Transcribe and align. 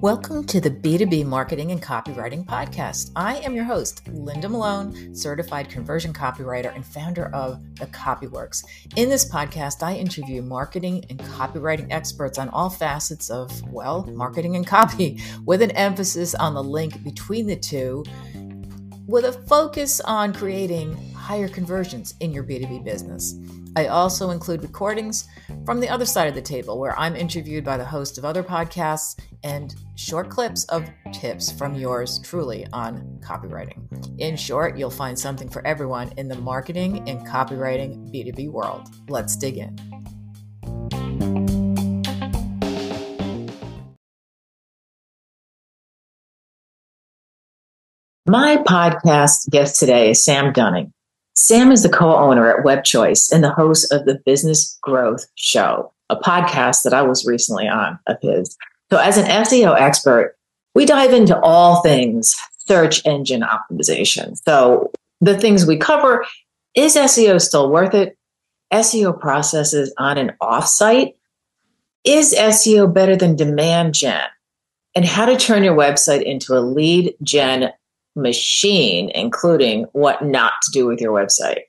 Welcome 0.00 0.44
to 0.46 0.60
the 0.60 0.70
B2B 0.70 1.26
Marketing 1.26 1.72
and 1.72 1.82
Copywriting 1.82 2.44
Podcast. 2.44 3.10
I 3.16 3.38
am 3.38 3.54
your 3.54 3.64
host, 3.64 4.06
Linda 4.08 4.48
Malone, 4.48 5.14
certified 5.16 5.68
conversion 5.68 6.12
copywriter 6.12 6.72
and 6.72 6.86
founder 6.86 7.26
of 7.34 7.60
The 7.76 7.86
Copy 7.86 8.28
Worx. 8.28 8.64
In 8.96 9.08
this 9.08 9.28
podcast, 9.28 9.82
I 9.82 9.94
interview 9.94 10.42
marketing 10.42 11.04
and 11.10 11.18
copywriting 11.18 11.88
experts 11.90 12.38
on 12.38 12.48
all 12.48 12.70
facets 12.70 13.28
of, 13.28 13.50
well, 13.68 14.04
marketing 14.12 14.54
and 14.54 14.66
copy, 14.66 15.20
with 15.44 15.60
an 15.60 15.72
emphasis 15.72 16.36
on 16.36 16.54
the 16.54 16.62
link 16.62 17.02
between 17.02 17.46
the 17.46 17.56
two, 17.56 18.04
with 19.06 19.24
a 19.24 19.32
focus 19.32 20.00
on 20.00 20.32
creating 20.32 21.12
higher 21.12 21.48
conversions 21.48 22.14
in 22.20 22.32
your 22.32 22.44
B2B 22.44 22.84
business. 22.84 23.34
I 23.74 23.86
also 23.86 24.30
include 24.30 24.62
recordings 24.62 25.28
from 25.64 25.80
the 25.80 25.88
other 25.88 26.04
side 26.04 26.28
of 26.28 26.34
the 26.34 26.42
table 26.42 26.78
where 26.78 26.98
I'm 26.98 27.16
interviewed 27.16 27.64
by 27.64 27.78
the 27.78 27.84
host 27.84 28.18
of 28.18 28.24
other 28.24 28.42
podcasts 28.42 29.18
and 29.44 29.74
short 29.96 30.28
clips 30.28 30.64
of 30.64 30.90
tips 31.12 31.50
from 31.50 31.74
yours 31.74 32.20
truly 32.22 32.66
on 32.72 33.18
copywriting. 33.24 33.80
In 34.18 34.36
short, 34.36 34.76
you'll 34.76 34.90
find 34.90 35.18
something 35.18 35.48
for 35.48 35.66
everyone 35.66 36.12
in 36.18 36.28
the 36.28 36.36
marketing 36.36 37.08
and 37.08 37.26
copywriting 37.26 38.12
B2B 38.12 38.50
world. 38.50 38.88
Let's 39.08 39.36
dig 39.36 39.56
in. 39.56 39.78
My 48.32 48.56
podcast 48.56 49.50
guest 49.50 49.78
today 49.78 50.08
is 50.08 50.24
Sam 50.24 50.54
Dunning. 50.54 50.90
Sam 51.34 51.70
is 51.70 51.82
the 51.82 51.90
co 51.90 52.16
owner 52.16 52.50
at 52.50 52.64
WebChoice 52.64 53.30
and 53.30 53.44
the 53.44 53.52
host 53.52 53.92
of 53.92 54.06
the 54.06 54.22
Business 54.24 54.78
Growth 54.80 55.26
Show, 55.34 55.92
a 56.08 56.16
podcast 56.16 56.84
that 56.84 56.94
I 56.94 57.02
was 57.02 57.26
recently 57.26 57.68
on 57.68 57.98
of 58.06 58.16
his. 58.22 58.56
So, 58.90 58.96
as 58.96 59.18
an 59.18 59.26
SEO 59.26 59.78
expert, 59.78 60.34
we 60.74 60.86
dive 60.86 61.12
into 61.12 61.38
all 61.40 61.82
things 61.82 62.34
search 62.66 63.04
engine 63.04 63.42
optimization. 63.42 64.38
So, 64.46 64.90
the 65.20 65.38
things 65.38 65.66
we 65.66 65.76
cover 65.76 66.24
is 66.74 66.96
SEO 66.96 67.38
still 67.38 67.70
worth 67.70 67.92
it? 67.92 68.16
SEO 68.72 69.20
processes 69.20 69.92
on 69.98 70.16
and 70.16 70.32
off 70.40 70.66
site? 70.66 71.16
Is 72.02 72.34
SEO 72.34 72.94
better 72.94 73.14
than 73.14 73.36
demand 73.36 73.92
gen? 73.92 74.24
And 74.94 75.04
how 75.04 75.26
to 75.26 75.36
turn 75.36 75.64
your 75.64 75.76
website 75.76 76.22
into 76.22 76.56
a 76.56 76.60
lead 76.60 77.14
gen 77.22 77.72
machine, 78.14 79.10
including 79.14 79.84
what 79.92 80.24
not 80.24 80.54
to 80.62 80.70
do 80.72 80.86
with 80.86 81.00
your 81.00 81.12
website. 81.12 81.62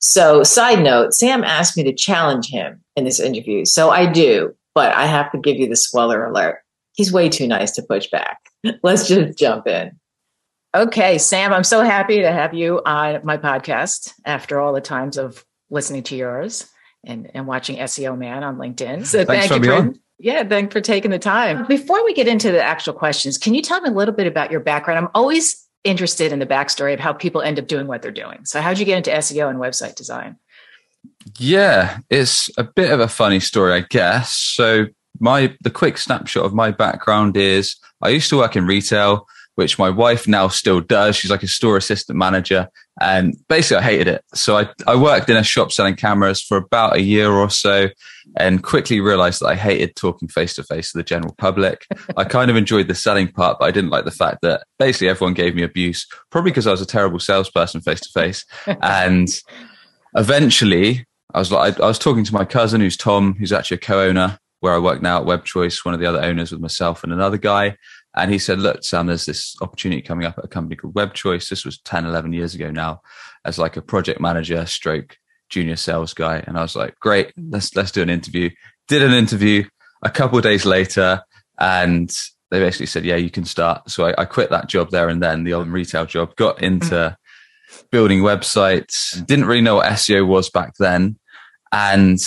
So, 0.00 0.42
side 0.42 0.82
note, 0.82 1.14
Sam 1.14 1.44
asked 1.44 1.76
me 1.76 1.84
to 1.84 1.94
challenge 1.94 2.48
him 2.48 2.82
in 2.96 3.04
this 3.04 3.20
interview. 3.20 3.64
So 3.64 3.90
I 3.90 4.10
do, 4.10 4.54
but 4.74 4.92
I 4.94 5.06
have 5.06 5.30
to 5.32 5.38
give 5.38 5.56
you 5.56 5.68
the 5.68 5.76
spoiler 5.76 6.24
alert. 6.24 6.58
He's 6.94 7.12
way 7.12 7.28
too 7.28 7.46
nice 7.46 7.72
to 7.72 7.82
push 7.82 8.08
back. 8.10 8.38
Let's 8.82 9.08
just 9.08 9.38
jump 9.38 9.66
in. 9.66 9.92
Okay, 10.74 11.18
Sam, 11.18 11.52
I'm 11.52 11.64
so 11.64 11.82
happy 11.82 12.20
to 12.20 12.32
have 12.32 12.54
you 12.54 12.80
on 12.86 13.20
my 13.24 13.36
podcast 13.36 14.12
after 14.24 14.58
all 14.58 14.72
the 14.72 14.80
times 14.80 15.18
of 15.18 15.44
listening 15.70 16.02
to 16.04 16.16
yours 16.16 16.68
and, 17.04 17.30
and 17.34 17.46
watching 17.46 17.76
SEO 17.76 18.16
Man 18.16 18.42
on 18.42 18.56
LinkedIn. 18.56 19.04
So 19.06 19.24
Thanks 19.24 19.48
thank 19.48 19.64
you 19.64 19.70
for, 19.70 19.76
on. 19.76 19.98
yeah, 20.18 20.44
thanks 20.44 20.72
for 20.72 20.80
taking 20.80 21.10
the 21.10 21.18
time. 21.18 21.66
Before 21.66 22.02
we 22.04 22.14
get 22.14 22.26
into 22.26 22.50
the 22.50 22.62
actual 22.62 22.94
questions, 22.94 23.36
can 23.36 23.54
you 23.54 23.60
tell 23.60 23.80
me 23.82 23.90
a 23.90 23.92
little 23.92 24.14
bit 24.14 24.26
about 24.26 24.50
your 24.50 24.60
background? 24.60 24.98
I'm 24.98 25.10
always 25.14 25.66
interested 25.84 26.32
in 26.32 26.38
the 26.38 26.46
backstory 26.46 26.94
of 26.94 27.00
how 27.00 27.12
people 27.12 27.42
end 27.42 27.58
up 27.58 27.66
doing 27.66 27.86
what 27.86 28.02
they're 28.02 28.10
doing. 28.10 28.44
So, 28.44 28.60
how'd 28.60 28.78
you 28.78 28.84
get 28.84 28.98
into 28.98 29.10
SEO 29.10 29.50
and 29.50 29.58
website 29.58 29.94
design? 29.94 30.36
Yeah, 31.38 31.98
it's 32.10 32.50
a 32.56 32.64
bit 32.64 32.90
of 32.90 33.00
a 33.00 33.08
funny 33.08 33.40
story, 33.40 33.72
I 33.72 33.80
guess. 33.80 34.34
So, 34.34 34.86
my 35.20 35.56
the 35.60 35.70
quick 35.70 35.98
snapshot 35.98 36.44
of 36.44 36.54
my 36.54 36.70
background 36.70 37.36
is 37.36 37.76
I 38.00 38.08
used 38.08 38.30
to 38.30 38.38
work 38.38 38.56
in 38.56 38.66
retail, 38.66 39.26
which 39.54 39.78
my 39.78 39.90
wife 39.90 40.26
now 40.26 40.48
still 40.48 40.80
does. 40.80 41.16
She's 41.16 41.30
like 41.30 41.42
a 41.42 41.48
store 41.48 41.76
assistant 41.76 42.18
manager, 42.18 42.68
and 43.00 43.36
basically 43.48 43.78
I 43.78 43.82
hated 43.82 44.08
it. 44.08 44.24
So 44.34 44.58
I 44.58 44.68
I 44.86 44.96
worked 44.96 45.30
in 45.30 45.36
a 45.36 45.42
shop 45.42 45.72
selling 45.72 45.96
cameras 45.96 46.42
for 46.42 46.56
about 46.56 46.96
a 46.96 47.00
year 47.00 47.30
or 47.30 47.48
so, 47.50 47.88
and 48.36 48.62
quickly 48.62 49.00
realized 49.00 49.40
that 49.40 49.46
I 49.46 49.54
hated 49.54 49.96
talking 49.96 50.28
face 50.28 50.54
to 50.54 50.62
face 50.62 50.92
to 50.92 50.98
the 50.98 51.04
general 51.04 51.34
public. 51.38 51.86
I 52.16 52.24
kind 52.24 52.50
of 52.50 52.56
enjoyed 52.56 52.88
the 52.88 52.94
selling 52.94 53.28
part, 53.28 53.58
but 53.58 53.66
I 53.66 53.70
didn't 53.70 53.90
like 53.90 54.04
the 54.04 54.10
fact 54.10 54.42
that 54.42 54.64
basically 54.78 55.08
everyone 55.08 55.34
gave 55.34 55.54
me 55.54 55.62
abuse, 55.62 56.06
probably 56.30 56.50
because 56.50 56.66
I 56.66 56.70
was 56.70 56.82
a 56.82 56.86
terrible 56.86 57.18
salesperson 57.18 57.80
face 57.80 58.00
to 58.00 58.08
face. 58.08 58.44
And 58.82 59.28
eventually, 60.14 61.06
I 61.34 61.38
was 61.38 61.50
like, 61.50 61.80
I 61.80 61.86
was 61.86 61.98
talking 61.98 62.24
to 62.24 62.34
my 62.34 62.44
cousin, 62.44 62.80
who's 62.80 62.96
Tom, 62.96 63.34
who's 63.38 63.52
actually 63.52 63.76
a 63.76 63.80
co-owner 63.80 64.38
where 64.60 64.74
I 64.74 64.78
work 64.78 65.02
now 65.02 65.20
at 65.20 65.26
WebChoice, 65.26 65.84
one 65.84 65.92
of 65.92 65.98
the 65.98 66.06
other 66.06 66.22
owners 66.22 66.52
with 66.52 66.60
myself 66.60 67.02
and 67.02 67.12
another 67.12 67.36
guy. 67.36 67.76
And 68.14 68.30
he 68.30 68.38
said, 68.38 68.58
look, 68.58 68.84
Sam, 68.84 69.06
there's 69.06 69.24
this 69.24 69.56
opportunity 69.62 70.02
coming 70.02 70.26
up 70.26 70.38
at 70.38 70.44
a 70.44 70.48
company 70.48 70.76
called 70.76 70.94
WebChoice. 70.94 71.48
This 71.48 71.64
was 71.64 71.78
10, 71.78 72.04
11 72.04 72.32
years 72.32 72.54
ago 72.54 72.70
now 72.70 73.00
as 73.44 73.58
like 73.58 73.76
a 73.76 73.82
project 73.82 74.20
manager 74.20 74.66
stroke 74.66 75.16
junior 75.48 75.76
sales 75.76 76.12
guy. 76.12 76.42
And 76.46 76.58
I 76.58 76.62
was 76.62 76.76
like, 76.76 76.98
great, 77.00 77.32
let's, 77.36 77.74
let's 77.74 77.90
do 77.90 78.02
an 78.02 78.10
interview. 78.10 78.50
Did 78.88 79.02
an 79.02 79.12
interview 79.12 79.64
a 80.02 80.10
couple 80.10 80.36
of 80.36 80.44
days 80.44 80.66
later 80.66 81.22
and 81.58 82.14
they 82.50 82.60
basically 82.60 82.86
said, 82.86 83.04
yeah, 83.04 83.16
you 83.16 83.30
can 83.30 83.46
start. 83.46 83.90
So 83.90 84.06
I, 84.06 84.14
I 84.18 84.24
quit 84.26 84.50
that 84.50 84.68
job 84.68 84.90
there 84.90 85.08
and 85.08 85.22
then 85.22 85.44
the 85.44 85.54
old 85.54 85.68
retail 85.68 86.04
job, 86.04 86.36
got 86.36 86.58
mm. 86.58 86.64
into 86.64 87.16
building 87.90 88.20
websites, 88.20 89.24
didn't 89.26 89.46
really 89.46 89.62
know 89.62 89.76
what 89.76 89.90
SEO 89.92 90.26
was 90.26 90.50
back 90.50 90.74
then. 90.78 91.16
And 91.72 92.18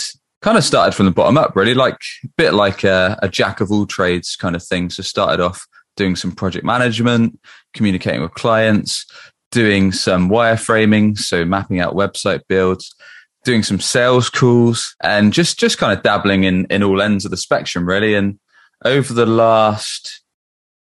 kind 0.42 0.58
of 0.58 0.64
started 0.64 0.92
from 0.94 1.06
the 1.06 1.12
bottom 1.12 1.38
up, 1.38 1.54
really, 1.54 1.74
like 1.74 1.98
a 2.24 2.28
bit 2.36 2.54
like 2.54 2.82
a, 2.82 3.18
a 3.22 3.28
jack 3.28 3.60
of 3.60 3.70
all 3.70 3.86
trades 3.86 4.34
kind 4.34 4.56
of 4.56 4.62
thing. 4.64 4.90
So 4.90 5.02
started 5.02 5.40
off 5.40 5.66
doing 5.96 6.16
some 6.16 6.32
project 6.32 6.64
management, 6.64 7.38
communicating 7.74 8.22
with 8.22 8.34
clients, 8.34 9.06
doing 9.50 9.92
some 9.92 10.28
wireframing, 10.28 11.18
so 11.18 11.44
mapping 11.44 11.80
out 11.80 11.94
website 11.94 12.42
builds, 12.48 12.94
doing 13.44 13.62
some 13.62 13.80
sales 13.80 14.28
calls 14.28 14.94
and 15.02 15.32
just 15.32 15.58
just 15.58 15.78
kind 15.78 15.96
of 15.96 16.02
dabbling 16.02 16.44
in 16.44 16.66
in 16.66 16.82
all 16.82 17.00
ends 17.00 17.24
of 17.24 17.30
the 17.30 17.36
spectrum 17.36 17.86
really. 17.86 18.14
And 18.14 18.38
over 18.84 19.12
the 19.12 19.26
last 19.26 20.22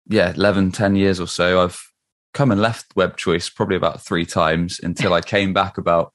yeah 0.09 0.33
11 0.35 0.73
10 0.73 0.97
years 0.97 1.21
or 1.21 1.27
so 1.27 1.61
i've 1.63 1.81
come 2.35 2.51
and 2.51 2.61
left 2.61 2.87
web 2.97 3.17
choice 3.17 3.49
probably 3.49 3.77
about 3.77 4.01
three 4.01 4.27
times 4.27 4.81
until 4.83 5.13
i 5.13 5.21
came 5.21 5.53
back 5.53 5.79
about 5.79 6.13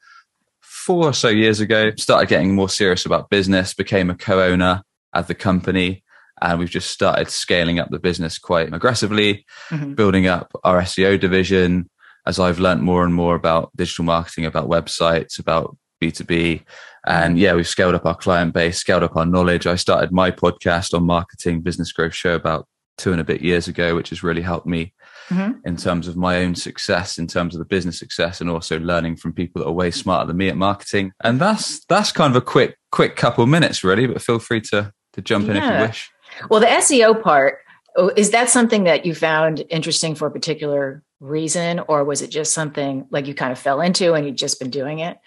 four 0.62 1.06
or 1.06 1.14
so 1.14 1.28
years 1.28 1.60
ago 1.60 1.92
started 1.98 2.30
getting 2.30 2.56
more 2.56 2.70
serious 2.70 3.06
about 3.06 3.30
business 3.30 3.74
became 3.74 4.10
a 4.10 4.16
co-owner 4.16 4.84
at 5.14 5.28
the 5.28 5.36
company 5.36 6.04
and 6.42 6.60
we've 6.60 6.70
just 6.70 6.92
started 6.92 7.30
scaling 7.30 7.80
up 7.80 7.90
the 7.90 8.00
business 8.00 8.38
quite 8.38 8.74
aggressively 8.74 9.46
mm-hmm. 9.70 9.94
building 9.94 10.28
up 10.28 10.52
our 10.64 10.82
seo 10.82 11.20
division 11.20 11.90
as 12.26 12.40
i've 12.40 12.60
learned 12.60 12.82
more 12.82 13.04
and 13.04 13.14
more 13.14 13.36
about 13.36 13.72
digital 13.76 14.06
marketing 14.06 14.46
about 14.46 14.70
websites 14.70 15.40
about 15.40 15.78
B2B. 16.02 16.64
And 17.06 17.40
yeah, 17.40 17.54
we've 17.54 17.68
scaled 17.68 17.96
up 17.96 18.06
our 18.06 18.16
client 18.16 18.54
base, 18.54 18.78
scaled 18.78 19.04
up 19.04 19.16
our 19.16 19.26
knowledge. 19.26 19.66
I 19.66 19.76
started 19.76 20.12
my 20.12 20.32
podcast 20.32 20.94
on 20.94 21.06
marketing 21.06 21.62
business 21.62 21.92
growth 21.92 22.14
show 22.14 22.36
about 22.36 22.68
two 22.98 23.12
and 23.12 23.22
a 23.22 23.24
bit 23.24 23.42
years 23.42 23.68
ago, 23.68 23.96
which 23.96 24.10
has 24.10 24.24
really 24.24 24.42
helped 24.42 24.66
me 24.66 24.94
mm-hmm. 25.30 25.58
in 25.66 25.78
terms 25.78 26.08
of 26.08 26.18
my 26.18 26.38
own 26.38 26.56
success, 26.56 27.18
in 27.18 27.28
terms 27.28 27.56
of 27.56 27.60
the 27.60 27.66
business 27.66 27.98
success, 27.98 28.42
and 28.42 28.50
also 28.50 28.80
learning 28.80 29.16
from 29.16 29.34
people 29.34 29.62
that 29.62 29.68
are 29.68 29.74
way 29.74 29.92
smarter 29.92 30.28
than 30.28 30.38
me 30.38 30.50
at 30.50 30.58
marketing. 30.58 31.12
And 31.24 31.40
that's 31.40 31.86
that's 31.86 32.12
kind 32.12 32.36
of 32.36 32.42
a 32.42 32.46
quick 32.46 32.78
quick 32.92 33.16
couple 33.16 33.46
minutes, 33.46 33.84
really. 33.84 34.08
But 34.08 34.22
feel 34.22 34.40
free 34.40 34.62
to 34.62 34.92
to 35.14 35.22
jump 35.22 35.48
in 35.48 35.58
if 35.58 35.64
you 35.64 35.80
wish. 35.88 36.10
Well, 36.50 36.60
the 36.60 36.68
SEO 36.68 37.22
part 37.22 37.60
oh, 37.96 38.12
is 38.16 38.32
that 38.32 38.50
something 38.50 38.84
that 38.86 39.06
you 39.06 39.16
found 39.16 39.64
interesting 39.70 40.16
for 40.16 40.28
a 40.28 40.32
particular 40.32 41.04
reason, 41.20 41.80
or 41.88 42.04
was 42.04 42.22
it 42.22 42.30
just 42.30 42.54
something 42.54 43.08
like 43.10 43.28
you 43.28 43.34
kind 43.34 43.52
of 43.52 43.60
fell 43.60 43.82
into 43.82 44.14
and 44.14 44.26
you've 44.26 44.36
just 44.36 44.60
been 44.60 44.70
doing 44.70 45.00
it? 45.00 45.18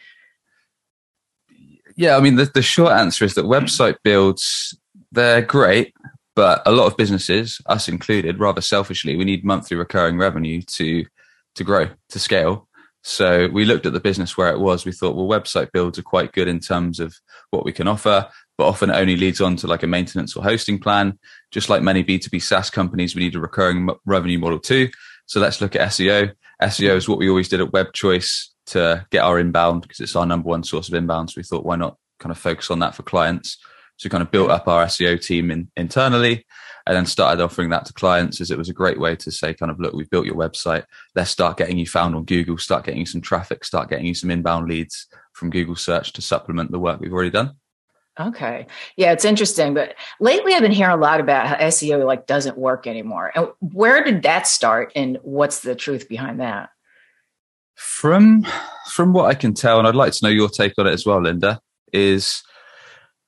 Yeah, 1.97 2.16
I 2.16 2.21
mean, 2.21 2.37
the, 2.37 2.47
the 2.47 2.62
short 2.62 2.92
answer 2.92 3.24
is 3.24 3.34
that 3.34 3.45
website 3.45 3.97
builds, 4.03 4.78
they're 5.12 5.42
great, 5.42 5.92
but 6.36 6.62
a 6.65 6.72
lot 6.72 6.86
of 6.86 6.97
businesses, 6.97 7.60
us 7.66 7.89
included, 7.89 8.39
rather 8.39 8.60
selfishly, 8.60 9.16
we 9.16 9.24
need 9.24 9.45
monthly 9.45 9.77
recurring 9.77 10.16
revenue 10.16 10.62
to 10.62 11.04
to 11.57 11.65
grow, 11.65 11.89
to 12.09 12.18
scale. 12.18 12.68
So 13.03 13.48
we 13.48 13.65
looked 13.65 13.86
at 13.86 13.92
the 13.92 14.01
business 14.01 14.36
where 14.36 14.53
it 14.53 14.60
was. 14.60 14.84
We 14.84 14.92
thought, 14.92 15.16
well, 15.16 15.27
website 15.27 15.72
builds 15.72 15.98
are 15.98 16.03
quite 16.03 16.33
good 16.33 16.48
in 16.48 16.60
terms 16.60 17.01
of 17.01 17.16
what 17.51 17.65
we 17.65 17.72
can 17.72 17.89
offer, 17.89 18.28
but 18.60 18.68
often 18.68 18.91
it 18.91 18.97
only 18.97 19.16
leads 19.16 19.41
on 19.41 19.57
to 19.57 19.66
like 19.66 19.84
a 19.84 19.86
maintenance 19.86 20.36
or 20.36 20.45
hosting 20.45 20.78
plan. 20.78 21.18
Just 21.51 21.71
like 21.71 21.80
many 21.80 22.04
B2B 22.04 22.42
SaaS 22.42 22.68
companies, 22.68 23.15
we 23.15 23.22
need 23.22 23.34
a 23.34 23.41
recurring 23.41 23.89
revenue 24.04 24.39
model 24.39 24.59
too. 24.59 24.91
So 25.24 25.41
let's 25.41 25.62
look 25.62 25.74
at 25.74 25.89
SEO. 25.89 26.34
SEO 26.60 26.95
is 26.95 27.09
what 27.09 27.16
we 27.16 27.30
always 27.30 27.48
did 27.48 27.62
at 27.62 27.72
WebChoice 27.72 28.48
to 28.66 29.07
get 29.10 29.24
our 29.24 29.39
inbound 29.39 29.80
because 29.80 30.01
it's 30.01 30.15
our 30.15 30.27
number 30.27 30.51
one 30.51 30.62
source 30.62 30.89
of 30.89 30.95
inbound. 30.95 31.30
So 31.30 31.39
we 31.39 31.42
thought, 31.42 31.65
why 31.65 31.77
not 31.77 31.97
kind 32.18 32.30
of 32.30 32.36
focus 32.36 32.71
on 32.71 32.80
that 32.80 32.95
for 32.95 33.03
clients? 33.03 33.57
So 33.97 34.09
we 34.09 34.10
kind 34.10 34.22
of 34.22 34.30
built 34.30 34.51
up 34.51 34.68
our 34.68 34.84
SEO 34.84 35.24
team 35.24 35.51
in, 35.51 35.71
internally 35.74 36.45
and 36.86 36.95
then 36.95 37.07
started 37.07 37.42
offering 37.42 37.71
that 37.71 37.86
to 37.86 37.95
clients 37.95 38.42
as 38.42 38.51
it 38.51 38.59
was 38.59 38.68
a 38.68 38.74
great 38.74 39.01
way 39.01 39.16
to 39.16 39.30
say, 39.30 39.54
kind 39.54 39.72
of, 39.72 39.80
look, 39.80 39.95
we've 39.95 40.10
built 40.10 40.27
your 40.27 40.36
website. 40.36 40.84
Let's 41.15 41.30
start 41.30 41.57
getting 41.57 41.78
you 41.78 41.86
found 41.86 42.15
on 42.15 42.24
Google, 42.24 42.59
start 42.59 42.84
getting 42.84 43.01
you 43.01 43.07
some 43.07 43.22
traffic, 43.22 43.65
start 43.65 43.89
getting 43.89 44.04
you 44.04 44.15
some 44.15 44.30
inbound 44.30 44.68
leads 44.68 45.07
from 45.33 45.48
Google 45.48 45.77
search 45.77 46.12
to 46.12 46.21
supplement 46.21 46.71
the 46.71 46.78
work 46.78 47.01
we've 47.01 47.15
already 47.15 47.30
done. 47.30 47.54
Okay. 48.21 48.67
Yeah, 48.97 49.13
it's 49.13 49.25
interesting. 49.25 49.72
But 49.72 49.95
lately 50.21 50.55
I've 50.55 50.63
been 50.63 50.72
hearing 50.72 50.95
a 50.95 51.01
lot 51.01 51.21
about 51.21 51.47
how 51.47 51.57
SEO 51.57 52.05
like 52.05 52.27
doesn't 52.27 52.59
work 52.59 52.87
anymore. 52.87 53.33
And 53.34 53.49
where 53.61 54.05
did 54.05 54.22
that 54.22 54.47
start 54.47 54.93
and 54.95 55.19
what's 55.22 55.61
the 55.61 55.75
truth 55.75 56.09
behind 56.09 56.41
that? 56.41 56.71
From 57.77 58.47
from 58.89 59.15
what 59.15 59.25
I 59.25 59.34
can 59.34 59.55
tell, 59.55 59.78
and 59.78 59.89
I'd 59.89 59.95
like 59.95 60.13
to 60.13 60.19
know 60.22 60.31
your 60.31 60.51
take 60.51 60.75
on 60.77 60.87
it 60.87 60.93
as 60.93 61.07
well, 61.07 61.22
Linda, 61.22 61.61
is 61.93 62.43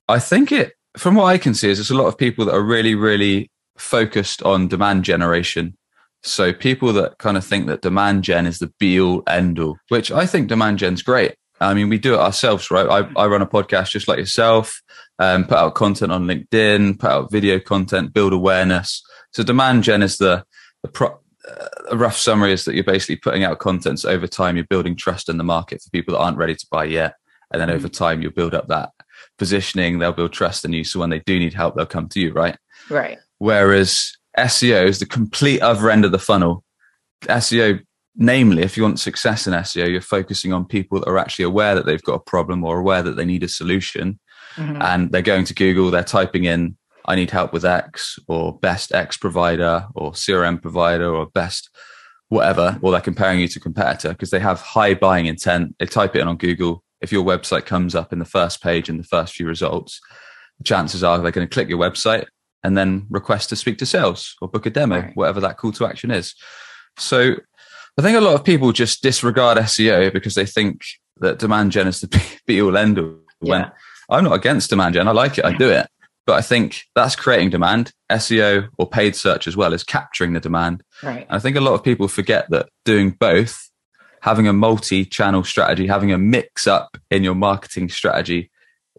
I 0.09 0.19
think 0.19 0.53
it 0.53 0.75
from 0.97 1.15
what 1.15 1.25
I 1.25 1.39
can 1.39 1.55
see 1.55 1.71
is 1.71 1.79
there's 1.79 1.91
a 1.91 1.97
lot 1.97 2.09
of 2.09 2.19
people 2.19 2.45
that 2.45 2.55
are 2.55 2.63
really, 2.63 2.95
really 2.95 3.51
focused 3.79 4.43
on 4.43 4.69
demand 4.69 5.05
generation. 5.05 5.77
So 6.23 6.53
people 6.53 6.93
that 6.93 7.19
kind 7.19 7.37
of 7.37 7.45
think 7.45 7.67
that 7.67 7.83
demand 7.83 8.25
gen 8.25 8.47
is 8.47 8.59
the 8.59 8.71
be 8.79 9.01
all 9.01 9.23
end 9.27 9.59
all, 9.59 9.77
which 9.89 10.13
I 10.13 10.27
think 10.27 10.49
demand 10.49 10.79
gen's 10.79 11.03
great. 11.03 11.35
I 11.63 11.75
mean, 11.75 11.89
we 11.89 11.99
do 11.99 12.15
it 12.15 12.21
ourselves, 12.21 12.71
right? 12.71 12.87
I, 12.89 13.21
I 13.21 13.27
run 13.27 13.43
a 13.43 13.47
podcast 13.47 13.91
just 13.91 14.09
like 14.09 14.19
yourself, 14.19 14.83
um, 15.19 15.45
put 15.45 15.59
out 15.59 15.75
content 15.75 16.13
on 16.13 16.27
LinkedIn, 16.27 16.99
put 16.99 17.11
out 17.11 17.31
video 17.31 17.59
content, 17.59 18.13
build 18.13 18.33
awareness. 18.33 19.03
So 19.33 19.43
demand 19.43 19.85
gen 19.85 20.03
is 20.03 20.19
the, 20.19 20.45
the 20.83 20.89
pro, 20.89 21.09
uh, 21.49 21.67
a 21.91 21.97
rough 21.97 22.17
summary 22.17 22.53
is 22.53 22.65
that 22.65 22.75
you're 22.75 22.85
basically 22.85 23.17
putting 23.17 23.45
out 23.45 23.59
content 23.59 24.01
so 24.01 24.11
over 24.11 24.27
time. 24.27 24.57
You're 24.57 24.67
building 24.67 24.97
trust 24.97 25.29
in 25.29 25.39
the 25.39 25.45
market 25.45 25.83
for 25.83 25.91
people 25.91 26.15
that 26.15 26.21
aren't 26.21 26.39
ready 26.39 26.55
to 26.55 26.67
buy 26.71 26.85
yet. 26.85 27.15
And 27.53 27.61
then 27.61 27.71
over 27.71 27.89
mm. 27.89 27.93
time, 27.93 28.23
you'll 28.23 28.33
build 28.33 28.55
up 28.55 28.69
that 28.69 28.91
positioning. 29.39 29.99
They'll 29.99 30.13
build 30.13 30.33
trust 30.33 30.65
in 30.65 30.73
you. 30.73 30.85
So 30.85 31.01
when 31.01 31.11
they 31.11 31.21
do 31.21 31.39
need 31.39 31.55
help, 31.55 31.77
they'll 31.77 31.87
come 31.87 32.09
to 32.11 32.21
you, 32.21 32.33
right? 32.33 32.57
Right. 32.89 33.19
Whereas 33.39 34.17
SEO 34.39 34.87
is 34.87 34.99
the 34.99 35.07
complete 35.07 35.61
other 35.61 35.91
end 35.91 36.05
of 36.05 36.13
the 36.13 36.19
funnel. 36.19 36.65
SEO 37.25 37.83
namely 38.17 38.63
if 38.63 38.77
you 38.77 38.83
want 38.83 39.01
success 39.01 39.47
in 39.47 39.53
seo 39.55 39.89
you're 39.89 40.01
focusing 40.01 40.53
on 40.53 40.65
people 40.65 41.01
that 41.01 41.09
are 41.09 41.19
actually 41.19 41.45
aware 41.45 41.75
that 41.75 41.87
they've 41.87 42.03
got 42.03 42.15
a 42.15 42.21
problem 42.21 42.63
or 42.65 42.79
aware 42.79 43.03
that 43.03 43.17
they 43.17 43.25
need 43.25 43.43
a 43.43 43.49
solution 43.49 44.19
mm-hmm. 44.57 44.81
and 44.83 45.11
they're 45.11 45.23
going 45.23 45.45
to 45.45 45.55
google 45.55 45.91
they're 45.91 46.05
typing 46.05 46.45
in 46.45 46.77
i 47.07 47.15
need 47.15 47.31
help 47.31 47.53
with 47.53 47.65
x 47.65 48.19
or 48.29 48.59
best 48.59 48.93
x 48.95 49.17
provider 49.17 49.87
or 49.95 50.13
crm 50.13 50.61
provider 50.61 51.13
or 51.15 51.27
best 51.27 51.71
whatever 52.29 52.79
or 52.83 52.93
they're 52.93 53.01
comparing 53.01 53.41
you 53.41 53.49
to 53.49 53.61
competitor 53.61 54.11
because 54.11 54.31
they 54.31 54.41
have 54.41 54.61
high 54.61 54.95
buying 54.95 55.27
intent 55.27 55.75
they 55.79 55.87
type 55.87 56.15
it 56.15 56.21
in 56.21 56.29
on 56.29 56.37
google 56.37 56.83
if 57.01 57.13
your 57.13 57.25
website 57.25 57.67
comes 57.67 57.95
up 57.95 58.13
in 58.13 58.19
the 58.19 58.25
first 58.25 58.63
page 58.63 58.89
in 58.89 58.99
the 58.99 59.05
first 59.05 59.35
few 59.35 59.47
results 59.47 60.01
chances 60.65 61.03
are 61.03 61.19
they're 61.19 61.31
going 61.31 61.47
to 61.47 61.53
click 61.53 61.69
your 61.69 61.79
website 61.79 62.27
and 62.63 62.77
then 62.77 63.07
request 63.11 63.49
to 63.49 63.57
speak 63.57 63.79
to 63.79 63.87
sales 63.87 64.37
or 64.41 64.49
book 64.49 64.67
a 64.67 64.71
demo 64.71 65.01
right. 65.01 65.17
whatever 65.17 65.41
that 65.41 65.57
call 65.57 65.73
to 65.73 65.87
action 65.87 66.11
is 66.11 66.35
so 66.99 67.35
I 67.99 68.03
think 68.03 68.17
a 68.17 68.21
lot 68.21 68.35
of 68.35 68.45
people 68.45 68.73
just 68.73 69.03
disregard 69.03 69.59
SEO 69.59 70.13
because 70.13 70.35
they 70.35 70.47
think 70.47 70.83
that 71.19 71.39
demand 71.39 71.73
gen 71.73 71.89
is 71.89 72.01
the 72.01 72.39
be 72.47 72.61
all 72.63 72.77
end 72.77 72.99
all. 72.99 73.19
When. 73.41 73.71
I'm 74.09 74.25
not 74.25 74.35
against 74.35 74.71
demand 74.71 74.95
gen, 74.95 75.09
I 75.09 75.13
like 75.13 75.39
it, 75.39 75.45
I 75.45 75.53
do 75.53 75.69
it. 75.69 75.89
But 76.27 76.35
I 76.35 76.43
think 76.43 76.85
that's 76.95 77.17
creating 77.17 77.51
demand. 77.51 77.91
SEO 78.11 78.69
or 78.79 78.89
paid 78.89 79.17
search 79.17 79.49
as 79.49 79.57
well 79.57 79.73
is 79.73 79.83
capturing 79.83 80.35
the 80.35 80.41
demand. 80.41 80.85
Right. 81.03 81.23
And 81.23 81.37
I 81.37 81.41
think 81.41 81.57
a 81.57 81.61
lot 81.61 81.75
of 81.75 81.83
people 81.83 82.07
forget 82.07 82.49
that 82.51 82.69
doing 82.85 83.11
both, 83.11 83.71
having 84.21 84.47
a 84.47 84.53
multi-channel 84.53 85.43
strategy, 85.43 85.89
having 85.89 86.13
a 86.13 86.19
mix 86.19 86.69
up 86.69 86.97
in 87.11 87.25
your 87.25 87.35
marketing 87.35 87.89
strategy 87.89 88.53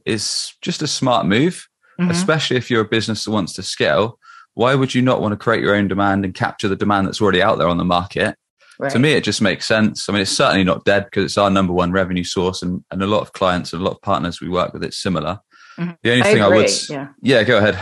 is 0.05 0.53
just 0.61 0.81
a 0.81 0.87
smart 0.87 1.25
move, 1.25 1.69
mm-hmm. 1.97 2.11
especially 2.11 2.57
if 2.57 2.69
you're 2.69 2.81
a 2.81 2.85
business 2.85 3.23
that 3.23 3.31
wants 3.31 3.53
to 3.53 3.63
scale. 3.63 4.19
Why 4.55 4.75
would 4.75 4.93
you 4.93 5.01
not 5.01 5.21
want 5.21 5.31
to 5.31 5.37
create 5.37 5.63
your 5.63 5.75
own 5.75 5.87
demand 5.87 6.25
and 6.25 6.33
capture 6.33 6.67
the 6.67 6.75
demand 6.75 7.07
that's 7.07 7.21
already 7.21 7.41
out 7.41 7.57
there 7.57 7.69
on 7.69 7.77
the 7.77 7.85
market 7.85 8.35
Right. 8.79 8.91
To 8.91 8.99
me, 8.99 9.13
it 9.13 9.23
just 9.23 9.41
makes 9.41 9.65
sense. 9.65 10.09
I 10.09 10.13
mean, 10.13 10.21
it's 10.21 10.31
certainly 10.31 10.63
not 10.63 10.85
dead 10.85 11.05
because 11.05 11.25
it's 11.25 11.37
our 11.37 11.49
number 11.49 11.73
one 11.73 11.91
revenue 11.91 12.23
source, 12.23 12.61
and, 12.61 12.83
and 12.91 13.03
a 13.03 13.07
lot 13.07 13.21
of 13.21 13.33
clients 13.33 13.73
and 13.73 13.81
a 13.81 13.85
lot 13.85 13.95
of 13.95 14.01
partners 14.01 14.41
we 14.41 14.49
work 14.49 14.73
with, 14.73 14.83
it's 14.83 14.97
similar. 14.97 15.39
Mm-hmm. 15.77 15.91
The 16.01 16.11
only 16.11 16.21
I 16.21 16.25
thing 16.25 16.41
agree. 16.41 16.57
I 16.57 16.61
would, 16.61 16.89
yeah, 16.89 17.07
yeah, 17.21 17.43
go 17.43 17.57
ahead. 17.57 17.79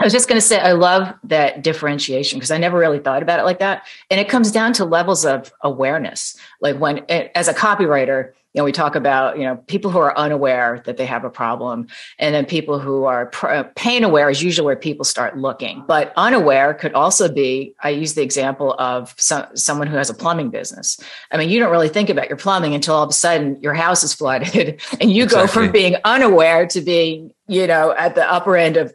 I 0.00 0.04
was 0.04 0.12
just 0.12 0.28
going 0.28 0.40
to 0.40 0.46
say, 0.46 0.58
I 0.58 0.72
love 0.72 1.14
that 1.24 1.62
differentiation 1.62 2.38
because 2.38 2.50
I 2.50 2.58
never 2.58 2.76
really 2.78 2.98
thought 2.98 3.22
about 3.22 3.38
it 3.38 3.44
like 3.44 3.60
that. 3.60 3.86
And 4.10 4.18
it 4.18 4.28
comes 4.28 4.50
down 4.50 4.72
to 4.74 4.84
levels 4.84 5.24
of 5.24 5.52
awareness. 5.62 6.36
Like 6.60 6.78
when, 6.78 7.04
as 7.08 7.46
a 7.46 7.54
copywriter, 7.54 8.32
you 8.54 8.60
know, 8.60 8.64
we 8.64 8.70
talk 8.70 8.94
about, 8.94 9.36
you 9.36 9.42
know, 9.42 9.56
people 9.66 9.90
who 9.90 9.98
are 9.98 10.16
unaware 10.16 10.80
that 10.86 10.96
they 10.96 11.06
have 11.06 11.24
a 11.24 11.30
problem. 11.30 11.88
And 12.20 12.32
then 12.32 12.46
people 12.46 12.78
who 12.78 13.04
are 13.04 13.26
pr- 13.26 13.48
uh, 13.48 13.62
pain 13.74 14.04
aware 14.04 14.30
is 14.30 14.44
usually 14.44 14.64
where 14.64 14.76
people 14.76 15.04
start 15.04 15.36
looking. 15.36 15.82
But 15.88 16.12
unaware 16.16 16.72
could 16.72 16.92
also 16.94 17.28
be, 17.28 17.74
I 17.82 17.90
use 17.90 18.14
the 18.14 18.22
example 18.22 18.76
of 18.78 19.12
some, 19.18 19.44
someone 19.56 19.88
who 19.88 19.96
has 19.96 20.08
a 20.08 20.14
plumbing 20.14 20.50
business. 20.50 21.00
I 21.32 21.36
mean, 21.36 21.50
you 21.50 21.58
don't 21.58 21.72
really 21.72 21.88
think 21.88 22.08
about 22.08 22.28
your 22.28 22.38
plumbing 22.38 22.76
until 22.76 22.94
all 22.94 23.02
of 23.02 23.10
a 23.10 23.14
sudden 23.14 23.60
your 23.60 23.74
house 23.74 24.04
is 24.04 24.14
flooded 24.14 24.80
and 25.00 25.10
you 25.10 25.24
exactly. 25.24 25.46
go 25.46 25.52
from 25.52 25.72
being 25.72 25.96
unaware 26.04 26.64
to 26.68 26.80
being, 26.80 27.34
you 27.48 27.66
know, 27.66 27.90
at 27.98 28.14
the 28.14 28.30
upper 28.30 28.56
end 28.56 28.76
of 28.76 28.94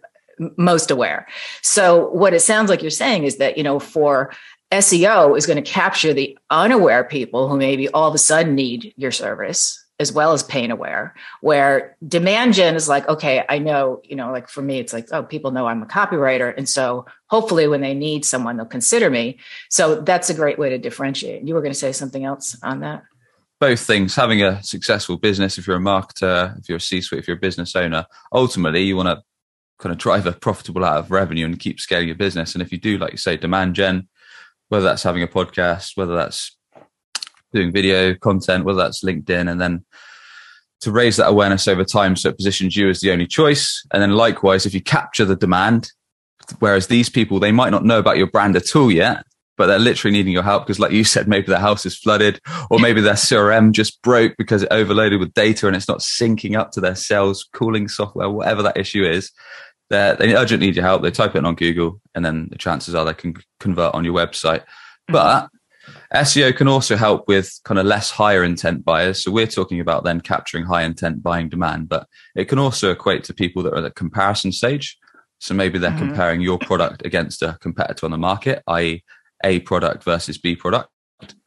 most 0.55 0.89
aware. 0.89 1.27
So 1.61 2.09
what 2.11 2.33
it 2.33 2.39
sounds 2.39 2.69
like 2.69 2.81
you're 2.81 2.91
saying 2.91 3.25
is 3.25 3.37
that, 3.37 3.57
you 3.57 3.63
know, 3.63 3.77
for 3.77 4.31
SEO 4.71 5.37
is 5.37 5.45
going 5.45 5.61
to 5.61 5.71
capture 5.71 6.13
the 6.13 6.37
unaware 6.49 7.03
people 7.03 7.47
who 7.49 7.57
maybe 7.57 7.89
all 7.89 8.07
of 8.07 8.15
a 8.15 8.19
sudden 8.19 8.55
need 8.55 8.93
your 8.97 9.11
service 9.11 9.83
as 9.99 10.13
well 10.13 10.31
as 10.31 10.43
pain 10.43 10.71
aware 10.71 11.13
where 11.41 11.97
demand 12.07 12.53
gen 12.53 12.73
is 12.73 12.87
like 12.87 13.05
okay 13.09 13.43
i 13.49 13.57
know 13.57 13.99
you 14.05 14.15
know 14.15 14.31
like 14.31 14.47
for 14.47 14.61
me 14.61 14.79
it's 14.79 14.93
like 14.93 15.09
oh 15.11 15.21
people 15.21 15.51
know 15.51 15.67
i'm 15.67 15.83
a 15.83 15.85
copywriter 15.85 16.53
and 16.55 16.69
so 16.69 17.05
hopefully 17.29 17.67
when 17.67 17.81
they 17.81 17.93
need 17.93 18.25
someone 18.25 18.57
they'll 18.57 18.65
consider 18.65 19.09
me. 19.09 19.37
So 19.69 20.01
that's 20.01 20.29
a 20.29 20.33
great 20.33 20.59
way 20.59 20.69
to 20.69 20.77
differentiate. 20.77 21.43
You 21.47 21.53
were 21.53 21.61
going 21.61 21.73
to 21.73 21.79
say 21.79 21.91
something 21.91 22.25
else 22.25 22.57
on 22.63 22.81
that? 22.81 23.03
Both 23.59 23.81
things. 23.81 24.15
Having 24.15 24.43
a 24.43 24.61
successful 24.63 25.17
business 25.17 25.57
if 25.57 25.67
you're 25.67 25.77
a 25.77 25.79
marketer 25.79 26.57
if 26.59 26.67
you're 26.67 26.77
a 26.77 26.81
c-suite 26.81 27.19
if 27.19 27.27
you're 27.27 27.37
a 27.37 27.39
business 27.39 27.75
owner 27.75 28.05
ultimately 28.33 28.83
you 28.83 28.95
want 28.95 29.07
to 29.07 29.23
kind 29.79 29.93
of 29.93 29.97
drive 29.97 30.25
a 30.25 30.33
profitable 30.33 30.83
out 30.83 30.97
of 30.97 31.11
revenue 31.11 31.45
and 31.45 31.59
keep 31.59 31.79
scaling 31.79 32.07
your 32.07 32.17
business. 32.17 32.53
And 32.53 32.61
if 32.61 32.71
you 32.71 32.77
do 32.77 32.97
like 32.97 33.11
you 33.11 33.17
say 33.17 33.37
demand 33.37 33.75
gen 33.75 34.07
whether 34.69 34.85
that's 34.85 35.03
having 35.03 35.23
a 35.23 35.27
podcast, 35.27 35.97
whether 35.97 36.15
that's 36.15 36.55
doing 37.53 37.71
video 37.71 38.15
content, 38.15 38.65
whether 38.65 38.77
that's 38.77 39.03
LinkedIn, 39.03 39.49
and 39.51 39.59
then 39.59 39.83
to 40.81 40.91
raise 40.91 41.17
that 41.17 41.27
awareness 41.27 41.67
over 41.67 41.83
time 41.83 42.15
so 42.15 42.29
it 42.29 42.37
positions 42.37 42.75
you 42.75 42.89
as 42.89 43.01
the 43.01 43.11
only 43.11 43.27
choice. 43.27 43.85
And 43.91 44.01
then 44.01 44.11
likewise, 44.11 44.65
if 44.65 44.73
you 44.73 44.81
capture 44.81 45.25
the 45.25 45.35
demand, 45.35 45.91
whereas 46.59 46.87
these 46.87 47.09
people, 47.09 47.39
they 47.39 47.51
might 47.51 47.71
not 47.71 47.83
know 47.83 47.99
about 47.99 48.17
your 48.17 48.27
brand 48.27 48.55
at 48.55 48.75
all 48.75 48.91
yet, 48.91 49.25
but 49.57 49.65
they're 49.65 49.77
literally 49.77 50.15
needing 50.15 50.31
your 50.31 50.43
help 50.43 50.65
because 50.65 50.79
like 50.79 50.93
you 50.93 51.03
said, 51.03 51.27
maybe 51.27 51.47
their 51.47 51.59
house 51.59 51.85
is 51.85 51.97
flooded 51.97 52.39
or 52.69 52.79
maybe 52.79 53.01
their 53.01 53.15
CRM 53.15 53.73
just 53.73 54.01
broke 54.01 54.35
because 54.37 54.63
it 54.63 54.71
overloaded 54.71 55.19
with 55.19 55.33
data 55.33 55.67
and 55.67 55.75
it's 55.75 55.89
not 55.89 55.99
syncing 55.99 56.57
up 56.57 56.71
to 56.71 56.79
their 56.79 56.95
sales 56.95 57.45
cooling 57.53 57.89
software, 57.89 58.29
whatever 58.29 58.63
that 58.63 58.77
issue 58.77 59.03
is 59.03 59.31
they 59.89 60.35
urgently 60.35 60.67
need 60.67 60.75
your 60.75 60.85
help. 60.85 61.01
They 61.01 61.11
type 61.11 61.35
it 61.35 61.39
in 61.39 61.45
on 61.45 61.55
Google, 61.55 62.01
and 62.15 62.23
then 62.23 62.47
the 62.51 62.57
chances 62.57 62.95
are 62.95 63.05
they 63.05 63.13
can 63.13 63.35
convert 63.59 63.93
on 63.93 64.05
your 64.05 64.13
website. 64.13 64.61
Mm-hmm. 64.61 65.13
But 65.13 65.49
SEO 66.13 66.55
can 66.55 66.67
also 66.67 66.95
help 66.95 67.27
with 67.27 67.59
kind 67.63 67.79
of 67.79 67.85
less 67.85 68.11
higher 68.11 68.43
intent 68.43 68.85
buyers. 68.85 69.23
So 69.23 69.31
we're 69.31 69.47
talking 69.47 69.79
about 69.79 70.03
then 70.03 70.21
capturing 70.21 70.65
high 70.65 70.83
intent 70.83 71.23
buying 71.23 71.49
demand, 71.49 71.89
but 71.89 72.07
it 72.35 72.45
can 72.45 72.59
also 72.59 72.91
equate 72.91 73.23
to 73.25 73.33
people 73.33 73.63
that 73.63 73.73
are 73.73 73.77
at 73.77 73.83
the 73.83 73.91
comparison 73.91 74.51
stage. 74.51 74.97
So 75.39 75.53
maybe 75.53 75.79
they're 75.79 75.91
mm-hmm. 75.91 76.07
comparing 76.07 76.41
your 76.41 76.59
product 76.59 77.05
against 77.05 77.41
a 77.41 77.57
competitor 77.61 78.05
on 78.05 78.11
the 78.11 78.17
market, 78.17 78.61
i.e., 78.67 79.03
A 79.43 79.59
product 79.61 80.03
versus 80.03 80.37
B 80.37 80.55
product. 80.55 80.89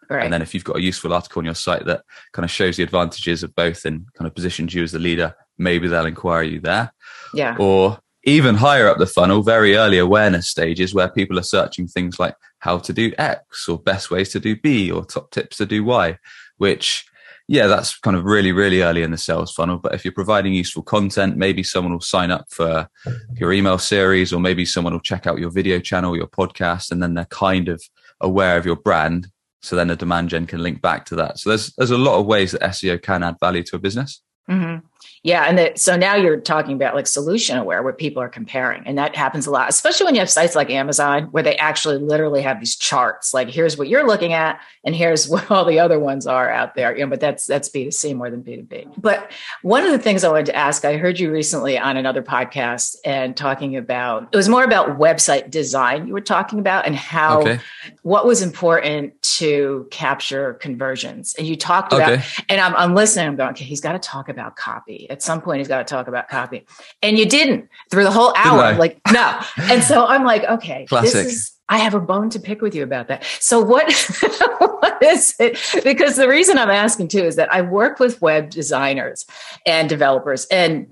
Right. 0.08 0.24
And 0.24 0.32
then 0.32 0.42
if 0.42 0.52
you've 0.52 0.64
got 0.64 0.76
a 0.76 0.82
useful 0.82 1.12
article 1.12 1.40
on 1.40 1.44
your 1.44 1.54
site 1.54 1.86
that 1.86 2.02
kind 2.32 2.44
of 2.44 2.50
shows 2.50 2.76
the 2.76 2.82
advantages 2.82 3.42
of 3.42 3.54
both 3.54 3.84
and 3.84 4.06
kind 4.14 4.26
of 4.26 4.34
positions 4.34 4.74
you 4.74 4.82
as 4.82 4.92
the 4.92 4.98
leader, 4.98 5.34
maybe 5.58 5.88
they'll 5.88 6.06
inquire 6.06 6.42
you 6.42 6.60
there. 6.60 6.92
Yeah. 7.34 7.56
Or 7.58 7.98
even 8.24 8.54
higher 8.54 8.86
up 8.86 8.98
the 8.98 9.06
funnel, 9.06 9.42
very 9.42 9.76
early 9.76 9.98
awareness 9.98 10.48
stages 10.48 10.94
where 10.94 11.08
people 11.08 11.38
are 11.38 11.44
searching 11.44 11.88
things 11.88 12.20
like 12.20 12.36
how 12.58 12.78
to 12.78 12.92
do 12.92 13.12
X 13.18 13.68
or 13.68 13.78
best 13.78 14.10
ways 14.10 14.28
to 14.30 14.40
do 14.40 14.54
B 14.54 14.90
or 14.90 15.04
top 15.04 15.30
tips 15.32 15.56
to 15.56 15.66
do 15.66 15.82
Y, 15.82 16.18
which, 16.58 17.04
yeah, 17.48 17.66
that's 17.66 17.98
kind 17.98 18.16
of 18.16 18.24
really, 18.24 18.52
really 18.52 18.82
early 18.82 19.02
in 19.02 19.10
the 19.10 19.18
sales 19.18 19.52
funnel. 19.52 19.78
But 19.78 19.94
if 19.94 20.04
you're 20.04 20.12
providing 20.12 20.54
useful 20.54 20.82
content, 20.82 21.36
maybe 21.36 21.64
someone 21.64 21.92
will 21.92 22.00
sign 22.00 22.30
up 22.30 22.46
for 22.50 22.88
your 23.34 23.52
email 23.52 23.78
series 23.78 24.32
or 24.32 24.40
maybe 24.40 24.64
someone 24.64 24.92
will 24.92 25.00
check 25.00 25.26
out 25.26 25.40
your 25.40 25.50
video 25.50 25.80
channel, 25.80 26.16
your 26.16 26.28
podcast, 26.28 26.92
and 26.92 27.02
then 27.02 27.14
they're 27.14 27.24
kind 27.26 27.68
of 27.68 27.82
aware 28.20 28.56
of 28.56 28.64
your 28.64 28.76
brand. 28.76 29.26
So 29.62 29.74
then 29.74 29.88
the 29.88 29.96
demand 29.96 30.28
gen 30.28 30.46
can 30.46 30.62
link 30.62 30.80
back 30.80 31.04
to 31.06 31.16
that. 31.16 31.40
So 31.40 31.50
there's, 31.50 31.72
there's 31.74 31.90
a 31.90 31.98
lot 31.98 32.20
of 32.20 32.26
ways 32.26 32.52
that 32.52 32.62
SEO 32.62 33.02
can 33.02 33.24
add 33.24 33.36
value 33.40 33.64
to 33.64 33.76
a 33.76 33.80
business. 33.80 34.22
Mm-hmm. 34.48 34.86
Yeah. 35.22 35.44
And 35.44 35.56
that, 35.56 35.78
so 35.78 35.96
now 35.96 36.16
you're 36.16 36.40
talking 36.40 36.74
about 36.74 36.94
like 36.94 37.06
solution 37.06 37.56
aware 37.56 37.82
where 37.82 37.92
people 37.92 38.20
are 38.22 38.28
comparing. 38.28 38.82
And 38.86 38.98
that 38.98 39.14
happens 39.14 39.46
a 39.46 39.50
lot, 39.50 39.68
especially 39.68 40.06
when 40.06 40.14
you 40.14 40.20
have 40.20 40.30
sites 40.30 40.56
like 40.56 40.68
Amazon 40.70 41.24
where 41.26 41.42
they 41.42 41.56
actually 41.56 41.98
literally 41.98 42.42
have 42.42 42.58
these 42.58 42.74
charts. 42.74 43.32
Like 43.32 43.48
here's 43.48 43.78
what 43.78 43.88
you're 43.88 44.06
looking 44.06 44.32
at, 44.32 44.60
and 44.84 44.94
here's 44.94 45.28
what 45.32 45.50
all 45.50 45.64
the 45.64 45.78
other 45.78 45.98
ones 45.98 46.26
are 46.26 46.50
out 46.50 46.74
there. 46.74 46.96
You 46.96 47.04
know, 47.04 47.10
but 47.10 47.20
that's 47.20 47.46
that's 47.46 47.68
B2C 47.68 48.16
more 48.16 48.30
than 48.30 48.42
B2B. 48.42 48.94
But 48.98 49.30
one 49.62 49.84
of 49.84 49.92
the 49.92 49.98
things 49.98 50.24
I 50.24 50.28
wanted 50.28 50.46
to 50.46 50.56
ask, 50.56 50.84
I 50.84 50.96
heard 50.96 51.20
you 51.20 51.30
recently 51.30 51.78
on 51.78 51.96
another 51.96 52.22
podcast 52.22 52.96
and 53.04 53.36
talking 53.36 53.76
about 53.76 54.28
it 54.32 54.36
was 54.36 54.48
more 54.48 54.64
about 54.64 54.98
website 54.98 55.50
design 55.50 56.06
you 56.06 56.12
were 56.12 56.20
talking 56.20 56.58
about 56.58 56.86
and 56.86 56.96
how 56.96 57.40
okay. 57.40 57.60
what 58.02 58.26
was 58.26 58.42
important 58.42 59.20
to 59.22 59.86
capture 59.90 60.54
conversions. 60.54 61.34
And 61.34 61.46
you 61.46 61.56
talked 61.56 61.92
about, 61.92 62.12
okay. 62.12 62.24
and 62.48 62.60
I'm, 62.60 62.74
I'm 62.76 62.94
listening, 62.94 63.26
I'm 63.28 63.36
going, 63.36 63.50
okay, 63.50 63.64
he's 63.64 63.80
got 63.80 63.92
to 63.92 63.98
talk 63.98 64.28
about 64.28 64.56
copy. 64.56 65.06
At 65.12 65.22
some 65.22 65.42
point, 65.42 65.58
he's 65.58 65.68
got 65.68 65.78
to 65.78 65.84
talk 65.84 66.08
about 66.08 66.28
copy. 66.28 66.66
And 67.02 67.18
you 67.18 67.26
didn't 67.26 67.68
through 67.90 68.04
the 68.04 68.10
whole 68.10 68.32
hour. 68.36 68.74
Like, 68.74 68.98
no. 69.12 69.40
And 69.58 69.82
so 69.82 70.06
I'm 70.06 70.24
like, 70.24 70.42
okay, 70.44 70.86
Classic. 70.86 71.12
this 71.12 71.26
is, 71.26 71.52
I 71.68 71.78
have 71.78 71.94
a 71.94 72.00
bone 72.00 72.30
to 72.30 72.40
pick 72.40 72.62
with 72.62 72.74
you 72.74 72.82
about 72.82 73.08
that. 73.08 73.24
So 73.38 73.60
what, 73.60 73.92
what 74.58 75.02
is 75.02 75.34
it? 75.38 75.58
Because 75.84 76.16
the 76.16 76.28
reason 76.28 76.56
I'm 76.56 76.70
asking 76.70 77.08
too 77.08 77.24
is 77.24 77.36
that 77.36 77.52
I 77.52 77.60
work 77.60 77.98
with 77.98 78.22
web 78.22 78.50
designers 78.50 79.26
and 79.66 79.88
developers, 79.88 80.46
and 80.46 80.88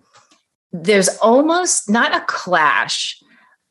there's 0.73 1.09
almost 1.19 1.89
not 1.89 2.15
a 2.15 2.21
clash, 2.27 3.21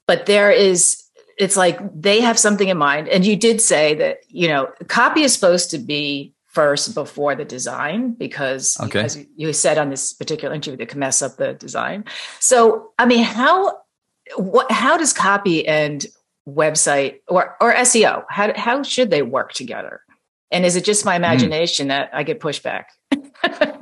but 0.08 0.26
there 0.26 0.52
is 0.52 1.04
it's 1.38 1.56
like 1.56 1.80
they 2.00 2.20
have 2.20 2.38
something 2.38 2.68
in 2.68 2.78
mind 2.78 3.08
and 3.08 3.26
you 3.26 3.38
did 3.38 3.62
say 3.62 3.96
that 3.96 4.20
you 4.28 4.48
know 4.50 4.70
copy 4.90 5.22
is 5.22 5.34
supposed 5.34 5.72
to 5.72 5.78
be 5.78 6.34
first 6.50 6.96
before 6.96 7.36
the 7.36 7.46
design 7.46 8.14
because 8.14 8.80
okay. 8.80 9.02
as 9.02 9.26
you 9.36 9.54
said 9.54 9.78
on 9.78 9.90
this 9.90 10.14
particular 10.14 10.54
interview 10.54 10.78
that 10.78 10.90
can 10.90 11.00
mess 11.00 11.22
up 11.22 11.38
the 11.38 11.54
design 11.54 12.04
so 12.40 12.92
i 12.98 13.06
mean 13.06 13.24
how 13.24 13.78
what 14.36 14.72
how 14.72 14.98
does 14.98 15.14
copy 15.14 15.68
and 15.68 16.08
website 16.48 17.20
or 17.28 17.56
or 17.62 17.74
seo 17.76 18.24
how, 18.30 18.52
how 18.56 18.82
should 18.82 19.12
they 19.12 19.22
work 19.22 19.54
together 19.54 20.02
and 20.50 20.66
is 20.66 20.76
it 20.76 20.84
just 20.84 21.06
my 21.06 21.18
hmm. 21.18 21.24
imagination 21.24 21.86
mm. 21.86 21.90
that 21.90 22.10
i 22.14 22.24
get 22.24 22.40
pushback 22.40 22.86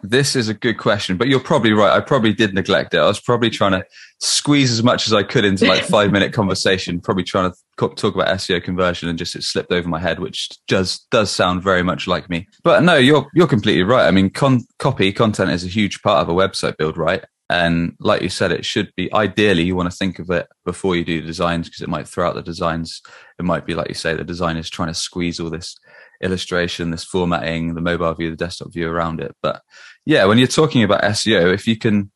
this 0.04 0.36
is 0.36 0.50
a 0.50 0.54
good 0.54 0.78
question, 0.78 1.18
but 1.18 1.28
you're 1.28 1.40
probably 1.40 1.74
right. 1.74 1.92
I 1.92 2.00
probably 2.00 2.34
did 2.34 2.54
neglect 2.54 2.94
it. 2.94 3.00
I 3.00 3.08
was 3.08 3.20
probably 3.20 3.50
trying 3.50 3.74
to 3.74 3.86
squeeze 4.20 4.72
as 4.72 4.84
much 4.84 5.08
as 5.08 5.14
I 5.14 5.24
could 5.24 5.46
into 5.46 5.66
like 5.66 5.84
five 5.84 6.12
minute 6.12 6.34
conversation, 6.34 7.02
probably 7.02 7.24
trying 7.24 7.52
to 7.52 7.58
talk 7.96 8.16
about 8.16 8.28
SEO 8.28 8.64
conversion 8.64 9.10
and 9.10 9.18
just 9.18 9.36
it 9.36 9.44
slipped 9.44 9.72
over 9.72 9.88
my 9.88 10.00
head, 10.00 10.20
which 10.20 10.50
does 10.68 11.06
does 11.12 11.32
sound 11.32 11.64
very 11.64 11.84
much 11.84 12.08
like 12.08 12.30
me. 12.30 12.48
But 12.64 12.84
no, 12.84 12.96
you're 12.96 13.28
you're 13.34 13.48
completely 13.48 13.84
right. 13.84 14.08
I 14.08 14.12
mean, 14.12 14.30
con- 14.30 14.66
copy 14.80 15.12
content 15.12 15.52
is 15.52 15.64
a 15.64 15.70
huge 15.70 16.02
part 16.02 16.22
of 16.22 16.30
a 16.30 16.34
website 16.34 16.78
build, 16.78 16.98
right? 16.98 17.24
And 17.50 17.96
like 18.00 18.22
you 18.22 18.30
said, 18.30 18.52
it 18.52 18.66
should 18.66 18.92
be 18.98 19.12
ideally 19.14 19.64
you 19.64 19.76
want 19.76 19.90
to 19.90 19.98
think 19.98 20.20
of 20.20 20.30
it 20.30 20.48
before 20.66 20.98
you 20.98 21.06
do 21.06 21.22
designs 21.22 21.68
because 21.68 21.82
it 21.82 21.88
might 21.88 22.08
throw 22.08 22.28
out 22.28 22.36
the 22.36 22.42
designs. 22.42 23.02
It 23.40 23.46
might 23.46 23.66
be 23.66 23.74
like 23.74 23.88
you 23.88 23.94
say, 23.94 24.16
the 24.16 24.26
design 24.26 24.58
is 24.58 24.70
trying 24.70 24.90
to 24.90 24.94
squeeze 24.94 25.40
all 25.40 25.50
this 25.50 25.78
illustration, 26.22 26.92
this 26.92 27.04
formatting, 27.04 27.76
the 27.76 27.82
mobile 27.82 28.14
view, 28.14 28.30
the 28.30 28.36
desktop 28.36 28.74
view 28.74 28.90
around 28.90 29.20
it. 29.20 29.36
But 29.42 29.62
yeah, 30.06 30.26
when 30.26 30.38
you're 30.38 30.48
talking 30.48 30.84
about 30.84 31.04
SEO, 31.04 31.54
if 31.54 31.68
you 31.68 31.78
can, 31.78 32.12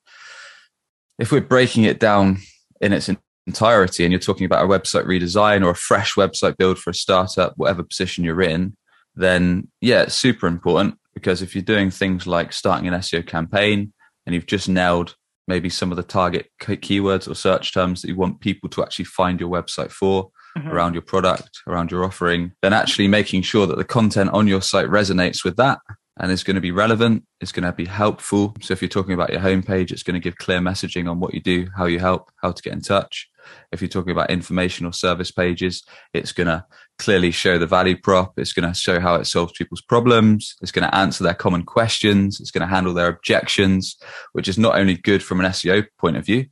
if 1.19 1.31
we're 1.31 1.41
breaking 1.41 1.83
it 1.83 1.99
down 1.99 2.39
in 2.79 2.93
its 2.93 3.09
entirety 3.47 4.03
and 4.03 4.11
you're 4.11 4.19
talking 4.19 4.45
about 4.45 4.63
a 4.63 4.67
website 4.67 5.05
redesign 5.05 5.63
or 5.63 5.71
a 5.71 5.75
fresh 5.75 6.15
website 6.15 6.57
build 6.57 6.79
for 6.79 6.89
a 6.89 6.95
startup, 6.95 7.53
whatever 7.57 7.83
position 7.83 8.23
you're 8.23 8.41
in, 8.41 8.75
then 9.15 9.67
yeah, 9.81 10.03
it's 10.03 10.15
super 10.15 10.47
important 10.47 10.97
because 11.13 11.41
if 11.41 11.53
you're 11.55 11.61
doing 11.61 11.91
things 11.91 12.25
like 12.25 12.53
starting 12.53 12.87
an 12.87 12.93
SEO 12.95 13.25
campaign 13.25 13.93
and 14.25 14.33
you've 14.33 14.45
just 14.45 14.69
nailed 14.69 15.15
maybe 15.47 15.69
some 15.69 15.91
of 15.91 15.97
the 15.97 16.03
target 16.03 16.49
keywords 16.61 17.29
or 17.29 17.35
search 17.35 17.73
terms 17.73 18.01
that 18.01 18.07
you 18.07 18.15
want 18.15 18.39
people 18.39 18.69
to 18.69 18.81
actually 18.81 19.05
find 19.05 19.39
your 19.39 19.49
website 19.49 19.91
for, 19.91 20.31
mm-hmm. 20.57 20.69
around 20.69 20.93
your 20.93 21.01
product, 21.01 21.59
around 21.67 21.91
your 21.91 22.03
offering, 22.03 22.53
then 22.61 22.73
actually 22.73 23.07
making 23.07 23.41
sure 23.41 23.67
that 23.67 23.77
the 23.77 23.85
content 23.85 24.29
on 24.31 24.47
your 24.47 24.61
site 24.61 24.87
resonates 24.87 25.43
with 25.43 25.57
that 25.57 25.79
and 26.17 26.31
is 26.31 26.43
going 26.43 26.55
to 26.55 26.61
be 26.61 26.71
relevant, 26.71 27.25
it's 27.39 27.51
going 27.51 27.65
to 27.65 27.71
be 27.71 27.85
helpful. 27.85 28.55
So 28.61 28.73
if 28.73 28.81
you're 28.81 28.89
talking 28.89 29.13
about 29.13 29.31
your 29.31 29.41
homepage, 29.41 29.91
it's 29.91 30.03
going 30.03 30.13
to 30.15 30.19
give 30.19 30.37
clear 30.37 30.59
messaging 30.59 31.09
on 31.09 31.19
what 31.19 31.33
you 31.33 31.39
do, 31.39 31.67
how 31.75 31.85
you 31.85 31.99
help, 31.99 32.31
how 32.41 32.51
to 32.51 32.61
get 32.61 32.73
in 32.73 32.81
touch. 32.81 33.27
If 33.71 33.81
you're 33.81 33.89
talking 33.89 34.11
about 34.11 34.29
information 34.29 34.85
or 34.85 34.93
service 34.93 35.31
pages, 35.31 35.83
it's 36.13 36.31
going 36.31 36.47
to 36.47 36.65
clearly 36.99 37.31
show 37.31 37.57
the 37.57 37.65
value 37.65 37.97
prop. 37.99 38.37
It's 38.37 38.53
going 38.53 38.71
to 38.71 38.79
show 38.79 38.99
how 38.99 39.15
it 39.15 39.25
solves 39.25 39.53
people's 39.57 39.81
problems. 39.81 40.55
It's 40.61 40.71
going 40.71 40.87
to 40.87 40.95
answer 40.95 41.23
their 41.23 41.33
common 41.33 41.63
questions. 41.63 42.39
It's 42.39 42.51
going 42.51 42.67
to 42.67 42.73
handle 42.73 42.93
their 42.93 43.07
objections, 43.07 43.97
which 44.33 44.47
is 44.47 44.59
not 44.59 44.77
only 44.77 44.97
good 44.97 45.23
from 45.23 45.39
an 45.39 45.51
SEO 45.51 45.87
point 45.97 46.17
of 46.17 46.25
view, 46.25 46.45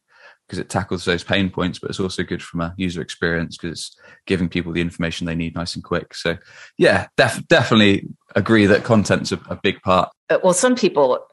because 0.50 0.58
it 0.58 0.68
tackles 0.68 1.06
those 1.06 1.24
pain 1.24 1.48
points, 1.48 1.78
but 1.78 1.92
it's 1.92 2.00
also 2.00 2.24
good 2.24 2.42
from 2.42 2.62
a 2.62 2.74
user 2.76 3.04
experience 3.04 3.56
because 3.56 3.78
it's 3.78 3.98
giving 4.26 4.50
people 4.50 4.74
the 4.74 4.82
information 4.82 5.28
they 5.28 5.36
need 5.36 5.54
nice 5.54 5.76
and 5.76 5.84
quick. 5.84 6.16
So, 6.16 6.40
yeah, 6.76 7.06
def- 7.18 7.48
definitely 7.48 8.08
agree 8.36 8.66
that 8.66 8.84
content's 8.84 9.32
a, 9.32 9.40
a 9.48 9.56
big 9.56 9.80
part. 9.84 10.10
Well, 10.44 10.56
some 10.56 10.76
people 10.76 11.24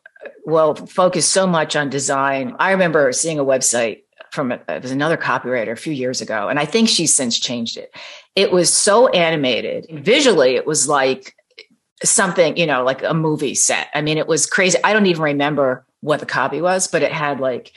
will 0.45 0.75
focus 0.75 1.27
so 1.27 1.47
much 1.47 1.77
on 1.77 1.89
design. 1.89 2.57
I 2.59 2.73
remember 2.73 3.11
seeing 3.13 3.39
a 3.39 3.45
website 3.45 4.03
from 4.33 4.53
it 4.53 4.63
was 4.83 4.91
another 4.91 5.17
copywriter 5.17 5.73
a 5.73 5.77
few 5.77 5.95
years 5.95 6.21
ago, 6.21 6.49
and 6.49 6.59
I 6.59 6.67
think 6.67 6.91
she's 6.91 7.15
since 7.15 7.39
changed 7.39 7.79
it. 7.79 7.97
It 8.35 8.53
was 8.53 8.71
so 8.71 9.09
animated 9.09 9.87
visually; 9.91 10.57
it 10.57 10.67
was 10.67 10.89
like 10.89 11.35
something 12.05 12.59
you 12.59 12.67
know, 12.67 12.85
like 12.85 13.03
a 13.03 13.15
movie 13.15 13.55
set. 13.55 13.89
I 13.95 14.03
mean, 14.03 14.19
it 14.19 14.27
was 14.27 14.45
crazy. 14.45 14.77
I 14.85 14.93
don't 14.93 15.07
even 15.07 15.23
remember 15.23 15.87
what 16.01 16.21
the 16.21 16.27
copy 16.27 16.61
was, 16.61 16.87
but 16.87 17.03
it 17.03 17.13
had 17.13 17.41
like 17.41 17.73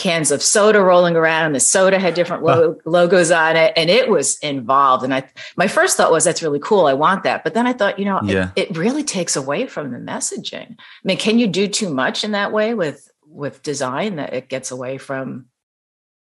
cans 0.00 0.30
of 0.30 0.42
soda 0.42 0.82
rolling 0.82 1.14
around. 1.14 1.52
The 1.52 1.60
soda 1.60 1.98
had 1.98 2.14
different 2.14 2.42
lo- 2.42 2.78
logos 2.86 3.30
on 3.30 3.54
it, 3.54 3.74
and 3.76 3.90
it 3.90 4.08
was 4.08 4.38
involved. 4.38 5.04
And 5.04 5.12
I, 5.12 5.28
my 5.56 5.68
first 5.68 5.98
thought 5.98 6.10
was, 6.10 6.24
"That's 6.24 6.42
really 6.42 6.58
cool. 6.58 6.86
I 6.86 6.94
want 6.94 7.22
that." 7.24 7.44
But 7.44 7.52
then 7.52 7.66
I 7.66 7.74
thought, 7.74 7.98
you 7.98 8.06
know, 8.06 8.18
yeah. 8.24 8.52
it, 8.56 8.70
it, 8.70 8.76
really 8.78 9.04
takes 9.04 9.36
away 9.36 9.66
from 9.66 9.92
the 9.92 9.98
messaging. 9.98 10.70
I 10.72 11.04
mean, 11.04 11.18
can 11.18 11.38
you 11.38 11.46
do 11.46 11.68
too 11.68 11.92
much 11.92 12.24
in 12.24 12.32
that 12.32 12.50
way 12.50 12.72
with 12.72 13.10
with 13.26 13.62
design 13.62 14.16
that 14.16 14.32
it 14.32 14.48
gets 14.48 14.70
away 14.70 14.96
from, 14.96 15.46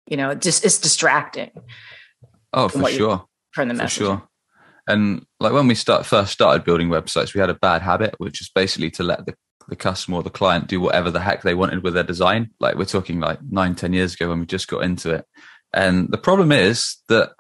you 0.06 0.16
know, 0.16 0.34
just 0.36 0.64
it's 0.64 0.78
distracting. 0.78 1.50
Oh, 2.52 2.68
for 2.68 2.88
sure. 2.88 3.24
from 3.50 3.66
the 3.66 3.74
message. 3.74 3.98
sure. 3.98 4.22
And 4.86 5.26
like 5.40 5.52
when 5.52 5.66
we 5.66 5.74
start 5.74 6.06
first 6.06 6.32
started 6.32 6.64
building 6.64 6.90
websites, 6.90 7.34
we 7.34 7.40
had 7.40 7.50
a 7.50 7.54
bad 7.54 7.82
habit, 7.82 8.14
which 8.18 8.40
is 8.40 8.50
basically 8.54 8.90
to 8.92 9.02
let 9.02 9.26
the 9.26 9.34
the 9.68 9.76
customer 9.76 10.18
or 10.18 10.22
the 10.22 10.30
client 10.30 10.68
do 10.68 10.80
whatever 10.80 11.10
the 11.10 11.20
heck 11.20 11.42
they 11.42 11.54
wanted 11.54 11.82
with 11.82 11.94
their 11.94 12.02
design. 12.02 12.50
Like 12.60 12.76
we're 12.76 12.84
talking 12.84 13.20
like 13.20 13.38
nine, 13.42 13.74
ten 13.74 13.92
years 13.92 14.14
ago 14.14 14.28
when 14.28 14.40
we 14.40 14.46
just 14.46 14.68
got 14.68 14.84
into 14.84 15.10
it. 15.10 15.26
And 15.72 16.08
the 16.10 16.18
problem 16.18 16.52
is 16.52 16.96
that 17.08 17.32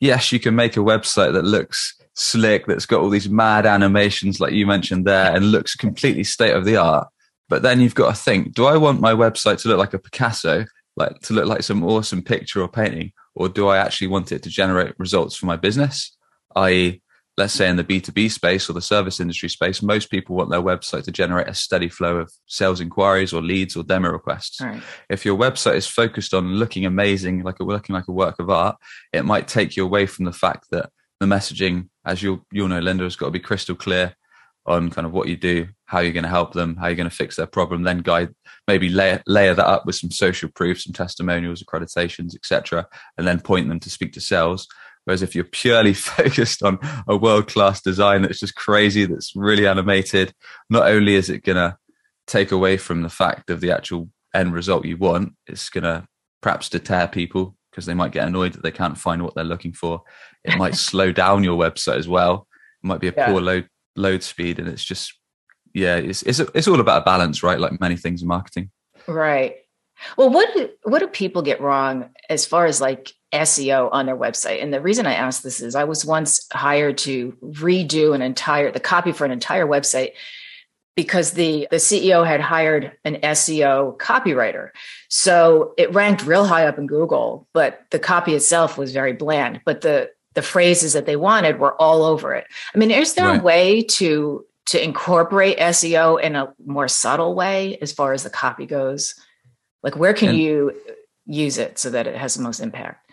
yes, 0.00 0.32
you 0.32 0.40
can 0.40 0.54
make 0.54 0.76
a 0.76 0.80
website 0.80 1.32
that 1.32 1.44
looks 1.44 1.94
slick, 2.14 2.66
that's 2.66 2.86
got 2.86 3.00
all 3.00 3.10
these 3.10 3.28
mad 3.28 3.66
animations 3.66 4.40
like 4.40 4.52
you 4.52 4.66
mentioned 4.66 5.06
there 5.06 5.34
and 5.34 5.52
looks 5.52 5.74
completely 5.74 6.24
state 6.24 6.54
of 6.54 6.64
the 6.64 6.76
art. 6.76 7.08
But 7.48 7.62
then 7.62 7.80
you've 7.80 7.94
got 7.94 8.14
to 8.14 8.20
think, 8.20 8.54
do 8.54 8.66
I 8.66 8.76
want 8.76 9.00
my 9.00 9.12
website 9.12 9.62
to 9.62 9.68
look 9.68 9.78
like 9.78 9.94
a 9.94 9.98
Picasso, 9.98 10.66
like 10.96 11.18
to 11.20 11.32
look 11.32 11.46
like 11.46 11.62
some 11.62 11.84
awesome 11.84 12.22
picture 12.22 12.60
or 12.60 12.68
painting? 12.68 13.12
Or 13.34 13.48
do 13.48 13.68
I 13.68 13.78
actually 13.78 14.08
want 14.08 14.32
it 14.32 14.42
to 14.42 14.50
generate 14.50 14.98
results 14.98 15.36
for 15.36 15.46
my 15.46 15.56
business? 15.56 16.16
I.e., 16.56 17.00
let's 17.38 17.54
say 17.54 17.68
in 17.68 17.76
the 17.76 17.84
B2B 17.84 18.32
space 18.32 18.68
or 18.68 18.72
the 18.72 18.82
service 18.82 19.20
industry 19.20 19.48
space, 19.48 19.80
most 19.80 20.10
people 20.10 20.34
want 20.34 20.50
their 20.50 20.60
website 20.60 21.04
to 21.04 21.12
generate 21.12 21.46
a 21.46 21.54
steady 21.54 21.88
flow 21.88 22.16
of 22.16 22.32
sales 22.46 22.80
inquiries 22.80 23.32
or 23.32 23.40
leads 23.40 23.76
or 23.76 23.84
demo 23.84 24.10
requests. 24.10 24.60
Right. 24.60 24.82
If 25.08 25.24
your 25.24 25.38
website 25.38 25.76
is 25.76 25.86
focused 25.86 26.34
on 26.34 26.56
looking 26.56 26.84
amazing, 26.84 27.44
like 27.44 27.60
a 27.60 27.64
looking 27.64 27.94
like 27.94 28.08
a 28.08 28.12
work 28.12 28.40
of 28.40 28.50
art, 28.50 28.76
it 29.12 29.24
might 29.24 29.46
take 29.46 29.76
you 29.76 29.84
away 29.84 30.04
from 30.06 30.24
the 30.24 30.32
fact 30.32 30.66
that 30.72 30.90
the 31.20 31.26
messaging, 31.26 31.88
as 32.04 32.22
you'll 32.22 32.44
you'll 32.50 32.68
know, 32.68 32.80
Linda, 32.80 33.04
has 33.04 33.16
got 33.16 33.26
to 33.26 33.32
be 33.32 33.40
crystal 33.40 33.76
clear 33.76 34.14
on 34.66 34.90
kind 34.90 35.06
of 35.06 35.12
what 35.12 35.28
you 35.28 35.36
do, 35.36 35.68
how 35.86 36.00
you're 36.00 36.12
going 36.12 36.24
to 36.24 36.28
help 36.28 36.52
them, 36.52 36.76
how 36.76 36.88
you're 36.88 36.96
going 36.96 37.08
to 37.08 37.14
fix 37.14 37.36
their 37.36 37.46
problem, 37.46 37.84
then 37.84 37.98
guide 37.98 38.34
maybe 38.66 38.88
layer 38.88 39.22
layer 39.28 39.54
that 39.54 39.66
up 39.66 39.86
with 39.86 39.94
some 39.94 40.10
social 40.10 40.50
proof, 40.50 40.82
some 40.82 40.92
testimonials, 40.92 41.62
accreditations, 41.62 42.34
etc., 42.34 42.86
and 43.16 43.28
then 43.28 43.40
point 43.40 43.68
them 43.68 43.78
to 43.78 43.90
speak 43.90 44.12
to 44.12 44.20
sales 44.20 44.66
Whereas 45.08 45.22
if 45.22 45.34
you're 45.34 45.44
purely 45.44 45.94
focused 45.94 46.62
on 46.62 46.78
a 47.08 47.16
world 47.16 47.48
class 47.48 47.80
design 47.80 48.20
that's 48.20 48.40
just 48.40 48.54
crazy, 48.54 49.06
that's 49.06 49.34
really 49.34 49.66
animated, 49.66 50.34
not 50.68 50.86
only 50.86 51.14
is 51.14 51.30
it 51.30 51.44
going 51.44 51.56
to 51.56 51.78
take 52.26 52.52
away 52.52 52.76
from 52.76 53.00
the 53.00 53.08
fact 53.08 53.48
of 53.48 53.62
the 53.62 53.70
actual 53.70 54.10
end 54.34 54.52
result 54.52 54.84
you 54.84 54.98
want, 54.98 55.32
it's 55.46 55.70
going 55.70 55.84
to 55.84 56.06
perhaps 56.42 56.68
deter 56.68 57.08
people 57.08 57.56
because 57.70 57.86
they 57.86 57.94
might 57.94 58.12
get 58.12 58.28
annoyed 58.28 58.52
that 58.52 58.62
they 58.62 58.70
can't 58.70 58.98
find 58.98 59.22
what 59.22 59.34
they're 59.34 59.44
looking 59.44 59.72
for. 59.72 60.02
It 60.44 60.58
might 60.58 60.74
slow 60.74 61.10
down 61.10 61.42
your 61.42 61.58
website 61.58 61.96
as 61.96 62.06
well. 62.06 62.46
It 62.84 62.86
might 62.86 63.00
be 63.00 63.08
a 63.08 63.14
yeah. 63.16 63.32
poor 63.32 63.40
load 63.40 63.66
load 63.96 64.22
speed, 64.22 64.58
and 64.58 64.68
it's 64.68 64.84
just 64.84 65.18
yeah, 65.72 65.96
it's 65.96 66.22
it's 66.24 66.40
it's 66.54 66.68
all 66.68 66.80
about 66.80 67.00
a 67.00 67.04
balance, 67.06 67.42
right? 67.42 67.58
Like 67.58 67.80
many 67.80 67.96
things 67.96 68.20
in 68.20 68.28
marketing. 68.28 68.70
Right. 69.06 69.56
Well, 70.16 70.30
what 70.30 70.52
do, 70.54 70.70
what 70.84 71.00
do 71.00 71.08
people 71.08 71.42
get 71.42 71.60
wrong 71.60 72.10
as 72.28 72.46
far 72.46 72.66
as 72.66 72.80
like 72.80 73.12
SEO 73.32 73.90
on 73.92 74.06
their 74.06 74.16
website. 74.16 74.62
And 74.62 74.72
the 74.72 74.80
reason 74.80 75.06
I 75.06 75.14
ask 75.14 75.42
this 75.42 75.60
is 75.60 75.74
I 75.74 75.84
was 75.84 76.04
once 76.04 76.46
hired 76.52 76.98
to 76.98 77.32
redo 77.42 78.14
an 78.14 78.22
entire 78.22 78.72
the 78.72 78.80
copy 78.80 79.12
for 79.12 79.24
an 79.24 79.30
entire 79.30 79.66
website 79.66 80.12
because 80.96 81.32
the 81.32 81.68
the 81.70 81.76
CEO 81.76 82.26
had 82.26 82.40
hired 82.40 82.92
an 83.04 83.16
SEO 83.16 83.98
copywriter. 83.98 84.70
So 85.08 85.74
it 85.76 85.92
ranked 85.92 86.24
real 86.24 86.46
high 86.46 86.66
up 86.66 86.78
in 86.78 86.86
Google, 86.86 87.46
but 87.52 87.84
the 87.90 87.98
copy 87.98 88.34
itself 88.34 88.78
was 88.78 88.92
very 88.92 89.12
bland, 89.12 89.60
but 89.64 89.82
the 89.82 90.10
the 90.34 90.42
phrases 90.42 90.94
that 90.94 91.04
they 91.04 91.16
wanted 91.16 91.58
were 91.58 91.80
all 91.80 92.04
over 92.04 92.34
it. 92.34 92.46
I 92.74 92.78
mean, 92.78 92.90
is 92.90 93.14
there 93.14 93.26
right. 93.26 93.40
a 93.40 93.42
way 93.42 93.82
to 93.82 94.46
to 94.66 94.82
incorporate 94.82 95.58
SEO 95.58 96.20
in 96.20 96.34
a 96.34 96.54
more 96.64 96.88
subtle 96.88 97.34
way 97.34 97.78
as 97.82 97.92
far 97.92 98.12
as 98.14 98.22
the 98.22 98.30
copy 98.30 98.64
goes? 98.64 99.14
Like 99.82 99.96
where 99.96 100.14
can 100.14 100.30
and, 100.30 100.38
you 100.38 100.72
use 101.26 101.58
it 101.58 101.78
so 101.78 101.90
that 101.90 102.06
it 102.06 102.16
has 102.16 102.34
the 102.34 102.42
most 102.42 102.60
impact? 102.60 103.10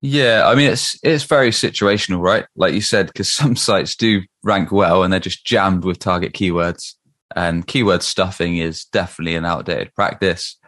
Yeah, 0.00 0.42
I 0.46 0.54
mean 0.54 0.70
it's 0.70 0.98
it's 1.02 1.24
very 1.24 1.50
situational, 1.50 2.20
right? 2.20 2.44
Like 2.56 2.74
you 2.74 2.80
said, 2.80 3.06
because 3.06 3.32
some 3.32 3.56
sites 3.56 3.96
do 3.96 4.22
rank 4.42 4.72
well 4.72 5.02
and 5.02 5.12
they're 5.12 5.20
just 5.20 5.46
jammed 5.46 5.84
with 5.84 5.98
target 5.98 6.32
keywords, 6.32 6.94
And 7.36 7.66
keyword 7.66 8.02
stuffing 8.02 8.58
is 8.58 8.84
definitely 8.86 9.36
an 9.36 9.44
outdated 9.44 9.94
practice. 9.94 10.58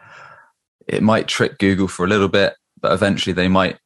It 0.87 1.03
might 1.03 1.29
trick 1.29 1.59
Google 1.59 1.89
for 1.89 2.05
a 2.05 2.09
little 2.09 2.29
bit, 2.29 2.55
but 2.81 2.93
eventually 2.93 3.33
they 3.33 3.49
might 3.49 3.79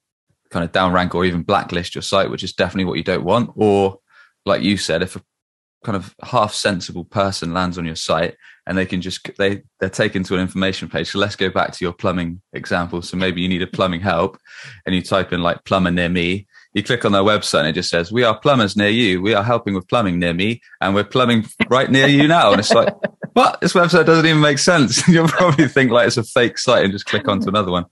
kind 0.50 0.64
of 0.64 0.72
downrank 0.72 1.14
or 1.14 1.24
even 1.24 1.42
blacklist 1.42 1.94
your 1.94 2.02
site, 2.02 2.30
which 2.30 2.42
is 2.42 2.52
definitely 2.52 2.84
what 2.84 2.98
you 2.98 3.04
don't 3.04 3.24
want. 3.24 3.50
Or, 3.54 3.98
like 4.44 4.62
you 4.62 4.76
said, 4.76 5.02
if 5.02 5.16
a 5.16 5.22
kind 5.84 5.96
of 5.96 6.14
half 6.22 6.52
sensible 6.52 7.04
person 7.04 7.54
lands 7.54 7.78
on 7.78 7.84
your 7.84 7.96
site 7.96 8.34
and 8.68 8.76
they 8.76 8.84
can 8.84 9.00
just 9.00 9.28
they 9.38 9.62
they're 9.80 9.88
taken 9.88 10.22
to 10.24 10.34
an 10.34 10.40
information 10.40 10.88
page. 10.90 11.10
So 11.10 11.18
let's 11.18 11.36
go 11.36 11.48
back 11.48 11.72
to 11.72 11.84
your 11.84 11.94
plumbing 11.94 12.42
example. 12.52 13.00
So 13.00 13.16
maybe 13.16 13.40
you 13.40 13.48
need 13.48 13.62
a 13.62 13.66
plumbing 13.66 14.02
help 14.02 14.38
and 14.84 14.94
you 14.94 15.00
type 15.02 15.32
in 15.32 15.42
like 15.42 15.64
plumber 15.64 15.90
near 15.90 16.10
me. 16.10 16.46
You 16.74 16.82
click 16.82 17.06
on 17.06 17.12
their 17.12 17.22
website 17.22 17.60
and 17.60 17.68
it 17.68 17.72
just 17.72 17.88
says 17.88 18.12
we 18.12 18.24
are 18.24 18.38
plumbers 18.38 18.76
near 18.76 18.90
you. 18.90 19.22
We 19.22 19.32
are 19.32 19.42
helping 19.42 19.72
with 19.72 19.88
plumbing 19.88 20.18
near 20.18 20.34
me 20.34 20.60
and 20.82 20.94
we're 20.94 21.04
plumbing 21.04 21.46
right 21.70 21.90
near 21.90 22.06
you 22.06 22.28
now. 22.28 22.50
And 22.52 22.60
it's 22.60 22.70
like 22.70 22.94
what 23.32 23.58
this 23.62 23.72
website 23.72 24.04
doesn't 24.04 24.26
even 24.26 24.42
make 24.42 24.58
sense. 24.58 25.08
You'll 25.08 25.28
probably 25.28 25.66
think 25.66 25.90
like 25.90 26.06
it's 26.06 26.18
a 26.18 26.22
fake 26.22 26.58
site 26.58 26.84
and 26.84 26.92
just 26.92 27.06
click 27.06 27.26
onto 27.26 27.48
another 27.48 27.72
one. 27.72 27.86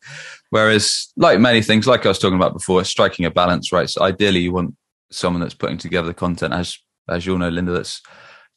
Whereas 0.51 1.11
like 1.17 1.41
many 1.41 1.63
things 1.63 1.87
like 1.87 2.05
i 2.05 2.09
was 2.09 2.19
talking 2.19 2.37
about 2.37 2.53
before 2.53 2.85
striking 2.85 3.25
a 3.25 3.31
balance 3.31 3.73
right? 3.73 3.89
So 3.89 4.03
ideally 4.03 4.41
you 4.41 4.53
want 4.53 4.77
someone 5.11 5.41
that's 5.41 5.55
putting 5.55 5.79
together 5.79 6.09
the 6.09 6.15
content 6.15 6.53
as 6.53 6.79
as 7.09 7.25
you'll 7.25 7.39
know, 7.39 7.49
Linda, 7.49 7.73
that's 7.73 8.03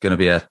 going 0.01 0.11
to 0.11 0.17
be 0.17 0.27
a 0.27 0.48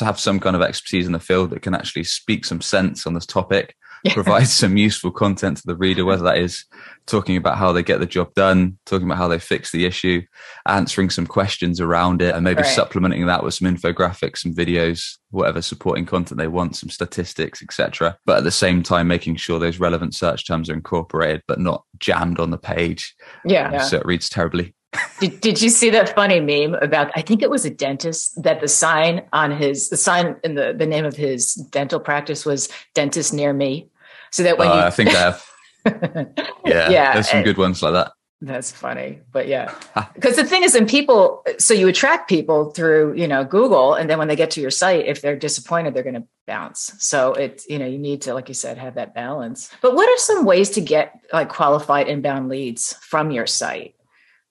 have 0.00 0.18
some 0.18 0.40
kind 0.40 0.56
of 0.56 0.62
expertise 0.62 1.06
in 1.06 1.12
the 1.12 1.20
field 1.20 1.50
that 1.50 1.62
can 1.62 1.74
actually 1.74 2.04
speak 2.04 2.44
some 2.44 2.60
sense 2.60 3.06
on 3.06 3.14
this 3.14 3.26
topic, 3.26 3.74
yeah. 4.04 4.14
provide 4.14 4.46
some 4.48 4.76
useful 4.76 5.10
content 5.10 5.58
to 5.58 5.66
the 5.66 5.76
reader, 5.76 6.04
whether 6.04 6.22
that 6.22 6.38
is 6.38 6.64
talking 7.06 7.36
about 7.36 7.58
how 7.58 7.72
they 7.72 7.82
get 7.82 8.00
the 8.00 8.06
job 8.06 8.32
done, 8.34 8.78
talking 8.86 9.06
about 9.06 9.18
how 9.18 9.28
they 9.28 9.38
fix 9.38 9.72
the 9.72 9.84
issue, 9.84 10.22
answering 10.66 11.10
some 11.10 11.26
questions 11.26 11.80
around 11.80 12.22
it, 12.22 12.34
and 12.34 12.44
maybe 12.44 12.62
right. 12.62 12.74
supplementing 12.74 13.26
that 13.26 13.42
with 13.42 13.54
some 13.54 13.74
infographics, 13.74 14.38
some 14.38 14.54
videos, 14.54 15.18
whatever 15.30 15.60
supporting 15.60 16.06
content 16.06 16.38
they 16.38 16.48
want, 16.48 16.76
some 16.76 16.88
statistics, 16.88 17.62
etc. 17.62 18.16
But 18.24 18.38
at 18.38 18.44
the 18.44 18.50
same 18.50 18.82
time, 18.82 19.08
making 19.08 19.36
sure 19.36 19.58
those 19.58 19.80
relevant 19.80 20.14
search 20.14 20.46
terms 20.46 20.70
are 20.70 20.74
incorporated, 20.74 21.42
but 21.48 21.60
not 21.60 21.84
jammed 21.98 22.38
on 22.38 22.50
the 22.50 22.58
page. 22.58 23.14
Yeah. 23.44 23.72
Um, 23.72 23.88
so 23.88 23.96
it 23.98 24.06
reads 24.06 24.28
terribly 24.28 24.74
did, 25.20 25.40
did 25.40 25.62
you 25.62 25.68
see 25.68 25.90
that 25.90 26.14
funny 26.14 26.40
meme 26.40 26.74
about 26.82 27.10
i 27.14 27.22
think 27.22 27.42
it 27.42 27.50
was 27.50 27.64
a 27.64 27.70
dentist 27.70 28.42
that 28.42 28.60
the 28.60 28.68
sign 28.68 29.22
on 29.32 29.50
his 29.50 29.88
the 29.88 29.96
sign 29.96 30.36
in 30.44 30.54
the, 30.54 30.74
the 30.76 30.86
name 30.86 31.04
of 31.04 31.16
his 31.16 31.54
dental 31.54 32.00
practice 32.00 32.44
was 32.44 32.68
dentist 32.94 33.32
near 33.32 33.52
me 33.52 33.88
so 34.30 34.42
that 34.42 34.58
when 34.58 34.68
uh, 34.68 34.74
you 34.74 34.80
i 34.80 34.90
think 34.90 35.10
i 35.10 35.18
have. 35.18 35.46
Yeah 36.66 36.88
yeah 36.88 37.12
there's 37.12 37.28
some 37.28 37.42
good 37.42 37.58
ones 37.58 37.82
like 37.82 37.92
that. 37.92 38.12
That's 38.40 38.70
funny 38.70 39.20
but 39.32 39.48
yeah. 39.48 39.74
Because 40.14 40.36
the 40.36 40.44
thing 40.44 40.64
is 40.64 40.74
and 40.74 40.88
people 40.88 41.44
so 41.58 41.72
you 41.74 41.88
attract 41.88 42.28
people 42.28 42.70
through 42.70 43.14
you 43.14 43.28
know 43.28 43.44
google 43.44 43.94
and 43.94 44.08
then 44.08 44.18
when 44.18 44.28
they 44.28 44.36
get 44.36 44.50
to 44.52 44.60
your 44.60 44.70
site 44.70 45.06
if 45.06 45.20
they're 45.20 45.36
disappointed 45.36 45.94
they're 45.94 46.02
going 46.02 46.14
to 46.14 46.26
bounce. 46.46 46.94
So 46.98 47.32
it's 47.34 47.68
you 47.68 47.78
know 47.78 47.86
you 47.86 47.98
need 47.98 48.22
to 48.22 48.34
like 48.34 48.48
you 48.48 48.54
said 48.54 48.78
have 48.78 48.94
that 48.94 49.14
balance. 49.14 49.70
But 49.82 49.94
what 49.94 50.08
are 50.08 50.18
some 50.18 50.44
ways 50.44 50.70
to 50.70 50.80
get 50.80 51.20
like 51.32 51.48
qualified 51.48 52.08
inbound 52.08 52.48
leads 52.48 52.94
from 53.02 53.30
your 53.30 53.46
site 53.46 53.94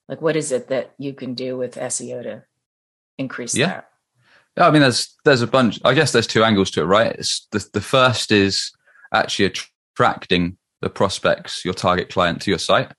like 0.08 0.22
what 0.22 0.36
is 0.36 0.52
it 0.52 0.68
that 0.68 0.94
you 0.98 1.14
can 1.14 1.34
do 1.34 1.58
with 1.58 1.76
seo 1.76 2.24
to 2.24 2.44
increase 3.18 3.56
yeah. 3.56 3.68
that? 3.68 3.90
Yeah 4.58 4.68
i 4.68 4.72
mean 4.72 4.82
there's 4.82 5.16
there's 5.26 5.42
a 5.42 5.48
bunch 5.48 5.80
i 5.84 5.94
guess 5.94 6.12
there's 6.12 6.28
two 6.28 6.44
angles 6.44 6.72
to 6.72 6.82
it 6.82 6.86
right? 6.86 7.16
It's 7.18 7.48
the, 7.52 7.66
the 7.74 7.82
first 7.82 8.32
is 8.32 8.72
actually 9.14 9.54
attracting 9.96 10.58
the 10.82 10.90
prospects 10.90 11.64
your 11.64 11.74
target 11.74 12.10
client 12.10 12.42
to 12.42 12.52
your 12.52 12.60
site. 12.60 12.92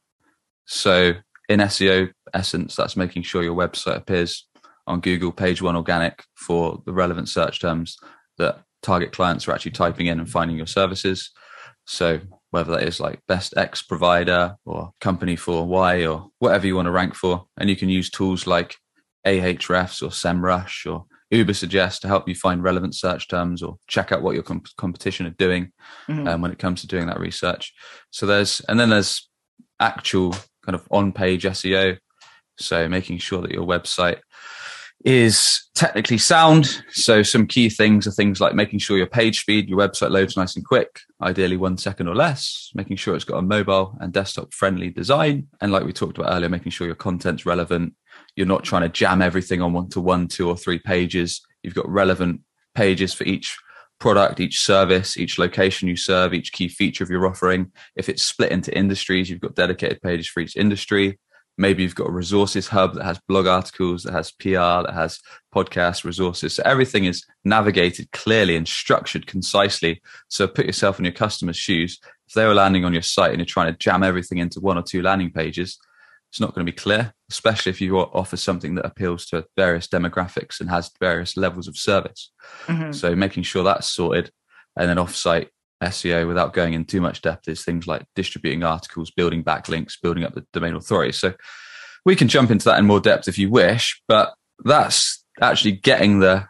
So 0.66 1.14
in 1.48 1.60
seo 1.60 2.10
essence 2.32 2.74
that's 2.76 2.96
making 2.96 3.22
sure 3.22 3.42
your 3.42 3.54
website 3.54 3.96
appears 3.96 4.46
on 4.86 5.00
google 5.00 5.30
page 5.30 5.62
one 5.62 5.76
organic 5.76 6.24
for 6.34 6.82
the 6.86 6.92
relevant 6.92 7.28
search 7.28 7.60
terms 7.60 7.98
that 8.38 8.64
target 8.84 9.12
clients 9.12 9.48
are 9.48 9.52
actually 9.52 9.72
typing 9.72 10.06
in 10.06 10.20
and 10.20 10.30
finding 10.30 10.56
your 10.56 10.66
services. 10.66 11.30
So 11.86 12.20
whether 12.54 12.70
that 12.70 12.86
is 12.86 13.00
like 13.00 13.18
best 13.26 13.52
X 13.56 13.82
provider 13.82 14.54
or 14.64 14.92
company 15.00 15.34
for 15.34 15.66
Y 15.66 16.06
or 16.06 16.28
whatever 16.38 16.68
you 16.68 16.76
want 16.76 16.86
to 16.86 16.92
rank 16.92 17.16
for. 17.16 17.46
And 17.58 17.68
you 17.68 17.74
can 17.74 17.88
use 17.88 18.08
tools 18.08 18.46
like 18.46 18.76
Ahrefs 19.26 20.00
or 20.00 20.10
SEMrush 20.10 20.88
or 20.88 21.06
Ubersuggest 21.32 21.98
to 22.02 22.06
help 22.06 22.28
you 22.28 22.36
find 22.36 22.62
relevant 22.62 22.94
search 22.94 23.26
terms 23.26 23.60
or 23.60 23.78
check 23.88 24.12
out 24.12 24.22
what 24.22 24.34
your 24.34 24.44
comp- 24.44 24.68
competition 24.76 25.26
are 25.26 25.30
doing 25.30 25.72
mm-hmm. 26.08 26.28
um, 26.28 26.42
when 26.42 26.52
it 26.52 26.60
comes 26.60 26.80
to 26.82 26.86
doing 26.86 27.08
that 27.08 27.18
research. 27.18 27.74
So 28.12 28.24
there's, 28.24 28.60
and 28.68 28.78
then 28.78 28.90
there's 28.90 29.28
actual 29.80 30.30
kind 30.64 30.76
of 30.76 30.86
on 30.92 31.10
page 31.10 31.42
SEO. 31.42 31.98
So 32.60 32.88
making 32.88 33.18
sure 33.18 33.42
that 33.42 33.50
your 33.50 33.66
website 33.66 34.20
is 35.04 35.68
technically 35.74 36.18
sound. 36.18 36.82
So 36.90 37.22
some 37.22 37.46
key 37.46 37.68
things 37.68 38.06
are 38.06 38.10
things 38.10 38.40
like 38.40 38.54
making 38.54 38.78
sure 38.78 38.96
your 38.96 39.06
page 39.06 39.40
speed, 39.40 39.68
your 39.68 39.78
website 39.78 40.10
loads 40.10 40.36
nice 40.36 40.56
and 40.56 40.64
quick, 40.64 41.00
ideally 41.20 41.56
one 41.56 41.76
second 41.76 42.08
or 42.08 42.14
less, 42.14 42.70
making 42.74 42.96
sure 42.96 43.14
it's 43.14 43.24
got 43.24 43.38
a 43.38 43.42
mobile 43.42 43.96
and 44.00 44.12
desktop 44.12 44.54
friendly 44.54 44.90
design. 44.90 45.48
And 45.60 45.72
like 45.72 45.84
we 45.84 45.92
talked 45.92 46.18
about 46.18 46.32
earlier, 46.32 46.48
making 46.48 46.72
sure 46.72 46.86
your 46.86 46.96
content's 46.96 47.44
relevant. 47.44 47.94
You're 48.34 48.46
not 48.46 48.64
trying 48.64 48.82
to 48.82 48.88
jam 48.88 49.20
everything 49.20 49.60
on 49.60 49.72
one 49.72 49.88
to 49.90 50.00
one, 50.00 50.28
two 50.28 50.48
or 50.48 50.56
three 50.56 50.78
pages. 50.78 51.42
You've 51.62 51.74
got 51.74 51.88
relevant 51.88 52.40
pages 52.74 53.12
for 53.12 53.24
each 53.24 53.56
product, 54.00 54.40
each 54.40 54.60
service, 54.60 55.16
each 55.16 55.38
location 55.38 55.88
you 55.88 55.96
serve, 55.96 56.34
each 56.34 56.52
key 56.52 56.68
feature 56.68 57.04
of 57.04 57.10
your 57.10 57.26
offering. 57.26 57.72
If 57.94 58.08
it's 58.08 58.22
split 58.22 58.52
into 58.52 58.76
industries, 58.76 59.28
you've 59.28 59.40
got 59.40 59.54
dedicated 59.54 60.02
pages 60.02 60.28
for 60.28 60.40
each 60.40 60.56
industry 60.56 61.18
maybe 61.56 61.82
you've 61.82 61.94
got 61.94 62.08
a 62.08 62.12
resources 62.12 62.68
hub 62.68 62.94
that 62.94 63.04
has 63.04 63.20
blog 63.28 63.46
articles 63.46 64.02
that 64.02 64.12
has 64.12 64.32
pr 64.32 64.50
that 64.50 64.94
has 64.94 65.20
podcast 65.54 66.04
resources. 66.04 66.54
So 66.54 66.62
everything 66.64 67.04
is 67.04 67.24
navigated 67.44 68.10
clearly 68.12 68.56
and 68.56 68.66
structured 68.66 69.26
concisely. 69.26 70.02
So 70.28 70.48
put 70.48 70.66
yourself 70.66 70.98
in 70.98 71.04
your 71.04 71.14
customer's 71.14 71.56
shoes. 71.56 72.00
If 72.26 72.34
they 72.34 72.46
were 72.46 72.54
landing 72.54 72.84
on 72.84 72.92
your 72.92 73.02
site 73.02 73.30
and 73.30 73.38
you're 73.38 73.46
trying 73.46 73.72
to 73.72 73.78
jam 73.78 74.02
everything 74.02 74.38
into 74.38 74.60
one 74.60 74.78
or 74.78 74.82
two 74.82 75.02
landing 75.02 75.30
pages 75.30 75.78
it's 76.34 76.40
not 76.40 76.52
going 76.52 76.66
to 76.66 76.72
be 76.72 76.76
clear 76.76 77.14
especially 77.30 77.70
if 77.70 77.80
you 77.80 77.96
offer 77.96 78.36
something 78.36 78.74
that 78.74 78.84
appeals 78.84 79.24
to 79.26 79.46
various 79.56 79.86
demographics 79.86 80.60
and 80.60 80.68
has 80.68 80.90
various 80.98 81.36
levels 81.36 81.68
of 81.68 81.76
service. 81.76 82.32
Mm-hmm. 82.66 82.90
so 82.90 83.14
making 83.14 83.44
sure 83.44 83.62
that's 83.62 83.86
sorted 83.86 84.32
and 84.76 84.88
then 84.88 84.96
offsite 84.96 85.48
SEO 85.84 86.26
without 86.26 86.52
going 86.52 86.74
in 86.74 86.84
too 86.84 87.00
much 87.00 87.22
depth 87.22 87.48
is 87.48 87.64
things 87.64 87.86
like 87.86 88.04
distributing 88.14 88.64
articles, 88.64 89.10
building 89.10 89.44
backlinks, 89.44 90.00
building 90.00 90.24
up 90.24 90.34
the 90.34 90.46
domain 90.52 90.74
authority. 90.74 91.12
So 91.12 91.34
we 92.04 92.16
can 92.16 92.28
jump 92.28 92.50
into 92.50 92.66
that 92.66 92.78
in 92.78 92.86
more 92.86 93.00
depth 93.00 93.28
if 93.28 93.38
you 93.38 93.50
wish, 93.50 94.02
but 94.08 94.34
that's 94.64 95.24
actually 95.40 95.72
getting 95.72 96.20
the 96.20 96.46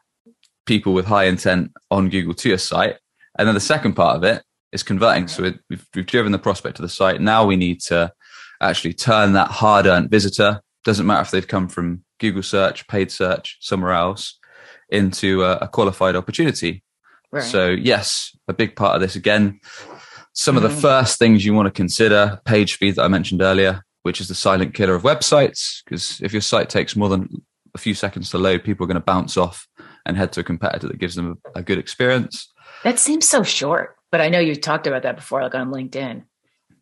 people 0.67 0.93
with 0.95 1.07
high 1.07 1.25
intent 1.25 1.73
on 1.91 2.09
Google 2.09 2.35
to 2.35 2.49
your 2.49 2.59
site. 2.59 2.97
And 3.39 3.47
then 3.47 3.55
the 3.55 3.61
second 3.61 3.95
part 3.95 4.17
of 4.17 4.25
it 4.25 4.43
is 4.73 4.83
converting. 4.83 5.29
So 5.29 5.53
we've, 5.71 5.87
we've 5.95 6.07
driven 6.07 6.33
the 6.33 6.39
prospect 6.39 6.77
to 6.77 6.83
the 6.83 6.89
site. 6.89 7.21
Now 7.21 7.45
we 7.45 7.57
need 7.57 7.81
to 7.83 8.13
actually 8.61 8.95
turn 8.95 9.33
that 9.33 9.51
hard 9.51 9.87
earned 9.87 10.11
visitor, 10.11 10.61
doesn't 10.85 11.07
matter 11.07 11.23
if 11.23 11.31
they've 11.31 11.47
come 11.47 11.69
from 11.69 12.05
Google 12.19 12.43
search, 12.43 12.87
paid 12.89 13.11
search, 13.11 13.59
somewhere 13.61 13.93
else, 13.93 14.39
into 14.89 15.45
a, 15.45 15.57
a 15.59 15.69
qualified 15.69 16.17
opportunity. 16.17 16.83
Right. 17.35 17.43
So 17.43 17.71
yes, 17.71 18.37
a 18.47 18.53
big 18.53 18.77
part 18.77 18.95
of 18.95 19.01
this 19.01 19.17
again. 19.17 19.59
Some 20.33 20.55
mm-hmm. 20.55 20.65
of 20.65 20.71
the 20.71 20.75
mm-hmm. 20.77 20.81
first 20.81 21.19
things 21.19 21.45
you 21.45 21.53
want 21.53 21.67
to 21.67 21.73
consider 21.73 22.41
page 22.45 22.75
speed 22.75 22.95
that 22.95 23.03
I 23.03 23.09
mentioned 23.09 23.43
earlier, 23.43 23.83
which 24.03 24.21
is 24.21 24.29
the 24.29 24.37
silent 24.37 24.73
killer 24.73 24.95
of 24.95 25.03
websites. 25.03 25.83
Because 25.85 26.21
if 26.23 26.33
your 26.33 26.43
site 26.43 26.71
takes 26.71 26.95
more 26.95 27.09
than 27.09 27.43
a 27.75 27.79
few 27.79 27.95
seconds 27.95 28.31
to 28.31 28.39
load, 28.39 28.63
people 28.63 28.85
are 28.85 28.87
going 28.87 28.95
to 28.95 29.01
bounce 29.01 29.37
off 29.37 29.67
and 30.07 30.17
head 30.17 30.31
to 30.33 30.41
a 30.41 30.45
competitor 30.45 30.87
that 30.87 30.99
gives 30.99 31.17
them 31.17 31.41
a, 31.57 31.59
a 31.59 31.63
good 31.63 31.79
experience. 31.79 32.53
That 32.85 33.01
seems 33.01 33.29
so 33.29 33.43
short, 33.43 33.97
but 34.13 34.21
I 34.21 34.29
know 34.29 34.39
you 34.39 34.55
talked 34.55 34.87
about 34.87 35.03
that 35.03 35.17
before, 35.17 35.43
like 35.43 35.57
on 35.57 35.73
LinkedIn. 35.73 36.23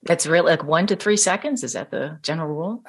That's 0.02 0.26
really 0.26 0.50
like 0.50 0.64
one 0.64 0.86
to 0.88 0.96
three 0.96 1.16
seconds. 1.16 1.64
Is 1.64 1.72
that 1.72 1.90
the 1.90 2.18
general 2.22 2.48
rule? 2.48 2.84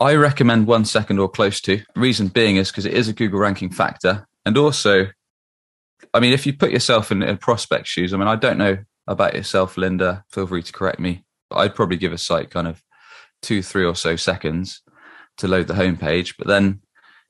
I 0.00 0.14
recommend 0.14 0.66
one 0.66 0.84
second 0.84 1.20
or 1.20 1.28
close 1.28 1.60
to. 1.62 1.80
Reason 1.94 2.28
being 2.28 2.56
is 2.56 2.70
because 2.70 2.86
it 2.86 2.94
is 2.94 3.06
a 3.06 3.12
Google 3.12 3.38
ranking 3.38 3.70
factor. 3.70 4.26
And 4.46 4.58
also, 4.58 5.06
I 6.14 6.20
mean, 6.20 6.32
if 6.32 6.46
you 6.46 6.52
put 6.52 6.70
yourself 6.70 7.10
in, 7.10 7.22
in 7.22 7.36
prospect 7.36 7.88
shoes, 7.88 8.14
I 8.14 8.16
mean, 8.16 8.28
I 8.28 8.36
don't 8.36 8.56
know 8.56 8.78
about 9.06 9.34
yourself, 9.34 9.76
Linda. 9.76 10.24
Feel 10.30 10.46
free 10.46 10.62
to 10.62 10.72
correct 10.72 11.00
me. 11.00 11.24
But 11.50 11.56
I'd 11.56 11.74
probably 11.74 11.96
give 11.96 12.12
a 12.12 12.18
site 12.18 12.50
kind 12.50 12.68
of 12.68 12.82
two, 13.42 13.62
three 13.62 13.84
or 13.84 13.96
so 13.96 14.16
seconds 14.16 14.80
to 15.38 15.48
load 15.48 15.66
the 15.66 15.74
homepage. 15.74 16.34
But 16.38 16.46
then 16.46 16.80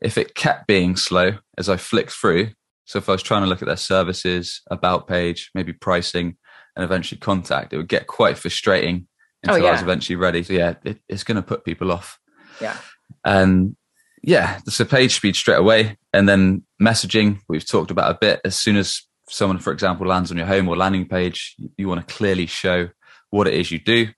if 0.00 0.18
it 0.18 0.34
kept 0.34 0.66
being 0.66 0.96
slow 0.96 1.38
as 1.56 1.68
I 1.70 1.78
flicked 1.78 2.12
through, 2.12 2.50
so 2.84 2.98
if 2.98 3.08
I 3.08 3.12
was 3.12 3.22
trying 3.22 3.42
to 3.42 3.48
look 3.48 3.62
at 3.62 3.66
their 3.66 3.76
services, 3.76 4.60
about 4.70 5.08
page, 5.08 5.50
maybe 5.54 5.72
pricing, 5.72 6.36
and 6.76 6.84
eventually 6.84 7.18
contact, 7.18 7.72
it 7.72 7.78
would 7.78 7.88
get 7.88 8.06
quite 8.06 8.36
frustrating 8.36 9.06
oh, 9.06 9.54
until 9.54 9.62
oh, 9.62 9.64
yeah. 9.64 9.68
I 9.70 9.72
was 9.72 9.82
eventually 9.82 10.16
ready. 10.16 10.42
So 10.42 10.52
yeah, 10.52 10.74
it, 10.84 10.98
it's 11.08 11.24
going 11.24 11.36
to 11.36 11.42
put 11.42 11.64
people 11.64 11.90
off. 11.90 12.18
Yeah. 12.60 12.76
And 13.24 13.76
yeah, 14.22 14.60
there's 14.64 14.80
a 14.80 14.84
page 14.84 15.14
speed 15.14 15.36
straight 15.36 15.58
away. 15.58 15.96
And 16.12 16.28
then 16.28 16.63
messaging, 16.84 17.40
we've 17.48 17.66
talked 17.66 17.90
about 17.90 18.10
a 18.10 18.18
bit. 18.20 18.40
As 18.44 18.56
soon 18.56 18.76
as 18.76 19.02
someone, 19.28 19.58
for 19.58 19.72
example, 19.72 20.06
lands 20.06 20.30
on 20.30 20.36
your 20.36 20.46
home 20.46 20.68
or 20.68 20.76
landing 20.76 21.08
page, 21.08 21.56
you 21.76 21.88
want 21.88 22.06
to 22.06 22.14
clearly 22.14 22.46
show 22.46 22.88
what 23.30 23.46
it 23.46 23.54
is 23.54 23.70
you 23.70 23.78
do. 23.78 24.08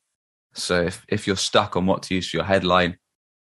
So 0.54 0.82
if, 0.82 1.04
if 1.08 1.26
you're 1.26 1.36
stuck 1.36 1.76
on 1.76 1.86
what 1.86 2.02
to 2.04 2.14
use 2.14 2.30
for 2.30 2.38
your 2.38 2.46
headline, 2.46 2.98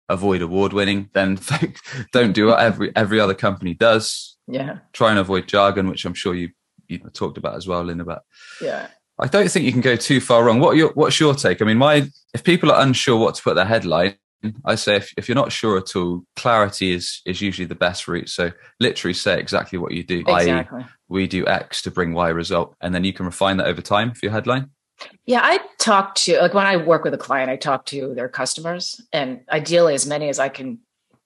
avoid 0.10 0.42
award 0.42 0.74
winning, 0.74 1.10
then 1.14 1.40
don't 2.12 2.34
do 2.34 2.48
what 2.48 2.60
every 2.60 2.96
every 2.96 3.20
other 3.20 3.34
company 3.34 3.74
does. 3.74 4.38
Yeah. 4.48 4.80
Try 4.94 5.12
and 5.12 5.20
avoid 5.20 5.48
jargon, 5.48 5.90
which 5.90 6.06
I'm 6.06 6.14
sure 6.14 6.34
you 6.34 6.50
you 6.88 7.00
talked 7.00 7.38
about 7.38 7.56
as 7.56 7.68
well, 7.68 7.84
Lynn. 7.84 8.00
About 8.00 8.24
yeah. 8.62 8.88
I 9.20 9.28
don't 9.28 9.50
think 9.50 9.66
you 9.66 9.72
can 9.72 9.82
go 9.82 9.96
too 9.96 10.22
far 10.22 10.44
wrong. 10.44 10.60
What 10.60 10.78
your 10.78 10.92
what's 10.94 11.20
your 11.20 11.34
take? 11.34 11.62
I 11.62 11.66
mean, 11.66 11.78
my 11.78 12.10
if 12.34 12.44
people 12.44 12.72
are 12.72 12.82
unsure 12.82 13.18
what 13.18 13.36
to 13.36 13.44
put 13.44 13.56
their 13.56 13.66
headline, 13.66 14.16
I 14.66 14.76
say 14.76 14.98
if, 14.98 15.14
if 15.18 15.28
you're 15.28 15.36
not 15.36 15.52
sure 15.52 15.78
at 15.78 15.96
all, 15.96 16.24
clarity 16.36 16.94
is 16.94 17.22
is 17.26 17.42
usually 17.42 17.66
the 17.66 17.76
best 17.76 18.08
route. 18.08 18.30
So 18.30 18.52
literally 18.80 19.14
say 19.14 19.40
exactly 19.40 19.80
what 19.80 19.94
you 19.94 20.04
do. 20.04 20.24
Exactly. 20.28 20.86
we 21.08 21.28
do 21.28 21.46
X 21.48 21.82
to 21.84 21.92
bring 21.92 22.14
Y 22.14 22.30
result, 22.30 22.76
and 22.82 22.94
then 22.94 23.04
you 23.04 23.14
can 23.14 23.26
refine 23.26 23.58
that 23.58 23.68
over 23.68 23.82
time 23.82 24.14
for 24.14 24.26
your 24.26 24.34
headline. 24.34 24.70
Yeah, 25.26 25.42
I 25.44 25.60
talk 25.80 26.16
to 26.16 26.40
like 26.40 26.54
when 26.54 26.66
I 26.66 26.78
work 26.78 27.04
with 27.04 27.14
a 27.14 27.18
client, 27.18 27.50
I 27.50 27.56
talk 27.56 27.86
to 27.88 28.14
their 28.14 28.30
customers, 28.30 29.02
and 29.12 29.42
ideally 29.50 29.96
as 29.96 30.06
many 30.06 30.30
as 30.30 30.40
I 30.40 30.50
can 30.50 30.80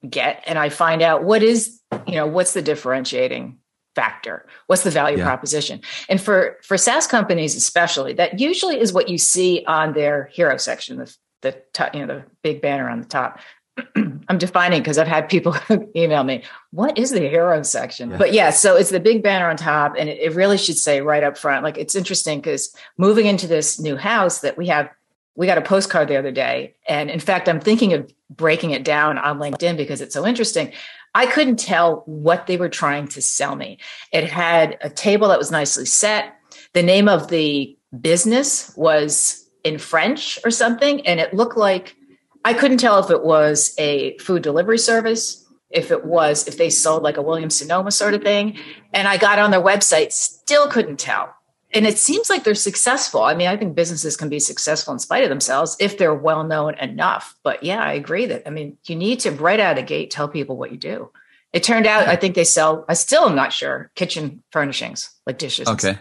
get, 0.08 0.42
and 0.46 0.58
I 0.58 0.68
find 0.68 1.02
out 1.02 1.24
what 1.24 1.42
is 1.42 1.80
you 2.06 2.14
know 2.14 2.26
what's 2.26 2.54
the 2.54 2.62
differentiating 2.62 3.58
factor 3.94 4.46
what's 4.68 4.84
the 4.84 4.90
value 4.90 5.18
yeah. 5.18 5.24
proposition 5.24 5.78
and 6.08 6.18
for 6.18 6.56
for 6.62 6.78
saas 6.78 7.06
companies 7.06 7.54
especially 7.54 8.14
that 8.14 8.40
usually 8.40 8.80
is 8.80 8.90
what 8.90 9.10
you 9.10 9.18
see 9.18 9.62
on 9.66 9.92
their 9.92 10.30
hero 10.32 10.56
section 10.56 10.96
the 10.96 11.14
the 11.42 11.62
you 11.94 12.00
know 12.00 12.06
the 12.06 12.24
big 12.42 12.60
banner 12.60 12.88
on 12.88 13.00
the 13.00 13.06
top 13.06 13.38
i'm 13.96 14.38
defining 14.38 14.80
because 14.80 14.98
i've 14.98 15.06
had 15.06 15.28
people 15.28 15.54
email 15.96 16.24
me 16.24 16.42
what 16.70 16.96
is 16.96 17.10
the 17.10 17.20
hero 17.20 17.62
section 17.62 18.10
yeah. 18.10 18.16
but 18.16 18.32
yeah 18.32 18.50
so 18.50 18.76
it's 18.76 18.90
the 18.90 19.00
big 19.00 19.22
banner 19.22 19.48
on 19.48 19.56
top 19.56 19.94
and 19.98 20.08
it, 20.08 20.18
it 20.18 20.34
really 20.34 20.58
should 20.58 20.78
say 20.78 21.00
right 21.00 21.22
up 21.22 21.36
front 21.36 21.62
like 21.62 21.78
it's 21.78 21.94
interesting 21.94 22.38
because 22.38 22.74
moving 22.96 23.26
into 23.26 23.46
this 23.46 23.78
new 23.78 23.96
house 23.96 24.40
that 24.40 24.56
we 24.56 24.66
have 24.66 24.88
we 25.34 25.46
got 25.46 25.58
a 25.58 25.62
postcard 25.62 26.08
the 26.08 26.16
other 26.16 26.32
day 26.32 26.74
and 26.88 27.10
in 27.10 27.20
fact 27.20 27.48
i'm 27.48 27.60
thinking 27.60 27.92
of 27.92 28.10
breaking 28.30 28.70
it 28.70 28.84
down 28.84 29.18
on 29.18 29.38
linkedin 29.38 29.76
because 29.76 30.00
it's 30.00 30.14
so 30.14 30.26
interesting 30.26 30.72
I 31.14 31.26
couldn't 31.26 31.58
tell 31.58 32.04
what 32.06 32.46
they 32.46 32.56
were 32.56 32.70
trying 32.70 33.06
to 33.08 33.20
sell 33.20 33.54
me. 33.54 33.78
It 34.12 34.24
had 34.24 34.78
a 34.80 34.88
table 34.88 35.28
that 35.28 35.38
was 35.38 35.50
nicely 35.50 35.84
set. 35.84 36.34
The 36.72 36.82
name 36.82 37.06
of 37.06 37.28
the 37.28 37.76
business 38.00 38.74
was 38.76 39.41
in 39.64 39.78
French 39.78 40.38
or 40.44 40.50
something. 40.50 41.06
And 41.06 41.20
it 41.20 41.34
looked 41.34 41.56
like 41.56 41.96
I 42.44 42.54
couldn't 42.54 42.78
tell 42.78 42.98
if 42.98 43.10
it 43.10 43.22
was 43.22 43.74
a 43.78 44.16
food 44.18 44.42
delivery 44.42 44.78
service, 44.78 45.46
if 45.70 45.90
it 45.90 46.04
was, 46.04 46.46
if 46.48 46.58
they 46.58 46.70
sold 46.70 47.02
like 47.02 47.16
a 47.16 47.22
Williams 47.22 47.56
Sonoma 47.56 47.90
sort 47.90 48.14
of 48.14 48.22
thing. 48.22 48.58
And 48.92 49.08
I 49.08 49.16
got 49.16 49.38
on 49.38 49.50
their 49.50 49.62
website, 49.62 50.12
still 50.12 50.68
couldn't 50.68 50.98
tell 50.98 51.34
and 51.74 51.86
it 51.86 51.98
seems 51.98 52.28
like 52.28 52.44
they're 52.44 52.54
successful. 52.54 53.22
I 53.22 53.34
mean, 53.34 53.48
I 53.48 53.56
think 53.56 53.74
businesses 53.74 54.16
can 54.16 54.28
be 54.28 54.38
successful 54.38 54.92
in 54.92 54.98
spite 54.98 55.22
of 55.22 55.30
themselves 55.30 55.76
if 55.80 55.96
they're 55.96 56.14
well 56.14 56.44
known 56.44 56.74
enough. 56.74 57.36
But 57.42 57.62
yeah, 57.62 57.82
I 57.82 57.94
agree 57.94 58.26
that 58.26 58.46
I 58.46 58.50
mean, 58.50 58.76
you 58.84 58.96
need 58.96 59.20
to 59.20 59.30
right 59.30 59.58
out 59.58 59.72
of 59.72 59.76
the 59.76 59.82
gate 59.82 60.10
tell 60.10 60.28
people 60.28 60.56
what 60.56 60.70
you 60.70 60.76
do. 60.76 61.10
It 61.52 61.62
turned 61.62 61.86
out 61.86 62.08
I 62.08 62.16
think 62.16 62.34
they 62.34 62.44
sell. 62.44 62.84
I 62.88 62.94
still 62.94 63.24
am 63.24 63.34
not 63.34 63.52
sure 63.52 63.90
kitchen 63.94 64.42
furnishings 64.50 65.10
like 65.26 65.38
dishes. 65.38 65.68
Okay, 65.68 65.98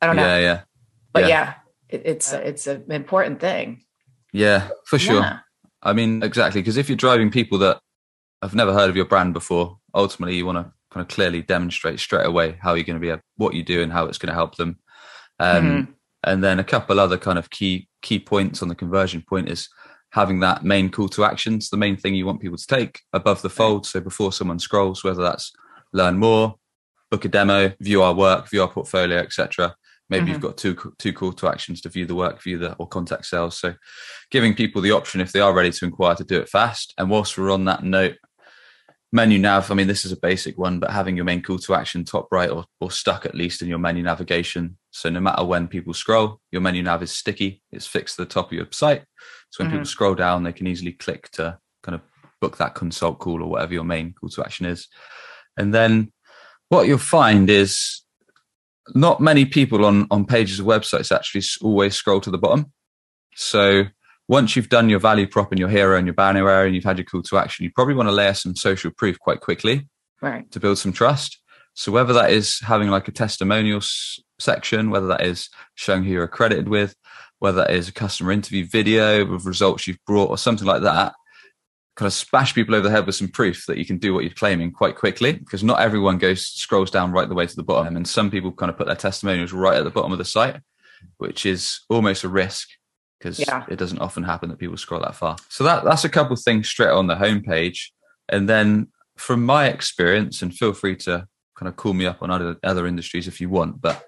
I 0.00 0.06
don't 0.06 0.16
know. 0.16 0.26
Yeah, 0.26 0.38
yeah. 0.38 0.60
But 1.12 1.22
yeah, 1.22 1.28
yeah 1.28 1.54
it, 1.88 2.02
it's 2.04 2.32
it's 2.32 2.66
an 2.66 2.90
important 2.90 3.40
thing. 3.40 3.82
Yeah, 4.32 4.68
for 4.86 4.98
sure. 4.98 5.20
Yeah. 5.20 5.38
I 5.82 5.92
mean, 5.92 6.22
exactly 6.22 6.60
because 6.60 6.76
if 6.76 6.88
you're 6.88 6.96
driving 6.96 7.30
people 7.30 7.58
that 7.58 7.80
have 8.42 8.54
never 8.54 8.72
heard 8.72 8.90
of 8.90 8.96
your 8.96 9.04
brand 9.04 9.34
before, 9.34 9.78
ultimately 9.94 10.36
you 10.36 10.44
want 10.44 10.58
to 10.58 10.72
kind 10.90 11.04
of 11.04 11.08
clearly 11.08 11.42
demonstrate 11.42 12.00
straight 12.00 12.26
away 12.26 12.56
how 12.60 12.74
you're 12.74 12.84
going 12.84 13.00
to 13.00 13.00
be, 13.00 13.10
a, 13.10 13.20
what 13.36 13.54
you 13.54 13.62
do, 13.62 13.82
and 13.82 13.92
how 13.92 14.06
it's 14.06 14.18
going 14.18 14.28
to 14.28 14.34
help 14.34 14.56
them 14.56 14.78
um, 15.38 15.64
mm-hmm. 15.64 15.92
And 16.24 16.42
then 16.42 16.58
a 16.58 16.64
couple 16.64 16.98
other 16.98 17.18
kind 17.18 17.38
of 17.38 17.50
key 17.50 17.88
key 18.02 18.18
points 18.18 18.62
on 18.62 18.68
the 18.68 18.74
conversion 18.74 19.22
point 19.28 19.48
is 19.48 19.68
having 20.10 20.40
that 20.40 20.64
main 20.64 20.90
call 20.90 21.08
to 21.10 21.24
actions, 21.24 21.70
the 21.70 21.76
main 21.76 21.96
thing 21.96 22.14
you 22.14 22.26
want 22.26 22.40
people 22.40 22.56
to 22.56 22.66
take 22.66 23.00
above 23.12 23.42
the 23.42 23.50
fold. 23.50 23.86
So 23.86 24.00
before 24.00 24.32
someone 24.32 24.58
scrolls, 24.58 25.04
whether 25.04 25.22
that's 25.22 25.52
learn 25.92 26.18
more, 26.18 26.56
book 27.10 27.24
a 27.24 27.28
demo, 27.28 27.72
view 27.80 28.02
our 28.02 28.14
work, 28.14 28.48
view 28.50 28.62
our 28.62 28.68
portfolio, 28.68 29.18
etc. 29.18 29.76
Maybe 30.08 30.24
mm-hmm. 30.24 30.32
you've 30.32 30.40
got 30.40 30.56
two 30.56 30.76
two 30.98 31.12
call 31.12 31.32
to 31.32 31.48
actions 31.48 31.80
to 31.80 31.88
view 31.88 32.06
the 32.06 32.14
work, 32.14 32.42
view 32.42 32.58
the 32.58 32.74
or 32.74 32.86
contact 32.86 33.26
sales. 33.26 33.58
So 33.58 33.74
giving 34.30 34.54
people 34.54 34.80
the 34.80 34.92
option 34.92 35.20
if 35.20 35.32
they 35.32 35.40
are 35.40 35.52
ready 35.52 35.70
to 35.70 35.84
inquire 35.84 36.14
to 36.14 36.24
do 36.24 36.40
it 36.40 36.48
fast. 36.48 36.94
And 36.98 37.10
whilst 37.10 37.36
we're 37.36 37.50
on 37.50 37.64
that 37.64 37.82
note, 37.82 38.16
menu 39.12 39.38
nav, 39.38 39.70
I 39.70 39.74
mean, 39.74 39.88
this 39.88 40.04
is 40.04 40.12
a 40.12 40.16
basic 40.16 40.56
one, 40.58 40.78
but 40.78 40.90
having 40.90 41.16
your 41.16 41.24
main 41.24 41.42
call 41.42 41.58
to 41.58 41.74
action 41.74 42.04
top 42.04 42.28
right 42.30 42.50
or, 42.50 42.64
or 42.80 42.90
stuck 42.90 43.26
at 43.26 43.34
least 43.34 43.62
in 43.62 43.68
your 43.68 43.78
menu 43.78 44.02
navigation. 44.02 44.76
So 44.90 45.10
no 45.10 45.20
matter 45.20 45.44
when 45.44 45.68
people 45.68 45.94
scroll, 45.94 46.40
your 46.52 46.62
menu 46.62 46.82
nav 46.82 47.02
is 47.02 47.10
sticky. 47.10 47.62
It's 47.72 47.86
fixed 47.86 48.16
to 48.16 48.22
the 48.22 48.28
top 48.28 48.46
of 48.46 48.52
your 48.52 48.66
site. 48.70 49.04
So 49.50 49.62
when 49.62 49.68
mm-hmm. 49.68 49.78
people 49.78 49.86
scroll 49.86 50.14
down, 50.14 50.42
they 50.42 50.52
can 50.52 50.66
easily 50.66 50.92
click 50.92 51.30
to 51.32 51.58
kind 51.82 51.96
of 51.96 52.02
book 52.40 52.58
that 52.58 52.74
consult 52.74 53.18
call 53.18 53.42
or 53.42 53.48
whatever 53.48 53.74
your 53.74 53.84
main 53.84 54.12
call 54.12 54.28
to 54.30 54.44
action 54.44 54.66
is. 54.66 54.88
And 55.56 55.74
then 55.74 56.12
what 56.68 56.86
you'll 56.86 56.98
find 56.98 57.48
is 57.48 58.02
not 58.94 59.20
many 59.20 59.44
people 59.44 59.84
on, 59.84 60.06
on 60.10 60.24
pages 60.24 60.60
of 60.60 60.66
websites 60.66 61.14
actually 61.14 61.42
always 61.62 61.94
scroll 61.94 62.20
to 62.20 62.30
the 62.30 62.38
bottom. 62.38 62.72
So 63.34 63.84
once 64.28 64.56
you've 64.56 64.68
done 64.68 64.88
your 64.88 64.98
value 64.98 65.26
prop 65.26 65.52
and 65.52 65.58
your 65.58 65.68
hero 65.68 65.96
and 65.96 66.06
your 66.06 66.14
banner 66.14 66.48
area 66.48 66.66
and 66.66 66.74
you've 66.74 66.84
had 66.84 66.98
your 66.98 67.04
call 67.04 67.22
to 67.22 67.38
action, 67.38 67.64
you 67.64 67.70
probably 67.74 67.94
want 67.94 68.08
to 68.08 68.14
layer 68.14 68.34
some 68.34 68.56
social 68.56 68.90
proof 68.90 69.18
quite 69.18 69.40
quickly 69.40 69.88
right. 70.20 70.50
to 70.50 70.60
build 70.60 70.78
some 70.78 70.92
trust. 70.92 71.40
So 71.74 71.92
whether 71.92 72.12
that 72.14 72.30
is 72.30 72.60
having 72.60 72.88
like 72.88 73.06
a 73.08 73.12
testimonials 73.12 74.22
section, 74.38 74.90
whether 74.90 75.06
that 75.08 75.24
is 75.24 75.48
showing 75.74 76.04
who 76.04 76.10
you're 76.10 76.24
accredited 76.24 76.68
with, 76.68 76.96
whether 77.38 77.58
that 77.58 77.70
is 77.70 77.88
a 77.88 77.92
customer 77.92 78.32
interview 78.32 78.66
video 78.66 79.26
with 79.26 79.44
results 79.44 79.86
you've 79.86 80.04
brought 80.06 80.30
or 80.30 80.38
something 80.38 80.66
like 80.66 80.82
that, 80.82 81.12
kind 81.96 82.06
of 82.06 82.12
smash 82.12 82.54
people 82.54 82.74
over 82.74 82.86
the 82.86 82.94
head 82.94 83.06
with 83.06 83.14
some 83.14 83.28
proof 83.28 83.64
that 83.66 83.78
you 83.78 83.86
can 83.86 83.96
do 83.96 84.12
what 84.12 84.22
you're 84.22 84.32
claiming 84.34 84.70
quite 84.70 84.96
quickly 84.96 85.32
because 85.32 85.64
not 85.64 85.80
everyone 85.80 86.18
goes 86.18 86.46
scrolls 86.46 86.90
down 86.90 87.10
right 87.10 87.28
the 87.28 87.34
way 87.34 87.46
to 87.46 87.56
the 87.56 87.62
bottom 87.62 87.96
and 87.96 88.06
some 88.06 88.30
people 88.30 88.52
kind 88.52 88.68
of 88.68 88.76
put 88.76 88.86
their 88.86 88.96
testimonials 88.96 89.52
right 89.52 89.78
at 89.78 89.84
the 89.84 89.90
bottom 89.90 90.12
of 90.12 90.18
the 90.18 90.24
site 90.24 90.60
which 91.18 91.46
is 91.46 91.80
almost 91.88 92.24
a 92.24 92.28
risk 92.28 92.68
because 93.18 93.38
yeah. 93.38 93.64
it 93.68 93.76
doesn't 93.76 93.98
often 93.98 94.22
happen 94.22 94.48
that 94.48 94.58
people 94.58 94.76
scroll 94.76 95.00
that 95.00 95.14
far. 95.14 95.36
So 95.48 95.64
that 95.64 95.84
that's 95.84 96.04
a 96.04 96.08
couple 96.08 96.34
of 96.34 96.42
things 96.42 96.68
straight 96.68 96.90
on 96.90 97.06
the 97.06 97.16
homepage. 97.16 97.90
And 98.28 98.48
then 98.48 98.88
from 99.16 99.44
my 99.44 99.68
experience, 99.68 100.42
and 100.42 100.54
feel 100.54 100.72
free 100.72 100.96
to 100.96 101.26
kind 101.56 101.68
of 101.68 101.76
call 101.76 101.94
me 101.94 102.06
up 102.06 102.22
on 102.22 102.30
other 102.30 102.56
other 102.62 102.86
industries 102.86 103.28
if 103.28 103.40
you 103.40 103.48
want, 103.48 103.80
but 103.80 104.04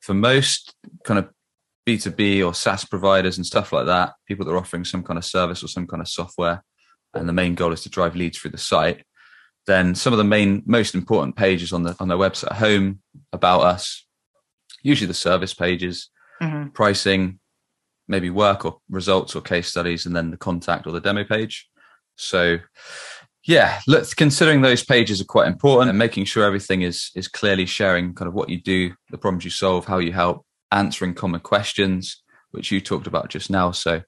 for 0.00 0.14
most 0.14 0.74
kind 1.04 1.18
of 1.18 1.28
B2B 1.86 2.44
or 2.44 2.54
SaaS 2.54 2.84
providers 2.84 3.36
and 3.36 3.46
stuff 3.46 3.72
like 3.72 3.86
that, 3.86 4.14
people 4.26 4.44
that 4.44 4.52
are 4.52 4.58
offering 4.58 4.84
some 4.84 5.02
kind 5.02 5.18
of 5.18 5.24
service 5.24 5.62
or 5.62 5.68
some 5.68 5.86
kind 5.86 6.00
of 6.00 6.08
software, 6.08 6.64
and 7.14 7.28
the 7.28 7.32
main 7.32 7.54
goal 7.54 7.72
is 7.72 7.82
to 7.82 7.88
drive 7.88 8.16
leads 8.16 8.38
through 8.38 8.52
the 8.52 8.58
site, 8.58 9.04
then 9.66 9.94
some 9.94 10.12
of 10.12 10.18
the 10.18 10.24
main 10.24 10.62
most 10.66 10.94
important 10.94 11.36
pages 11.36 11.72
on 11.72 11.82
the 11.82 11.96
on 12.00 12.08
their 12.08 12.18
website 12.18 12.52
home 12.52 13.00
about 13.32 13.62
us, 13.62 14.04
usually 14.82 15.06
the 15.06 15.14
service 15.14 15.54
pages, 15.54 16.10
mm-hmm. 16.40 16.68
pricing, 16.70 17.38
maybe 18.08 18.30
work 18.30 18.64
or 18.64 18.78
results 18.90 19.36
or 19.36 19.40
case 19.40 19.68
studies 19.68 20.06
and 20.06 20.16
then 20.16 20.30
the 20.30 20.36
contact 20.36 20.86
or 20.86 20.92
the 20.92 21.00
demo 21.00 21.24
page. 21.24 21.68
So 22.16 22.58
yeah, 23.44 23.80
look, 23.88 24.06
considering 24.16 24.60
those 24.60 24.84
pages 24.84 25.20
are 25.20 25.24
quite 25.24 25.48
important 25.48 25.90
and 25.90 25.98
making 25.98 26.26
sure 26.26 26.44
everything 26.44 26.82
is 26.82 27.10
is 27.14 27.28
clearly 27.28 27.66
sharing 27.66 28.14
kind 28.14 28.28
of 28.28 28.34
what 28.34 28.48
you 28.48 28.60
do, 28.60 28.94
the 29.10 29.18
problems 29.18 29.44
you 29.44 29.50
solve, 29.50 29.84
how 29.86 29.98
you 29.98 30.12
help, 30.12 30.44
answering 30.70 31.14
common 31.14 31.40
questions, 31.40 32.21
which 32.52 32.70
you 32.70 32.80
talked 32.80 33.06
about 33.06 33.28
just 33.28 33.50
now. 33.50 33.72
So 33.72 34.02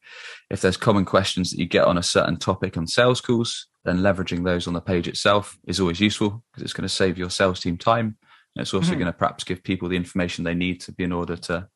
if 0.51 0.61
there's 0.61 0.77
common 0.77 1.05
questions 1.05 1.51
that 1.51 1.59
you 1.59 1.67
get 1.67 1.85
on 1.85 1.99
a 1.99 2.03
certain 2.03 2.39
topic 2.39 2.77
on 2.77 2.87
sales 2.87 3.21
calls, 3.21 3.67
then 3.85 3.99
leveraging 3.99 4.45
those 4.45 4.67
on 4.67 4.75
the 4.75 4.81
page 4.81 5.09
itself 5.09 5.59
is 5.67 5.81
always 5.81 6.01
useful 6.01 6.43
because 6.53 6.63
it's 6.63 6.73
going 6.73 6.89
to 6.89 6.95
save 6.95 7.19
your 7.19 7.31
sales 7.31 7.61
team 7.61 7.77
time. 7.77 8.17
And 8.55 8.63
it's 8.63 8.73
also 8.73 8.91
mm-hmm. 8.91 9.01
going 9.01 9.13
to 9.13 9.19
perhaps 9.19 9.45
give 9.45 9.65
people 9.65 9.89
the 9.89 9.97
information 9.97 10.45
they 10.45 10.55
need 10.55 10.81
to 10.83 10.93
be 10.93 11.05
in 11.05 11.13
order 11.13 11.37
to 11.37 11.69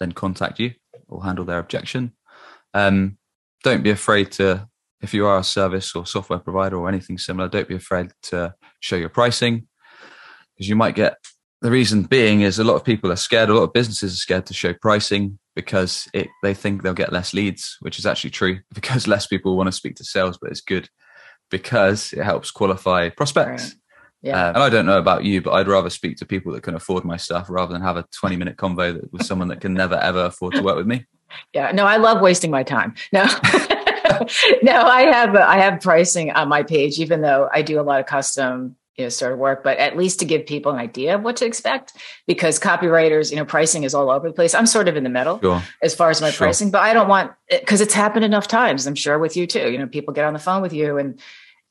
then 0.00 0.12
contact 0.12 0.58
you 0.58 0.72
or 1.08 1.22
handle 1.22 1.44
their 1.44 1.58
objection. 1.58 2.12
Um, 2.74 3.18
don't 3.62 3.82
be 3.82 3.90
afraid 3.90 4.32
to, 4.32 4.68
if 5.00 5.14
you 5.14 5.26
are 5.26 5.38
a 5.38 5.44
service 5.44 5.94
or 5.94 6.06
software 6.06 6.38
provider 6.38 6.76
or 6.76 6.88
anything 6.88 7.18
similar, 7.18 7.48
don't 7.48 7.68
be 7.68 7.76
afraid 7.76 8.10
to 8.24 8.54
show 8.80 8.96
your 8.96 9.08
pricing 9.08 9.68
because 10.54 10.68
you 10.68 10.76
might 10.76 10.94
get 10.94 11.16
the 11.62 11.70
reason 11.70 12.02
being 12.02 12.42
is 12.42 12.58
a 12.58 12.64
lot 12.64 12.74
of 12.74 12.84
people 12.84 13.10
are 13.10 13.16
scared, 13.16 13.48
a 13.48 13.54
lot 13.54 13.62
of 13.62 13.72
businesses 13.72 14.12
are 14.12 14.16
scared 14.16 14.46
to 14.46 14.54
show 14.54 14.74
pricing 14.74 15.38
because 15.54 16.08
it, 16.12 16.28
they 16.42 16.54
think 16.54 16.82
they'll 16.82 16.94
get 16.94 17.12
less 17.12 17.32
leads, 17.32 17.76
which 17.80 17.98
is 17.98 18.06
actually 18.06 18.30
true 18.30 18.60
because 18.74 19.08
less 19.08 19.26
people 19.26 19.56
want 19.56 19.68
to 19.68 19.72
speak 19.72 19.96
to 19.96 20.04
sales, 20.04 20.38
but 20.40 20.50
it's 20.50 20.60
good 20.60 20.88
because 21.50 22.12
it 22.12 22.22
helps 22.22 22.50
qualify 22.50 23.08
prospects. 23.08 23.64
Right. 23.64 23.74
Yeah. 24.22 24.48
Um, 24.48 24.54
and 24.56 24.64
I 24.64 24.70
don't 24.70 24.86
know 24.86 24.98
about 24.98 25.24
you, 25.24 25.40
but 25.40 25.52
I'd 25.52 25.68
rather 25.68 25.90
speak 25.90 26.16
to 26.18 26.26
people 26.26 26.52
that 26.52 26.62
can 26.62 26.74
afford 26.74 27.04
my 27.04 27.16
stuff 27.16 27.46
rather 27.48 27.72
than 27.72 27.82
have 27.82 27.96
a 27.96 28.06
20 28.18 28.36
minute 28.36 28.56
convo 28.56 29.00
with 29.12 29.24
someone 29.24 29.48
that 29.48 29.60
can 29.60 29.72
never 29.74 29.94
ever 29.96 30.26
afford 30.26 30.54
to 30.54 30.62
work 30.62 30.76
with 30.76 30.86
me. 30.86 31.06
Yeah. 31.52 31.72
No, 31.72 31.84
I 31.84 31.96
love 31.96 32.20
wasting 32.20 32.50
my 32.50 32.62
time. 32.62 32.94
No. 33.12 33.24
no, 34.62 34.82
I 34.82 35.08
have 35.12 35.34
I 35.36 35.58
have 35.58 35.80
pricing 35.80 36.32
on 36.32 36.48
my 36.48 36.62
page, 36.62 36.98
even 36.98 37.20
though 37.20 37.48
I 37.52 37.62
do 37.62 37.80
a 37.80 37.82
lot 37.82 38.00
of 38.00 38.06
custom 38.06 38.76
you 38.96 39.04
know 39.04 39.08
started 39.08 39.36
work 39.36 39.62
but 39.62 39.76
at 39.78 39.96
least 39.96 40.18
to 40.20 40.24
give 40.24 40.46
people 40.46 40.72
an 40.72 40.78
idea 40.78 41.14
of 41.14 41.22
what 41.22 41.36
to 41.36 41.44
expect 41.44 41.92
because 42.26 42.58
copywriters 42.58 43.30
you 43.30 43.36
know 43.36 43.44
pricing 43.44 43.84
is 43.84 43.94
all 43.94 44.10
over 44.10 44.28
the 44.28 44.34
place. 44.34 44.54
I'm 44.54 44.66
sort 44.66 44.88
of 44.88 44.96
in 44.96 45.04
the 45.04 45.10
middle 45.10 45.38
Sure. 45.40 45.62
as 45.82 45.94
far 45.94 46.10
as 46.10 46.20
my 46.20 46.30
Sure. 46.30 46.46
pricing 46.46 46.70
but 46.70 46.82
i 46.82 46.92
don't 46.94 47.08
want 47.08 47.32
because 47.50 47.80
it's 47.80 47.94
happened 47.94 48.24
enough 48.24 48.48
times 48.48 48.86
i'm 48.86 48.94
sure 48.94 49.18
with 49.18 49.36
you 49.36 49.46
too. 49.46 49.70
You 49.70 49.78
know 49.78 49.86
people 49.86 50.14
get 50.14 50.24
on 50.24 50.32
the 50.32 50.38
phone 50.38 50.62
with 50.62 50.72
you 50.72 50.98
and 50.98 51.20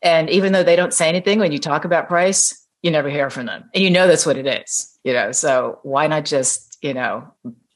and 0.02 0.30
even 0.30 0.54
though 0.54 0.64
they 0.64 0.76
don't 0.76 0.94
say 0.94 1.10
anything 1.10 1.40
when 1.40 1.52
you 1.52 1.60
talk 1.60 1.86
about 1.86 2.08
price 2.08 2.62
you 2.84 2.92
never 2.92 3.10
hear 3.10 3.32
from 3.32 3.48
them. 3.48 3.68
And 3.74 3.84
you 3.84 3.90
know 3.90 4.08
that's 4.08 4.26
what 4.26 4.38
it 4.38 4.46
is 4.46 4.98
you 5.04 5.14
know 5.14 5.32
so 5.32 5.80
why 5.84 6.08
not 6.08 6.26
just 6.26 6.78
you 6.82 6.94
know 6.94 7.34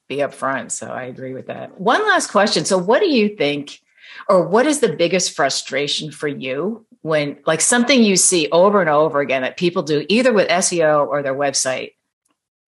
be 0.07 0.17
upfront? 0.17 0.71
So 0.71 0.87
i 0.91 1.03
agree 1.03 1.33
with 1.33 1.47
that. 1.47 1.79
One 1.79 2.01
last 2.07 2.27
question. 2.31 2.65
So 2.65 2.77
what 2.77 2.99
do 2.99 3.09
you 3.09 3.35
think 3.35 3.79
or 4.27 4.47
what 4.47 4.65
is 4.65 4.79
the 4.79 4.95
biggest 4.95 5.35
frustration 5.35 6.11
for 6.11 6.27
you 6.27 6.85
when 7.01 7.37
like 7.45 7.61
something 7.61 8.03
you 8.03 8.15
see 8.17 8.47
over 8.51 8.81
and 8.81 8.89
over 8.89 9.19
again 9.21 9.41
that 9.43 9.57
people 9.57 9.83
do 9.83 10.05
either 10.09 10.33
with 10.33 10.47
SEO 10.49 11.07
or 11.07 11.21
their 11.23 11.35
website 11.35 11.91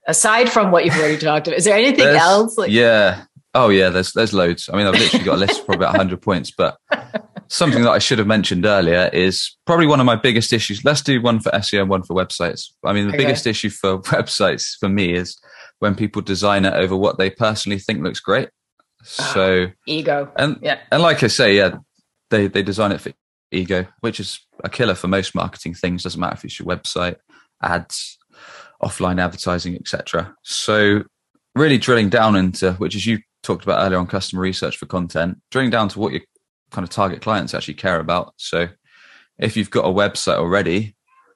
aside 0.08 0.50
from 0.50 0.72
what 0.72 0.86
you've 0.86 0.96
already 0.96 1.18
talked 1.18 1.48
about 1.48 1.58
is 1.58 1.66
there 1.66 1.76
anything 1.78 2.06
There's- 2.06 2.22
else 2.22 2.58
like 2.58 2.72
yeah. 2.72 3.26
Oh 3.54 3.68
yeah, 3.68 3.90
there's 3.90 4.14
there's 4.14 4.34
loads. 4.34 4.70
I 4.72 4.78
mean, 4.78 4.88
I've 4.88 4.94
literally 4.94 5.26
got 5.26 5.36
a 5.36 5.38
list 5.38 5.60
of 5.60 5.66
probably 5.66 5.84
about 5.84 5.98
100 5.98 6.22
points, 6.22 6.52
but 6.52 6.78
something 7.50 7.84
that 7.84 7.90
I 7.92 8.00
should 8.00 8.18
have 8.20 8.28
mentioned 8.28 8.66
earlier 8.66 9.10
is 9.12 9.58
probably 9.66 9.88
one 9.88 10.00
of 10.00 10.06
my 10.06 10.16
biggest 10.16 10.54
issues. 10.54 10.86
Let's 10.86 11.02
do 11.02 11.22
one 11.22 11.42
for 11.42 11.50
SEO 11.52 11.82
and 11.82 11.90
one 11.90 12.02
for 12.04 12.16
websites. 12.16 12.70
I 12.86 12.94
mean, 12.94 13.08
the 13.08 13.14
Okay. 13.14 13.26
biggest 13.26 13.46
issue 13.46 13.70
for 13.70 14.00
websites 14.04 14.78
for 14.80 14.88
me 14.88 15.14
is 15.14 15.38
when 15.80 15.96
people 15.96 16.22
design 16.22 16.64
it 16.64 16.74
over 16.76 16.96
what 16.96 17.18
they 17.18 17.30
personally 17.30 17.78
think 17.78 18.02
looks 18.02 18.22
great. 18.22 18.48
Ah, 19.20 19.32
so, 19.34 19.68
ego 19.86 20.32
and 20.38 20.58
yeah 20.62 20.78
and 20.90 21.02
like 21.02 21.22
I 21.22 21.28
say, 21.28 21.58
yeah, 21.58 21.76
they 22.30 22.48
they 22.48 22.64
design 22.64 22.94
it 22.94 23.02
for 23.02 23.12
ego, 23.52 23.86
which 24.00 24.20
is 24.20 24.40
a 24.64 24.70
killer 24.70 24.96
for 24.96 25.08
most 25.08 25.36
marketing 25.36 25.74
things. 25.74 26.04
Doesn't 26.04 26.20
matter 26.20 26.36
if 26.36 26.46
it's 26.46 26.60
your 26.60 26.68
website, 26.68 27.18
ads, 27.62 28.18
offline 28.82 29.22
advertising, 29.22 29.76
etc. 29.76 30.36
So 30.44 31.04
really 31.56 31.78
drilling 31.78 32.10
down 32.10 32.36
into 32.36 32.74
which 32.74 32.96
as 32.96 33.06
you 33.06 33.20
talked 33.44 33.64
about 33.64 33.86
earlier 33.86 34.00
on 34.00 34.08
customer 34.08 34.42
research 34.42 34.78
for 34.78 34.86
content, 34.86 35.40
drilling 35.52 35.70
down 35.70 35.90
to 35.90 36.00
what 36.00 36.14
your 36.14 36.22
kind 36.72 36.84
of 36.84 36.90
target 36.90 37.22
clients 37.22 37.54
actually 37.54 37.74
care 37.74 38.00
about. 38.00 38.34
So 38.38 38.70
if 39.38 39.58
you've 39.58 39.72
got 39.72 39.86
a 39.86 39.94
website 39.94 40.38
already, 40.38 40.96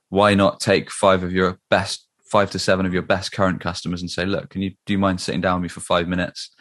why 0.10 0.34
not 0.36 0.60
take 0.60 0.91
five 0.91 1.23
of 1.23 1.32
your 1.32 1.60
best 1.69 2.08
five 2.25 2.49
to 2.51 2.60
seven 2.60 2.86
of 2.86 2.93
your 2.93 3.04
best 3.04 3.32
current 3.32 3.62
customers 3.62 4.01
and 4.01 4.10
say, 4.10 4.25
look, 4.25 4.49
can 4.49 4.62
you 4.62 4.71
do 4.86 4.93
you 4.93 4.99
mind 4.99 5.21
sitting 5.21 5.41
down 5.41 5.62
with 5.62 5.63
me 5.63 5.69
for 5.69 5.80
five 5.80 6.08
minutes, 6.08 6.54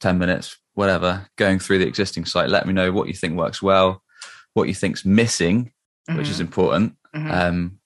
ten 0.00 0.18
minutes, 0.18 0.56
whatever, 0.74 1.26
going 1.36 1.58
through 1.58 1.78
the 1.78 1.86
existing 1.86 2.24
site? 2.24 2.48
Let 2.48 2.66
me 2.66 2.72
know 2.72 2.92
what 2.92 3.08
you 3.08 3.14
think 3.14 3.36
works 3.36 3.62
well, 3.62 4.02
what 4.54 4.68
you 4.68 4.74
think's 4.74 5.04
missing, 5.04 5.72
which 6.14 6.28
is 6.28 6.38
Mhm, 6.38 6.40
important. 6.40 6.96
mhm. 7.14 7.30
Um, 7.32 7.76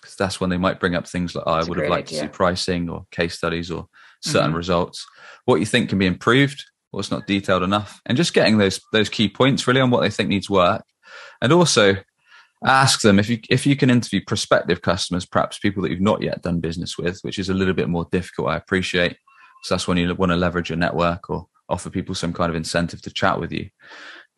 because 0.00 0.14
that's 0.14 0.40
when 0.40 0.48
they 0.48 0.56
might 0.56 0.78
bring 0.78 0.94
up 0.94 1.08
things 1.08 1.34
like, 1.34 1.42
oh, 1.46 1.52
I 1.54 1.64
would 1.64 1.76
have 1.78 1.88
liked 1.90 2.08
to 2.08 2.14
see 2.14 2.28
pricing 2.28 2.88
or 2.88 3.06
case 3.10 3.34
studies 3.36 3.68
or 3.68 3.88
certain 4.22 4.52
Mhm. 4.52 4.56
results. 4.56 5.04
What 5.44 5.58
you 5.58 5.66
think 5.66 5.88
can 5.88 5.98
be 5.98 6.06
improved, 6.06 6.64
what's 6.92 7.10
not 7.10 7.26
detailed 7.26 7.64
enough, 7.64 8.00
and 8.06 8.16
just 8.16 8.32
getting 8.32 8.58
those 8.58 8.80
those 8.92 9.08
key 9.08 9.28
points 9.28 9.66
really 9.66 9.80
on 9.80 9.90
what 9.90 10.02
they 10.02 10.10
think 10.10 10.28
needs 10.28 10.48
work, 10.48 10.84
and 11.42 11.52
also 11.52 11.96
ask 12.64 13.00
them 13.00 13.18
if 13.18 13.28
you 13.28 13.40
if 13.50 13.66
you 13.66 13.74
can 13.76 13.90
interview 13.90 14.20
prospective 14.24 14.82
customers, 14.82 15.26
perhaps 15.26 15.58
people 15.58 15.82
that 15.82 15.90
you've 15.90 16.00
not 16.00 16.22
yet 16.22 16.42
done 16.42 16.60
business 16.60 16.96
with, 16.96 17.18
which 17.22 17.38
is 17.38 17.48
a 17.48 17.54
little 17.54 17.74
bit 17.74 17.88
more 17.88 18.06
difficult. 18.12 18.48
I 18.50 18.56
appreciate. 18.56 19.16
So 19.64 19.74
that's 19.74 19.88
when 19.88 19.98
you 19.98 20.14
want 20.14 20.30
to 20.30 20.36
leverage 20.36 20.70
your 20.70 20.78
network 20.78 21.28
or 21.28 21.48
offer 21.68 21.90
people 21.90 22.14
some 22.14 22.32
kind 22.32 22.50
of 22.50 22.56
incentive 22.56 23.02
to 23.02 23.10
chat 23.10 23.40
with 23.40 23.50
you. 23.52 23.68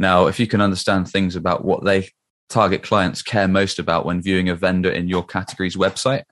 Now, 0.01 0.29
if 0.29 0.41
you 0.41 0.47
can 0.47 0.63
understand 0.63 1.09
things 1.09 1.37
about 1.37 1.63
what 1.63 1.85
they 1.85 2.09
target 2.49 2.83
clients 2.83 3.21
care 3.21 3.47
most 3.47 3.79
about 3.79 4.07
when 4.07 4.23
viewing 4.23 4.49
a 4.49 4.55
vendor 4.55 4.91
in 4.91 5.09
your 5.09 5.23
category's 5.23 5.77
website, 5.77 6.23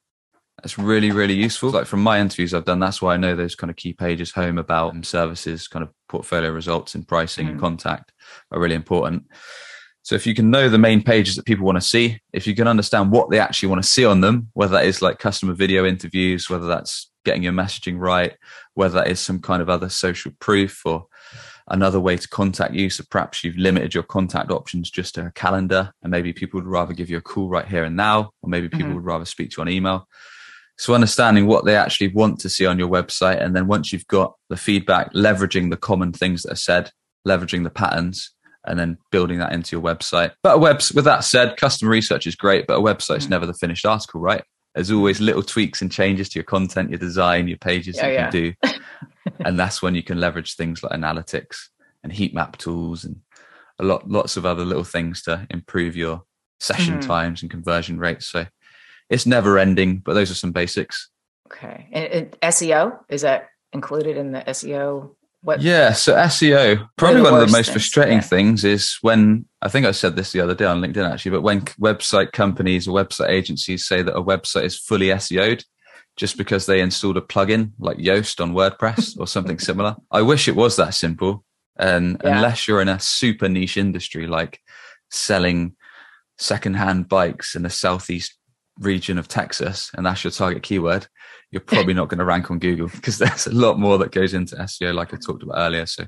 that's 0.56 0.78
really, 0.78 1.10
really 1.10 1.34
useful. 1.34 1.68
Like 1.68 1.84
from 1.86 2.02
my 2.02 2.18
interviews 2.18 2.54
I've 2.54 2.64
done, 2.64 2.80
that's 2.80 3.02
why 3.02 3.12
I 3.12 3.18
know 3.18 3.36
those 3.36 3.54
kind 3.54 3.70
of 3.70 3.76
key 3.76 3.92
pages 3.92 4.32
home 4.32 4.56
about 4.56 4.94
and 4.94 5.06
services, 5.06 5.68
kind 5.68 5.82
of 5.82 5.90
portfolio 6.08 6.50
results 6.50 6.94
and 6.94 7.06
pricing 7.06 7.46
and 7.46 7.58
Mhm. 7.58 7.60
contact 7.60 8.10
are 8.50 8.58
really 8.58 8.74
important. 8.74 9.26
So 10.00 10.14
if 10.14 10.26
you 10.26 10.34
can 10.34 10.50
know 10.50 10.70
the 10.70 10.78
main 10.78 11.02
pages 11.02 11.36
that 11.36 11.44
people 11.44 11.66
want 11.66 11.76
to 11.76 11.86
see, 11.86 12.18
if 12.32 12.46
you 12.46 12.54
can 12.54 12.66
understand 12.66 13.10
what 13.10 13.28
they 13.28 13.38
actually 13.38 13.68
want 13.68 13.82
to 13.82 13.88
see 13.88 14.06
on 14.06 14.22
them, 14.22 14.48
whether 14.54 14.72
that 14.72 14.86
is 14.86 15.02
like 15.02 15.18
customer 15.18 15.52
video 15.52 15.84
interviews, 15.84 16.48
whether 16.48 16.66
that's 16.66 17.10
getting 17.26 17.42
your 17.42 17.52
messaging 17.52 17.98
right, 18.00 18.34
whether 18.72 18.94
that 18.94 19.08
is 19.08 19.20
some 19.20 19.40
kind 19.40 19.60
of 19.60 19.68
other 19.68 19.90
social 19.90 20.32
proof 20.40 20.80
or 20.86 21.06
another 21.70 22.00
way 22.00 22.16
to 22.16 22.28
contact 22.28 22.74
you. 22.74 22.90
So 22.90 23.04
perhaps 23.10 23.44
you've 23.44 23.56
limited 23.56 23.94
your 23.94 24.02
contact 24.02 24.50
options 24.50 24.90
just 24.90 25.14
to 25.16 25.26
a 25.26 25.30
calendar, 25.32 25.92
and 26.02 26.10
maybe 26.10 26.32
people 26.32 26.58
would 26.60 26.66
rather 26.68 26.92
give 26.94 27.10
you 27.10 27.16
a 27.18 27.22
call 27.22 27.48
right 27.48 27.66
here 27.66 27.84
and 27.84 27.96
now, 27.96 28.30
or 28.42 28.48
maybe 28.50 28.68
people 28.68 28.92
Mhm. 28.92 28.94
would 28.96 29.04
rather 29.04 29.24
speak 29.24 29.50
to 29.50 29.54
you 29.58 29.60
on 29.62 29.68
email. 29.68 30.08
So 30.76 30.94
understanding 30.94 31.46
what 31.46 31.64
they 31.64 31.76
actually 31.76 32.08
want 32.08 32.38
to 32.40 32.48
see 32.48 32.64
on 32.64 32.78
your 32.78 32.88
website, 32.88 33.42
and 33.42 33.54
then 33.54 33.66
once 33.66 33.92
you've 33.92 34.06
got 34.06 34.34
the 34.48 34.56
feedback, 34.56 35.12
leveraging 35.12 35.70
the 35.70 35.76
common 35.76 36.12
things 36.12 36.42
that 36.44 36.52
are 36.52 36.56
said, 36.56 36.90
leveraging 37.26 37.64
the 37.64 37.70
patterns, 37.70 38.32
and 38.64 38.78
then 38.78 38.98
building 39.10 39.38
that 39.38 39.52
into 39.52 39.74
your 39.74 39.82
website. 39.82 40.32
But 40.42 40.56
a 40.56 40.58
webs 40.58 40.92
with 40.92 41.04
that 41.06 41.24
said, 41.24 41.56
customer 41.56 41.90
research 41.90 42.26
is 42.26 42.36
great, 42.36 42.66
but 42.66 42.78
a 42.78 42.80
website's 42.82 43.26
Mhm. 43.26 43.30
never 43.30 43.46
the 43.46 43.54
finished 43.54 43.86
article, 43.86 44.20
right? 44.20 44.44
There's 44.74 44.90
always 44.90 45.20
little 45.20 45.42
tweaks 45.42 45.82
and 45.82 45.90
changes 45.90 46.28
to 46.28 46.38
your 46.38 46.44
content, 46.44 46.90
your 46.90 46.98
design, 46.98 47.48
your 47.48 47.58
pages 47.58 47.96
Yeah, 47.96 48.06
you 48.06 48.12
yeah. 48.12 48.30
can 48.30 48.32
do. 48.32 48.52
and 49.44 49.58
that's 49.58 49.80
when 49.82 49.94
you 49.94 50.02
can 50.02 50.20
leverage 50.20 50.54
things 50.54 50.82
like 50.82 50.92
analytics 50.92 51.56
and 52.02 52.12
heat 52.12 52.34
map 52.34 52.56
tools 52.58 53.04
and 53.04 53.16
a 53.78 53.84
lot 53.84 54.08
lots 54.08 54.36
of 54.36 54.44
other 54.46 54.64
little 54.64 54.84
things 54.84 55.22
to 55.22 55.46
improve 55.50 55.96
your 55.96 56.22
session 56.60 56.98
Mhm. 56.98 57.06
times 57.06 57.42
and 57.42 57.50
conversion 57.50 57.98
rates. 57.98 58.26
So 58.28 58.46
it's 59.10 59.26
never 59.26 59.58
ending, 59.58 59.98
but 59.98 60.14
those 60.14 60.30
are 60.30 60.34
some 60.34 60.52
basics. 60.52 61.10
okay 61.50 61.88
and, 61.92 62.04
and 62.12 62.36
SEO 62.42 62.98
is 63.08 63.22
that 63.22 63.48
included 63.72 64.16
in 64.16 64.32
the 64.32 64.40
SEO 64.48 65.14
what 65.40 65.60
Yeah, 65.62 65.92
so 65.92 66.14
SEO 66.14 66.88
probably 66.96 67.22
one 67.22 67.32
of 67.34 67.40
the 67.40 67.46
most 67.46 67.66
things, 67.66 67.70
frustrating 67.70 68.18
yeah. 68.18 68.22
things 68.34 68.64
is 68.64 68.98
when 69.02 69.44
I 69.62 69.68
think 69.68 69.86
I 69.86 69.92
said 69.92 70.16
this 70.16 70.32
the 70.32 70.40
other 70.40 70.54
day 70.54 70.64
on 70.66 70.80
LinkedIn 70.82 71.08
actually, 71.10 71.30
but 71.30 71.42
when 71.42 71.60
website 71.80 72.32
companies 72.32 72.86
or 72.88 72.92
website 73.02 73.28
agencies 73.30 73.86
say 73.86 74.02
that 74.02 74.16
a 74.16 74.22
website 74.22 74.64
is 74.64 74.76
fully 74.78 75.06
SEO'd 75.08 75.64
just 76.18 76.36
because 76.36 76.66
they 76.66 76.80
installed 76.80 77.16
a 77.16 77.20
plugin 77.22 77.70
like 77.78 77.96
Yoast 77.96 78.42
on 78.42 78.52
WordPress 78.52 79.16
or 79.18 79.26
something 79.26 79.58
similar. 79.58 79.96
I 80.10 80.20
wish 80.22 80.48
it 80.48 80.56
was 80.56 80.76
that 80.76 80.92
simple. 80.94 81.44
And 81.78 82.20
Yeah. 82.22 82.36
unless 82.36 82.66
you're 82.68 82.82
in 82.82 82.88
a 82.88 82.98
super 83.00 83.48
niche 83.48 83.76
industry 83.76 84.26
like 84.26 84.60
selling 85.10 85.76
secondhand 86.36 87.08
bikes 87.08 87.54
in 87.54 87.62
the 87.62 87.70
southeast 87.70 88.36
region 88.80 89.18
of 89.18 89.28
Texas, 89.28 89.90
and 89.94 90.04
that's 90.04 90.22
your 90.24 90.30
target 90.30 90.62
keyword, 90.62 91.06
you're 91.50 91.60
probably 91.60 91.94
not 91.94 92.08
going 92.08 92.18
to 92.18 92.24
rank 92.24 92.50
on 92.50 92.58
Google 92.58 92.88
because 92.88 93.18
there's 93.18 93.46
a 93.46 93.52
lot 93.54 93.78
more 93.78 93.96
that 93.98 94.12
goes 94.12 94.34
into 94.34 94.56
SEO, 94.56 94.92
like 94.94 95.14
I 95.14 95.16
talked 95.24 95.42
about 95.42 95.58
earlier. 95.58 95.86
So, 95.86 96.04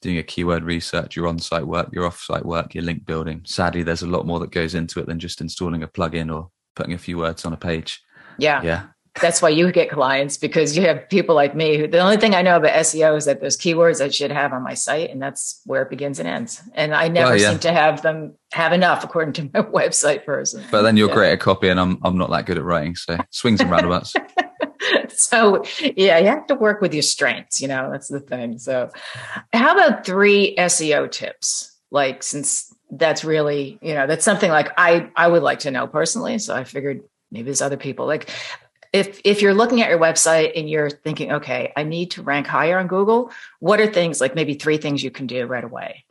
doing 0.00 0.18
a 0.18 0.22
keyword 0.24 0.64
research, 0.64 1.14
your 1.14 1.28
on 1.28 1.38
site 1.38 1.66
work, 1.66 1.88
your 1.92 2.04
off 2.06 2.20
site 2.20 2.44
work, 2.44 2.74
your 2.74 2.82
link 2.82 3.06
building. 3.06 3.42
Sadly, 3.46 3.84
there's 3.84 4.02
a 4.02 4.06
lot 4.08 4.26
more 4.26 4.40
that 4.40 4.50
goes 4.50 4.74
into 4.74 4.98
it 4.98 5.06
than 5.06 5.20
just 5.20 5.40
installing 5.40 5.84
a 5.84 5.88
plugin 5.88 6.34
or 6.34 6.50
putting 6.74 6.92
a 6.92 6.98
few 6.98 7.18
words 7.18 7.44
on 7.44 7.52
a 7.52 7.56
page. 7.56 8.02
yeah 8.38 8.60
Yeah. 8.62 8.86
That's 9.20 9.42
why 9.42 9.50
you 9.50 9.70
get 9.72 9.90
clients 9.90 10.38
because 10.38 10.76
you 10.76 10.84
have 10.84 11.08
people 11.08 11.34
like 11.34 11.54
me 11.54 11.76
who 11.76 11.86
the 11.86 11.98
only 11.98 12.16
thing 12.16 12.34
I 12.34 12.40
know 12.40 12.56
about 12.56 12.72
SEO 12.72 13.16
is 13.16 13.26
that 13.26 13.40
there's 13.40 13.58
keywords 13.58 14.02
I 14.02 14.08
should 14.08 14.30
have 14.30 14.52
on 14.52 14.62
my 14.62 14.74
site 14.74 15.10
and 15.10 15.20
that's 15.20 15.60
where 15.66 15.82
it 15.82 15.90
begins 15.90 16.18
and 16.18 16.26
ends. 16.26 16.62
And 16.74 16.94
I 16.94 17.08
never 17.08 17.36
yeah. 17.36 17.50
seem 17.50 17.58
to 17.60 17.72
have 17.72 18.00
them 18.02 18.34
have 18.52 18.72
enough 18.72 19.04
according 19.04 19.34
to 19.34 19.42
my 19.54 19.62
website 19.62 20.24
person. 20.24 20.64
But 20.70 20.82
then 20.82 20.96
you're 20.96 21.08
Yeah. 21.08 21.14
great 21.14 21.32
at 21.32 21.40
copy, 21.40 21.68
and 21.68 21.78
I'm 21.78 21.98
I'm 22.02 22.16
not 22.16 22.30
that 22.30 22.46
good 22.46 22.56
at 22.56 22.64
writing. 22.64 22.96
So 22.96 23.18
swings 23.30 23.60
and 23.60 23.70
roundabouts. 23.70 24.14
so 25.08 25.62
yeah, 25.80 26.18
you 26.18 26.26
have 26.28 26.46
to 26.46 26.54
work 26.54 26.80
with 26.80 26.94
your 26.94 27.02
strengths, 27.02 27.60
you 27.60 27.68
know, 27.68 27.90
that's 27.90 28.08
the 28.08 28.20
thing. 28.20 28.58
So 28.58 28.90
how 29.52 29.72
about 29.72 30.06
three 30.06 30.56
SEO 30.56 31.10
tips? 31.10 31.76
Like 31.90 32.22
since 32.22 32.74
that's 32.90 33.24
really, 33.24 33.78
you 33.82 33.94
know, 33.94 34.06
that's 34.06 34.24
something 34.24 34.50
like 34.50 34.70
I 34.78 35.10
I 35.16 35.28
would 35.28 35.42
like 35.42 35.60
to 35.60 35.70
know 35.70 35.86
personally. 35.86 36.38
So 36.38 36.54
I 36.54 36.64
figured 36.64 37.02
maybe 37.30 37.44
there's 37.44 37.62
other 37.62 37.76
people. 37.76 38.06
Like 38.06 38.30
if 38.92 39.20
if 39.24 39.40
you're 39.40 39.54
looking 39.54 39.80
at 39.80 39.88
your 39.88 39.98
website 39.98 40.52
and 40.56 40.68
you're 40.68 40.90
thinking, 40.90 41.32
okay, 41.32 41.72
I 41.76 41.82
need 41.82 42.10
to 42.12 42.22
rank 42.22 42.46
higher 42.46 42.78
on 42.78 42.86
Google, 42.86 43.30
what 43.60 43.80
are 43.80 43.86
things 43.86 44.20
like 44.20 44.34
maybe 44.34 44.54
three 44.54 44.76
things 44.76 45.02
you 45.02 45.10
can 45.10 45.26
do 45.26 45.46
right 45.46 45.64
away? 45.64 46.04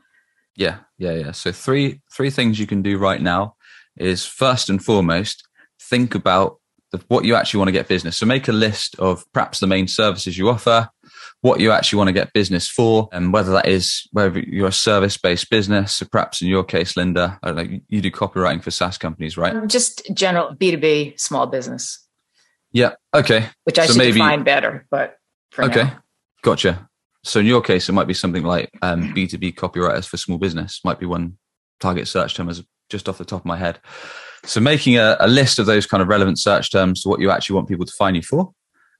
Yeah, 0.55 0.79
yeah, 0.97 1.13
yeah. 1.13 1.31
So 1.31 1.51
three 1.51 2.01
three 2.11 2.29
things 2.29 2.59
you 2.59 2.67
can 2.67 2.81
do 2.81 2.97
right 2.97 3.21
now 3.21 3.55
is 3.97 4.25
first 4.25 4.69
and 4.69 4.83
foremost 4.83 5.47
think 5.79 6.15
about 6.15 6.57
the, 6.91 7.01
what 7.07 7.25
you 7.25 7.35
actually 7.35 7.59
want 7.59 7.69
to 7.69 7.73
get 7.73 7.87
business. 7.87 8.17
So 8.17 8.25
make 8.25 8.47
a 8.47 8.53
list 8.53 8.95
of 8.99 9.25
perhaps 9.33 9.59
the 9.59 9.67
main 9.67 9.87
services 9.87 10.37
you 10.37 10.49
offer, 10.49 10.89
what 11.41 11.59
you 11.59 11.71
actually 11.71 11.97
want 11.97 12.09
to 12.09 12.13
get 12.13 12.33
business 12.33 12.67
for, 12.67 13.09
and 13.11 13.33
whether 13.33 13.51
that 13.51 13.67
is 13.67 14.07
whether 14.11 14.39
you're 14.39 14.67
a 14.67 14.73
service 14.73 15.17
based 15.17 15.49
business. 15.49 15.93
So 15.93 16.05
perhaps 16.11 16.41
in 16.41 16.47
your 16.47 16.63
case, 16.63 16.97
Linda, 16.97 17.39
I 17.43 17.51
don't 17.51 17.57
know, 17.57 17.79
you 17.87 18.01
do 18.01 18.11
copywriting 18.11 18.63
for 18.63 18.71
SaaS 18.71 18.97
companies, 18.97 19.37
right? 19.37 19.55
Um, 19.55 19.67
just 19.67 20.01
general 20.13 20.55
B2B 20.55 21.19
small 21.19 21.47
business, 21.47 22.05
Yeah. 22.71 22.93
Okay. 23.13 23.47
which 23.63 23.79
I 23.79 23.85
So 23.85 23.93
should 23.93 23.99
maybe- 23.99 24.13
define 24.13 24.43
better, 24.43 24.85
but 24.89 25.17
for 25.51 25.65
Okay. 25.65 25.83
now. 25.83 25.99
Gotcha. 26.41 26.89
So 27.23 27.39
in 27.39 27.45
your 27.45 27.61
case, 27.61 27.87
it 27.87 27.91
might 27.91 28.07
be 28.07 28.13
something 28.13 28.43
like 28.43 28.69
um, 28.81 29.13
B2B 29.13 29.55
copywriters 29.55 30.07
for 30.07 30.17
small 30.17 30.37
business 30.37 30.81
might 30.83 30.99
be 30.99 31.05
one 31.05 31.37
target 31.79 32.07
search 32.07 32.35
term 32.35 32.49
as 32.49 32.63
just 32.89 33.07
off 33.07 33.17
the 33.17 33.25
top 33.25 33.41
of 33.41 33.45
my 33.45 33.57
head. 33.57 33.79
So 34.43 34.59
making 34.59 34.97
a, 34.97 35.17
a, 35.19 35.27
list 35.27 35.59
of 35.59 35.67
those 35.67 35.85
kind 35.85 36.01
of 36.01 36.07
relevant 36.07 36.39
search 36.39 36.71
terms 36.71 37.03
to 37.03 37.09
what 37.09 37.19
you 37.19 37.29
actually 37.29 37.55
want 37.55 37.67
people 37.67 37.85
to 37.85 37.93
find 37.93 38.15
you 38.15 38.23
for. 38.23 38.51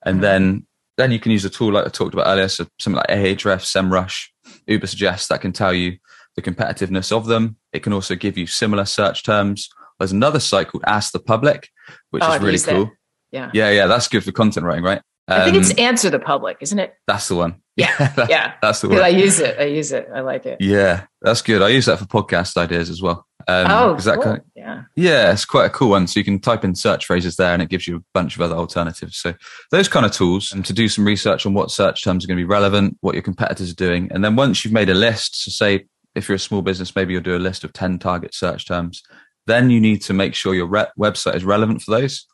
And 0.06 0.16
mm-hmm. 0.16 0.22
then 0.22 0.68
then 0.98 1.12
you 1.12 1.20
can 1.20 1.32
use 1.32 1.46
a 1.46 1.50
tool 1.50 1.72
like 1.72 1.86
I 1.86 1.90
talked 1.90 2.14
about 2.14 2.28
earlier, 2.28 2.48
so 2.48 2.68
something 2.80 2.98
like 2.98 3.08
Ahrefs, 3.08 3.66
SEMrush, 3.66 4.28
Ubersuggest 4.70 5.30
that 5.30 5.42
can 5.42 5.52
tell 5.52 5.74
you 5.74 5.98
the 6.36 6.42
competitiveness 6.42 7.12
of 7.12 7.26
them. 7.26 7.56
It 7.74 7.82
can 7.82 7.94
also 7.94 8.16
give 8.16 8.38
you 8.38 8.46
similar 8.46 8.86
search 8.86 9.24
terms. 9.24 9.70
There's 10.00 10.12
another 10.12 10.40
site 10.40 10.68
called 10.68 10.84
Ask 10.86 11.12
the 11.12 11.20
Public, 11.20 11.70
which 12.12 12.24
oh, 12.24 12.34
is 12.34 12.42
really 12.42 12.60
cool. 12.60 12.92
Yeah. 13.32 13.52
Yeah, 13.54 13.72
yeah, 13.72 13.88
that's 13.88 14.08
good 14.08 14.24
for 14.24 14.32
content 14.32 14.66
writing, 14.66 14.84
right? 14.84 15.02
Um, 15.28 15.42
I 15.42 15.46
think 15.46 15.58
it's 15.58 15.72
um, 15.72 15.80
Answer 15.80 16.10
the 16.10 16.20
Public, 16.20 16.58
isn't 16.62 16.80
it? 16.80 16.94
That's 17.08 17.28
the 17.28 17.36
one. 17.36 17.62
Yeah, 17.78 17.96
that, 18.16 18.30
yeah, 18.30 18.54
that's 18.62 18.82
the 18.82 18.90
one. 18.90 19.00
I 19.00 19.08
use 19.08 19.40
it. 19.40 19.58
I 19.60 19.66
use 19.66 19.92
it. 19.92 20.10
I 20.14 20.20
like 20.22 20.46
it. 20.46 20.60
Yeah, 20.60 21.06
that's 21.22 21.42
good. 21.42 21.62
I 21.62 21.70
use 21.70 21.86
that 21.86 22.00
for 22.00 22.06
podcast 22.06 22.58
ideas 22.58 22.90
as 22.90 23.02
well. 23.02 23.26
Um, 23.48 23.68
oh, 23.70 23.96
that 23.96 24.16
cool. 24.16 24.24
kind 24.24 24.38
of, 24.38 24.44
yeah, 24.56 24.84
yeah, 24.96 25.32
it's 25.32 25.46
quite 25.46 25.66
a 25.66 25.70
cool 25.70 25.92
one. 25.92 26.08
So 26.08 26.20
you 26.20 26.24
can 26.24 26.40
type 26.40 26.64
in 26.64 26.76
search 26.76 27.06
phrases 27.06 27.38
there, 27.38 27.54
and 27.54 27.62
it 27.62 27.70
gives 27.70 27.88
you 27.88 27.98
a 27.98 28.04
bunch 28.14 28.36
of 28.36 28.42
other 28.42 28.56
alternatives. 28.56 29.18
So 29.18 29.34
those 29.72 29.88
kind 29.88 30.06
of 30.06 30.12
tools, 30.12 30.52
and 30.52 30.66
to 30.66 30.74
do 30.74 30.90
some 30.90 31.06
research 31.06 31.46
on 31.46 31.54
what 31.54 31.72
search 31.72 32.04
terms 32.04 32.26
are 32.26 32.28
going 32.28 32.38
to 32.38 32.44
be 32.44 32.50
relevant, 32.50 32.98
what 33.02 33.16
your 33.16 33.24
competitors 33.24 33.72
are 33.72 33.76
doing, 33.76 34.12
and 34.12 34.24
then 34.24 34.36
once 34.36 34.66
you've 34.66 34.74
made 34.74 34.90
a 34.90 34.96
list, 34.96 35.44
so 35.44 35.52
say 35.52 35.86
if 36.14 36.28
you're 36.28 36.36
a 36.36 36.40
small 36.40 36.62
business, 36.62 36.96
maybe 36.96 37.14
you'll 37.14 37.24
do 37.24 37.38
a 37.38 37.40
list 37.40 37.64
of 37.64 37.72
ten 37.74 38.00
target 38.00 38.34
search 38.34 38.68
terms. 38.68 39.02
Then 39.48 39.70
you 39.70 39.80
need 39.80 40.02
to 40.04 40.14
make 40.14 40.36
sure 40.36 40.54
your 40.54 40.68
re- 40.68 40.92
website 41.00 41.36
is 41.36 41.44
relevant 41.44 41.82
for 41.82 41.92
those 41.92 42.28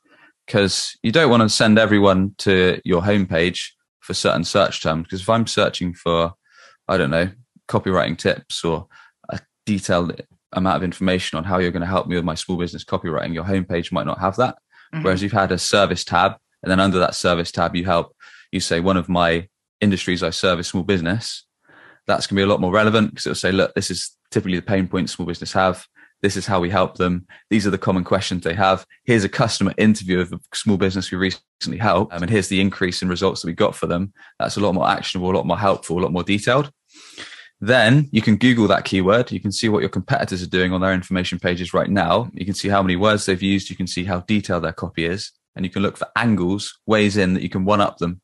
because 0.48 0.98
you 1.04 1.12
don't 1.12 1.30
want 1.30 1.44
to 1.44 1.50
send 1.50 1.78
everyone 1.78 2.34
to 2.40 2.82
your 2.84 3.02
homepage 3.02 3.72
for 4.00 4.14
certain 4.14 4.46
search 4.46 4.82
terms. 4.82 5.04
Because 5.04 5.22
if 5.22 5.30
I'm 5.30 5.46
searching 5.46 5.94
for, 5.94 6.34
I 6.88 6.98
don't 6.98 7.12
know, 7.12 7.30
copywriting 7.68 8.18
tips 8.18 8.64
or 8.64 8.88
a 9.30 9.40
detailed 9.66 10.22
amount 10.54 10.78
of 10.78 10.84
information 10.84 11.38
on 11.38 11.44
how 11.44 11.60
you're 11.60 11.72
going 11.72 11.82
to 11.82 11.88
help 11.88 12.08
me 12.08 12.16
with 12.16 12.24
my 12.24 12.36
small 12.36 12.58
business 12.58 12.86
copywriting, 12.86 13.34
your 13.34 13.44
homepage 13.44 13.92
might 13.92 14.06
not 14.06 14.20
have 14.20 14.38
that. 14.38 14.56
Mm-hmm. 14.94 15.04
Whereas 15.04 15.22
you've 15.22 15.34
had 15.34 15.52
a 15.52 15.58
service 15.58 16.06
tab, 16.06 16.38
and 16.64 16.72
then 16.72 16.80
under 16.80 16.98
that 17.00 17.14
service 17.14 17.52
tab, 17.52 17.76
you 17.76 17.84
help, 17.84 18.16
you 18.52 18.62
say, 18.62 18.80
one 18.80 18.98
of 18.98 19.10
my 19.10 19.50
industries 19.82 20.24
I 20.24 20.30
service 20.30 20.70
small 20.70 20.84
business. 20.84 21.46
That's 22.08 22.26
going 22.26 22.38
to 22.38 22.40
be 22.40 22.44
a 22.44 22.50
lot 22.50 22.62
more 22.62 22.72
relevant 22.72 23.12
because 23.12 23.26
it'll 23.28 23.36
say, 23.36 23.52
look, 23.52 23.76
this 23.76 23.92
is 23.92 24.16
typically 24.32 24.56
the 24.56 24.66
pain 24.66 24.88
points 24.88 25.12
small 25.12 25.28
business 25.28 25.52
have. 25.52 25.86
This 26.22 26.36
is 26.36 26.48
how 26.48 26.60
we 26.60 26.70
help 26.70 26.98
them. 26.98 27.28
These 27.50 27.68
are 27.68 27.72
the 27.72 27.78
common 27.78 28.04
questions 28.04 28.44
they 28.44 28.56
have. 28.56 28.86
Here's 29.06 29.24
a 29.24 29.30
customer 29.30 29.74
interview 29.78 30.20
of 30.20 30.34
a 30.34 30.40
small 30.54 30.78
business 30.78 31.12
we 31.12 31.18
recently 31.18 31.78
helped. 31.78 32.14
Um, 32.14 32.24
and 32.24 32.32
here's 32.32 32.48
the 32.48 32.62
increase 32.62 33.02
in 33.02 33.10
results 33.10 33.42
that 33.42 33.48
we 33.48 33.54
got 33.54 33.76
for 33.76 33.88
them. 33.88 34.14
That's 34.40 34.58
a 34.58 34.60
lot 34.60 34.74
more 34.74 34.90
actionable, 34.90 35.32
a 35.32 35.38
lot 35.38 35.46
more 35.46 35.58
helpful, 35.58 36.00
a 36.00 36.02
lot 36.02 36.12
more 36.12 36.24
detailed. 36.24 36.72
Then 37.60 38.08
you 38.12 38.22
can 38.22 38.38
Google 38.38 38.68
that 38.68 38.86
keyword. 38.86 39.32
You 39.32 39.40
can 39.40 39.52
see 39.52 39.70
what 39.70 39.82
your 39.82 39.90
competitors 39.90 40.44
are 40.44 40.50
doing 40.50 40.74
on 40.74 40.82
their 40.82 40.94
information 40.94 41.40
pages 41.40 41.74
right 41.74 41.90
now. 41.90 42.30
You 42.34 42.46
can 42.46 42.54
see 42.54 42.70
how 42.70 42.82
many 42.82 42.96
words 42.96 43.26
they've 43.26 43.42
used. 43.42 43.70
You 43.70 43.76
can 43.76 43.88
see 43.88 44.04
how 44.04 44.22
detailed 44.22 44.64
their 44.64 44.74
copy 44.74 45.06
is. 45.06 45.32
And 45.56 45.66
you 45.66 45.72
can 45.72 45.82
look 45.82 45.98
for 45.98 46.08
angles, 46.16 46.80
ways 46.86 47.18
in 47.18 47.34
that 47.34 47.42
you 47.44 47.50
can 47.50 47.66
one 47.66 47.82
up 47.82 47.98
them. 47.98 48.22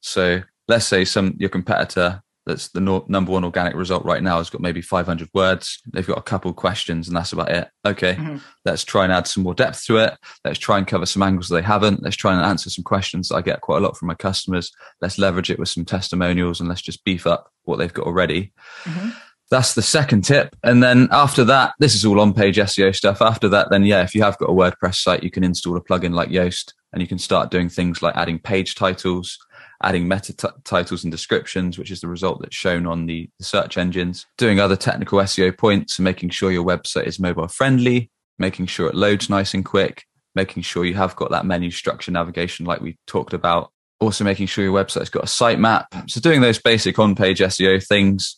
So 0.00 0.42
let's 0.66 0.84
say 0.84 1.04
some 1.04 1.34
your 1.38 1.48
competitor 1.48 2.22
that's 2.48 2.68
the 2.70 2.80
no, 2.80 3.04
number 3.08 3.30
one 3.30 3.44
organic 3.44 3.74
result 3.74 4.06
right 4.06 4.22
now 4.22 4.38
has 4.38 4.48
got 4.48 4.62
maybe 4.62 4.80
500 4.80 5.28
words. 5.34 5.80
They've 5.92 6.06
got 6.06 6.16
a 6.16 6.22
couple 6.22 6.52
questions 6.54 7.06
and 7.06 7.16
that's 7.16 7.34
about 7.34 7.50
it. 7.50 7.68
Okay, 7.86 8.14
mm-hmm. 8.14 8.38
let's 8.64 8.84
try 8.84 9.04
and 9.04 9.12
add 9.12 9.26
some 9.26 9.42
more 9.42 9.54
depth 9.54 9.84
to 9.84 9.98
it. 9.98 10.14
Let's 10.44 10.58
try 10.58 10.78
and 10.78 10.86
cover 10.86 11.04
some 11.04 11.22
angles 11.22 11.50
they 11.50 11.60
haven't. 11.60 12.02
Let's 12.02 12.16
try 12.16 12.34
and 12.34 12.44
answer 12.44 12.70
some 12.70 12.84
questions 12.84 13.28
that 13.28 13.36
I 13.36 13.42
get 13.42 13.60
quite 13.60 13.76
a 13.76 13.80
lot 13.80 13.98
from 13.98 14.08
my 14.08 14.14
customers. 14.14 14.72
Let's 15.02 15.18
leverage 15.18 15.50
it 15.50 15.58
with 15.58 15.68
some 15.68 15.84
testimonials 15.84 16.58
and 16.58 16.70
let's 16.70 16.80
just 16.80 17.04
beef 17.04 17.26
up 17.26 17.52
what 17.64 17.76
they've 17.76 17.92
got 17.92 18.06
already. 18.06 18.52
Mm-hmm. 18.84 19.10
That's 19.50 19.74
the 19.74 19.82
second 19.82 20.22
tip. 20.22 20.56
And 20.62 20.82
then 20.82 21.08
after 21.10 21.44
that, 21.44 21.74
this 21.78 21.94
is 21.94 22.04
all 22.04 22.20
on 22.20 22.32
page 22.32 22.56
SEO 22.56 22.94
stuff. 22.94 23.20
After 23.20 23.48
that, 23.50 23.68
then 23.70 23.84
yeah, 23.84 24.02
if 24.02 24.14
you 24.14 24.22
have 24.22 24.38
got 24.38 24.50
a 24.50 24.52
WordPress 24.52 24.96
site, 24.96 25.22
you 25.22 25.30
can 25.30 25.44
install 25.44 25.76
a 25.76 25.82
plugin 25.82 26.14
like 26.14 26.30
Yoast 26.30 26.72
and 26.92 27.02
you 27.02 27.08
can 27.08 27.18
start 27.18 27.50
doing 27.50 27.68
things 27.68 28.02
like 28.02 28.16
adding 28.16 28.38
page 28.38 28.74
titles, 28.74 29.38
adding 29.82 30.08
meta 30.08 30.32
t- 30.32 30.48
titles 30.64 31.04
and 31.04 31.10
descriptions, 31.10 31.78
which 31.78 31.90
is 31.90 32.00
the 32.00 32.08
result 32.08 32.40
that's 32.40 32.56
shown 32.56 32.86
on 32.86 33.06
the, 33.06 33.28
the 33.38 33.44
search 33.44 33.78
engines, 33.78 34.26
doing 34.36 34.58
other 34.58 34.76
technical 34.76 35.18
SEO 35.20 35.56
points 35.56 35.98
and 35.98 36.04
making 36.04 36.30
sure 36.30 36.50
your 36.50 36.64
website 36.64 37.06
is 37.06 37.20
mobile 37.20 37.48
friendly, 37.48 38.10
making 38.38 38.66
sure 38.66 38.88
it 38.88 38.94
loads 38.94 39.30
nice 39.30 39.54
and 39.54 39.64
quick, 39.64 40.04
making 40.34 40.62
sure 40.62 40.84
you 40.84 40.94
have 40.94 41.16
got 41.16 41.30
that 41.30 41.46
menu 41.46 41.70
structure 41.70 42.10
navigation 42.10 42.66
like 42.66 42.80
we 42.80 42.96
talked 43.06 43.32
about. 43.32 43.70
Also 44.00 44.24
making 44.24 44.46
sure 44.46 44.64
your 44.64 44.74
website's 44.74 45.10
got 45.10 45.24
a 45.24 45.26
sitemap. 45.26 45.86
So 46.08 46.20
doing 46.20 46.40
those 46.40 46.58
basic 46.58 46.98
on-page 46.98 47.40
SEO 47.40 47.84
things 47.84 48.36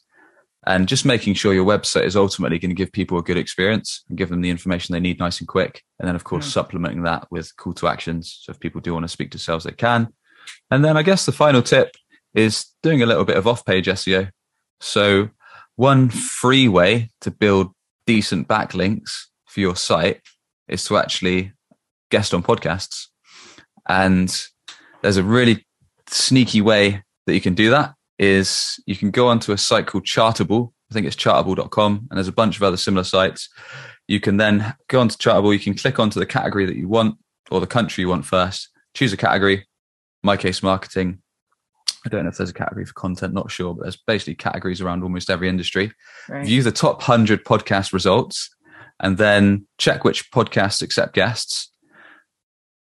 and 0.66 0.88
just 0.88 1.04
making 1.04 1.34
sure 1.34 1.54
your 1.54 1.64
website 1.64 2.04
is 2.04 2.16
ultimately 2.16 2.58
going 2.58 2.70
to 2.70 2.74
give 2.74 2.92
people 2.92 3.18
a 3.18 3.22
good 3.22 3.36
experience 3.36 4.04
and 4.08 4.18
give 4.18 4.28
them 4.28 4.42
the 4.42 4.50
information 4.50 4.92
they 4.92 5.00
need 5.00 5.18
nice 5.18 5.38
and 5.38 5.48
quick. 5.48 5.82
And 5.98 6.06
then 6.06 6.16
of 6.16 6.24
course, 6.24 6.46
mm. 6.46 6.52
supplementing 6.52 7.02
that 7.04 7.26
with 7.30 7.56
call 7.56 7.72
to 7.74 7.88
actions. 7.88 8.40
So 8.42 8.50
if 8.50 8.60
people 8.60 8.80
do 8.80 8.92
want 8.92 9.04
to 9.04 9.08
speak 9.08 9.30
to 9.32 9.38
sales, 9.38 9.64
they 9.64 9.72
can. 9.72 10.12
And 10.70 10.84
then 10.84 10.96
I 10.96 11.02
guess 11.02 11.26
the 11.26 11.32
final 11.32 11.62
tip 11.62 11.92
is 12.34 12.66
doing 12.82 13.02
a 13.02 13.06
little 13.06 13.24
bit 13.24 13.36
of 13.36 13.46
off 13.46 13.64
page 13.64 13.86
SEO. 13.86 14.30
So, 14.80 15.30
one 15.76 16.10
free 16.10 16.68
way 16.68 17.10
to 17.22 17.30
build 17.30 17.72
decent 18.06 18.48
backlinks 18.48 19.26
for 19.46 19.60
your 19.60 19.76
site 19.76 20.20
is 20.68 20.84
to 20.84 20.96
actually 20.96 21.52
guest 22.10 22.34
on 22.34 22.42
podcasts. 22.42 23.06
And 23.88 24.34
there's 25.02 25.16
a 25.16 25.24
really 25.24 25.66
sneaky 26.06 26.60
way 26.60 27.02
that 27.26 27.34
you 27.34 27.40
can 27.40 27.54
do 27.54 27.70
that 27.70 27.94
is 28.18 28.78
you 28.86 28.96
can 28.96 29.10
go 29.10 29.28
onto 29.28 29.52
a 29.52 29.58
site 29.58 29.86
called 29.86 30.04
Chartable. 30.04 30.72
I 30.90 30.94
think 30.94 31.06
it's 31.06 31.16
chartable.com 31.16 32.08
and 32.10 32.16
there's 32.16 32.28
a 32.28 32.32
bunch 32.32 32.56
of 32.56 32.62
other 32.62 32.76
similar 32.76 33.04
sites. 33.04 33.48
You 34.08 34.20
can 34.20 34.36
then 34.36 34.74
go 34.88 35.00
onto 35.00 35.16
Chartable, 35.16 35.52
you 35.52 35.60
can 35.60 35.74
click 35.74 35.98
onto 35.98 36.20
the 36.20 36.26
category 36.26 36.66
that 36.66 36.76
you 36.76 36.88
want 36.88 37.16
or 37.50 37.60
the 37.60 37.66
country 37.66 38.02
you 38.02 38.08
want 38.08 38.26
first, 38.26 38.68
choose 38.94 39.12
a 39.12 39.16
category, 39.16 39.66
my 40.22 40.36
case 40.36 40.62
marketing. 40.62 41.20
I 42.04 42.08
don't 42.08 42.24
know 42.24 42.30
if 42.30 42.38
there's 42.38 42.50
a 42.50 42.54
category 42.54 42.86
for 42.86 42.94
content, 42.94 43.34
not 43.34 43.50
sure, 43.50 43.74
but 43.74 43.82
there's 43.82 43.96
basically 43.96 44.34
categories 44.34 44.80
around 44.80 45.02
almost 45.02 45.28
every 45.28 45.48
industry. 45.48 45.92
Right. 46.28 46.46
View 46.46 46.62
the 46.62 46.72
top 46.72 46.98
100 46.98 47.44
podcast 47.44 47.92
results 47.92 48.48
and 49.00 49.18
then 49.18 49.66
check 49.78 50.04
which 50.04 50.30
podcasts 50.30 50.82
accept 50.82 51.14
guests. 51.14 51.70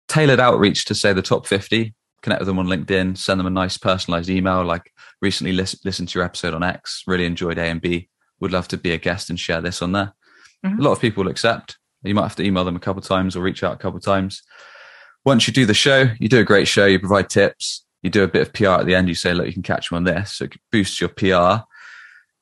Tailored 0.08 0.40
outreach 0.40 0.84
to 0.86 0.94
say 0.94 1.12
the 1.12 1.22
top 1.22 1.46
50, 1.46 1.94
connect 2.22 2.40
with 2.40 2.46
them 2.46 2.58
on 2.58 2.66
LinkedIn, 2.66 3.16
send 3.16 3.40
them 3.40 3.46
a 3.46 3.50
nice 3.50 3.78
personalized 3.78 4.30
email 4.30 4.64
like 4.64 4.92
recently 5.20 5.52
listen, 5.52 5.80
listened 5.84 6.08
to 6.08 6.18
your 6.18 6.24
episode 6.24 6.54
on 6.54 6.62
X, 6.62 7.04
really 7.06 7.26
enjoyed 7.26 7.58
A 7.58 7.64
and 7.64 7.80
B, 7.80 8.08
would 8.40 8.52
love 8.52 8.68
to 8.68 8.76
be 8.76 8.92
a 8.92 8.98
guest 8.98 9.30
and 9.30 9.38
share 9.38 9.60
this 9.60 9.82
on 9.82 9.92
there. 9.92 10.14
Mm-hmm. 10.64 10.80
A 10.80 10.82
lot 10.82 10.92
of 10.92 11.00
people 11.00 11.24
will 11.24 11.30
accept. 11.30 11.78
You 12.02 12.14
might 12.14 12.22
have 12.22 12.36
to 12.36 12.44
email 12.44 12.64
them 12.64 12.76
a 12.76 12.80
couple 12.80 13.02
times 13.02 13.36
or 13.36 13.42
reach 13.42 13.62
out 13.62 13.74
a 13.74 13.78
couple 13.78 14.00
times 14.00 14.42
once 15.24 15.46
you 15.46 15.52
do 15.52 15.66
the 15.66 15.74
show, 15.74 16.06
you 16.18 16.28
do 16.28 16.40
a 16.40 16.44
great 16.44 16.68
show, 16.68 16.86
you 16.86 16.98
provide 16.98 17.28
tips, 17.28 17.84
you 18.02 18.10
do 18.10 18.22
a 18.22 18.28
bit 18.28 18.42
of 18.42 18.52
PR 18.52 18.80
at 18.80 18.86
the 18.86 18.94
end, 18.94 19.08
you 19.08 19.14
say, 19.14 19.34
look, 19.34 19.46
you 19.46 19.52
can 19.52 19.62
catch 19.62 19.90
them 19.90 19.96
on 19.96 20.04
this. 20.04 20.36
So 20.36 20.46
it 20.46 20.54
boosts 20.72 21.00
your 21.00 21.10
PR. 21.10 21.64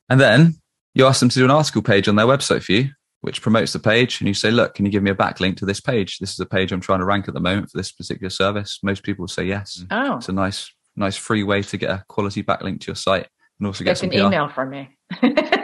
And 0.09 0.19
then 0.19 0.55
you 0.93 1.05
ask 1.05 1.19
them 1.19 1.29
to 1.29 1.39
do 1.39 1.45
an 1.45 1.51
article 1.51 1.81
page 1.81 2.07
on 2.07 2.15
their 2.15 2.25
website 2.25 2.63
for 2.63 2.71
you, 2.71 2.89
which 3.21 3.41
promotes 3.41 3.73
the 3.73 3.79
page. 3.79 4.21
And 4.21 4.27
you 4.27 4.33
say, 4.33 4.51
look, 4.51 4.75
can 4.75 4.85
you 4.85 4.91
give 4.91 5.03
me 5.03 5.11
a 5.11 5.15
backlink 5.15 5.57
to 5.57 5.65
this 5.65 5.81
page? 5.81 6.19
This 6.19 6.31
is 6.31 6.39
a 6.39 6.45
page 6.45 6.71
I'm 6.71 6.81
trying 6.81 6.99
to 6.99 7.05
rank 7.05 7.27
at 7.27 7.33
the 7.33 7.39
moment 7.39 7.69
for 7.69 7.77
this 7.77 7.91
particular 7.91 8.29
service. 8.29 8.79
Most 8.81 9.03
people 9.03 9.27
say 9.27 9.43
yes. 9.43 9.83
Mm. 9.83 10.11
Oh. 10.11 10.17
It's 10.17 10.29
a 10.29 10.33
nice, 10.33 10.71
nice 10.95 11.17
free 11.17 11.43
way 11.43 11.61
to 11.63 11.77
get 11.77 11.89
a 11.89 12.03
quality 12.07 12.43
backlink 12.43 12.81
to 12.81 12.87
your 12.87 12.95
site 12.95 13.27
and 13.59 13.67
also 13.67 13.83
get, 13.83 13.91
get 13.91 13.97
some 13.97 14.09
an 14.11 14.17
PR. 14.17 14.25
email 14.27 14.49
from 14.49 14.69
me. 14.69 14.97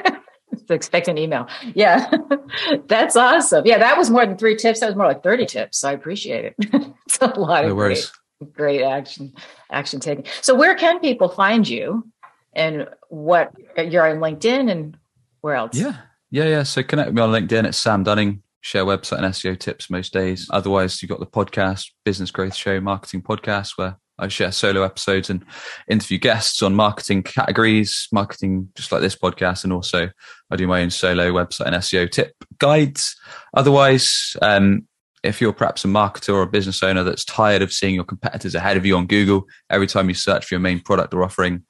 expect 0.74 1.08
an 1.08 1.18
email. 1.18 1.48
Yeah, 1.74 2.12
that's 2.88 3.16
awesome. 3.16 3.66
Yeah, 3.66 3.78
that 3.78 3.98
was 3.98 4.10
more 4.10 4.26
than 4.26 4.38
three 4.38 4.56
tips. 4.56 4.80
That 4.80 4.88
was 4.88 4.96
more 4.96 5.08
like 5.08 5.24
30 5.24 5.46
tips. 5.46 5.80
So 5.80 5.90
I 5.90 5.94
appreciate 5.94 6.46
it. 6.46 6.56
it's 7.06 7.18
a 7.20 7.28
lot 7.40 7.66
no 7.66 7.72
of 7.72 7.78
great, 7.78 8.12
great 8.54 8.82
action, 8.82 9.34
action 9.72 10.00
taking. 10.00 10.26
So 10.42 10.56
where 10.56 10.76
can 10.76 11.00
people 11.00 11.30
find 11.30 11.68
you 11.68 12.08
and 12.54 12.88
what 13.10 13.54
you're 13.78 14.08
on 14.08 14.18
LinkedIn 14.18 14.72
and 14.72 14.98
where 15.42 15.56
else? 15.56 15.78
Yeah. 15.78 15.98
Yeah. 16.32 16.46
Yeah. 16.46 16.64
So 16.64 16.84
connect 16.84 17.14
me 17.14 17.22
on 17.22 17.32
LinkedIn. 17.32 17.66
It's 17.66 17.78
Sam 17.78 18.04
Dunning. 18.04 18.42
Share 18.62 18.84
website 18.84 19.20
and 19.20 19.28
SEO 19.28 19.60
tips 19.60 19.92
most 19.92 20.12
days. 20.12 20.48
Otherwise, 20.50 21.00
you've 21.00 21.10
got 21.10 21.20
the 21.20 21.28
podcast, 21.28 21.92
Business 22.04 22.32
Growth 22.32 22.56
Show, 22.56 22.82
Marketing 22.82 23.22
Podcast, 23.22 23.78
where 23.78 24.00
I 24.18 24.28
share 24.30 24.52
solo 24.52 24.84
episodes 24.84 25.30
and 25.30 25.44
interview 25.90 26.18
guests 26.18 26.62
on 26.62 26.74
marketing 26.74 27.24
categories, 27.24 28.08
marketing 28.12 28.70
just 28.76 28.92
like 28.92 29.02
this 29.02 29.16
podcast, 29.16 29.64
and 29.64 29.74
also 29.74 30.10
I 30.50 30.56
do 30.56 30.68
my 30.68 30.82
own 30.82 30.90
solo 30.90 31.32
website 31.32 31.68
and 31.68 31.76
SEO 31.76 32.10
tip 32.10 32.34
guides. 32.58 33.16
Otherwise, 33.54 34.36
um, 34.42 34.88
if 35.24 35.42
you're 35.42 35.54
perhaps 35.54 35.84
a 35.84 35.88
marketer 35.88 36.34
or 36.34 36.44
a 36.44 36.48
business 36.48 36.84
owner 36.84 37.04
that's 37.04 37.26
tired 37.26 37.62
of 37.62 37.74
seeing 37.74 37.96
your 37.96 38.04
competitors 38.04 38.56
ahead 38.56 38.78
of 38.78 38.86
you 38.86 38.96
on 38.96 39.08
Google 39.08 39.46
every 39.70 39.88
time 39.88 40.08
you 40.08 40.16
search 40.16 40.46
for 40.46 40.54
your 40.54 40.62
main 40.62 40.80
product 40.80 41.14
or 41.14 41.24
offering, 41.24 41.64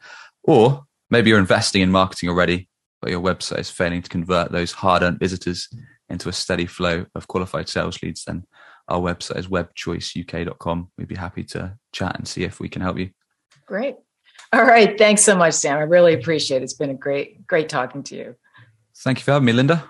or 0.43 0.83
maybe 1.09 1.29
you're 1.29 1.39
investing 1.39 1.81
in 1.81 1.91
marketing 1.91 2.29
already, 2.29 2.67
but 3.01 3.09
your 3.09 3.21
website 3.21 3.59
is 3.59 3.69
failing 3.69 4.01
to 4.01 4.09
convert 4.09 4.51
those 4.51 4.71
hard-earned 4.71 5.19
visitors 5.19 5.69
into 6.09 6.29
a 6.29 6.33
steady 6.33 6.65
flow 6.65 7.05
of 7.15 7.27
qualified 7.27 7.69
sales 7.69 8.01
leads, 8.03 8.25
then 8.25 8.45
our 8.87 8.99
website 8.99 9.37
is 9.37 9.47
webchoiceuk.com. 9.47 10.91
We'd 10.97 11.07
be 11.07 11.15
happy 11.15 11.43
to 11.45 11.77
chat 11.91 12.17
and 12.17 12.27
see 12.27 12.43
if 12.43 12.59
we 12.59 12.69
can 12.69 12.81
help 12.81 12.97
you. 12.97 13.09
Great. 13.65 13.95
All 14.53 14.63
right. 14.63 14.97
Thanks 14.97 15.23
so 15.23 15.35
much, 15.35 15.53
Sam. 15.53 15.77
I 15.77 15.81
really 15.81 16.13
appreciate 16.13 16.61
it. 16.61 16.63
It's 16.63 16.73
been 16.73 16.91
a 16.91 16.95
great, 16.95 17.45
great 17.47 17.69
talking 17.69 18.03
to 18.03 18.15
you. 18.15 18.35
Thank 19.03 19.19
you 19.19 19.23
for 19.23 19.31
having 19.31 19.45
me, 19.45 19.53
Linda. 19.53 19.89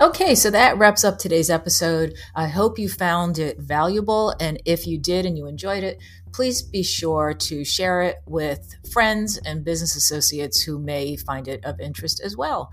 Okay, 0.00 0.36
so 0.36 0.48
that 0.50 0.78
wraps 0.78 1.02
up 1.02 1.18
today's 1.18 1.50
episode. 1.50 2.14
I 2.36 2.46
hope 2.46 2.78
you 2.78 2.88
found 2.88 3.40
it 3.40 3.58
valuable. 3.58 4.32
And 4.38 4.62
if 4.64 4.86
you 4.86 4.96
did 4.96 5.26
and 5.26 5.36
you 5.36 5.48
enjoyed 5.48 5.82
it, 5.82 5.98
please 6.32 6.62
be 6.62 6.82
sure 6.82 7.34
to 7.34 7.64
share 7.64 8.02
it 8.02 8.16
with 8.26 8.74
friends 8.92 9.38
and 9.44 9.64
business 9.64 9.96
associates 9.96 10.62
who 10.62 10.78
may 10.78 11.16
find 11.16 11.48
it 11.48 11.64
of 11.64 11.80
interest 11.80 12.20
as 12.24 12.36
well. 12.36 12.70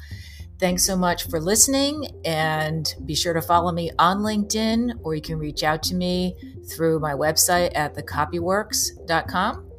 Thanks 0.57 0.83
so 0.83 0.95
much 0.95 1.27
for 1.29 1.41
listening, 1.41 2.07
and 2.23 2.95
be 3.05 3.13
sure 3.13 3.33
to 3.33 3.41
follow 3.41 3.73
me 3.73 3.91
on 3.99 4.19
LinkedIn, 4.19 4.99
or 5.03 5.13
you 5.13 5.21
can 5.21 5.37
reach 5.37 5.63
out 5.63 5.83
to 5.83 5.95
me 5.95 6.35
through 6.73 6.99
my 6.99 7.13
website 7.13 7.71
at 7.75 7.93
thecopyworx.com. 7.95 9.69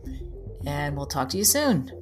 And 0.66 0.96
we'll 0.96 1.06
talk 1.06 1.30
to 1.30 1.38
you 1.38 1.44
soon. 1.44 1.95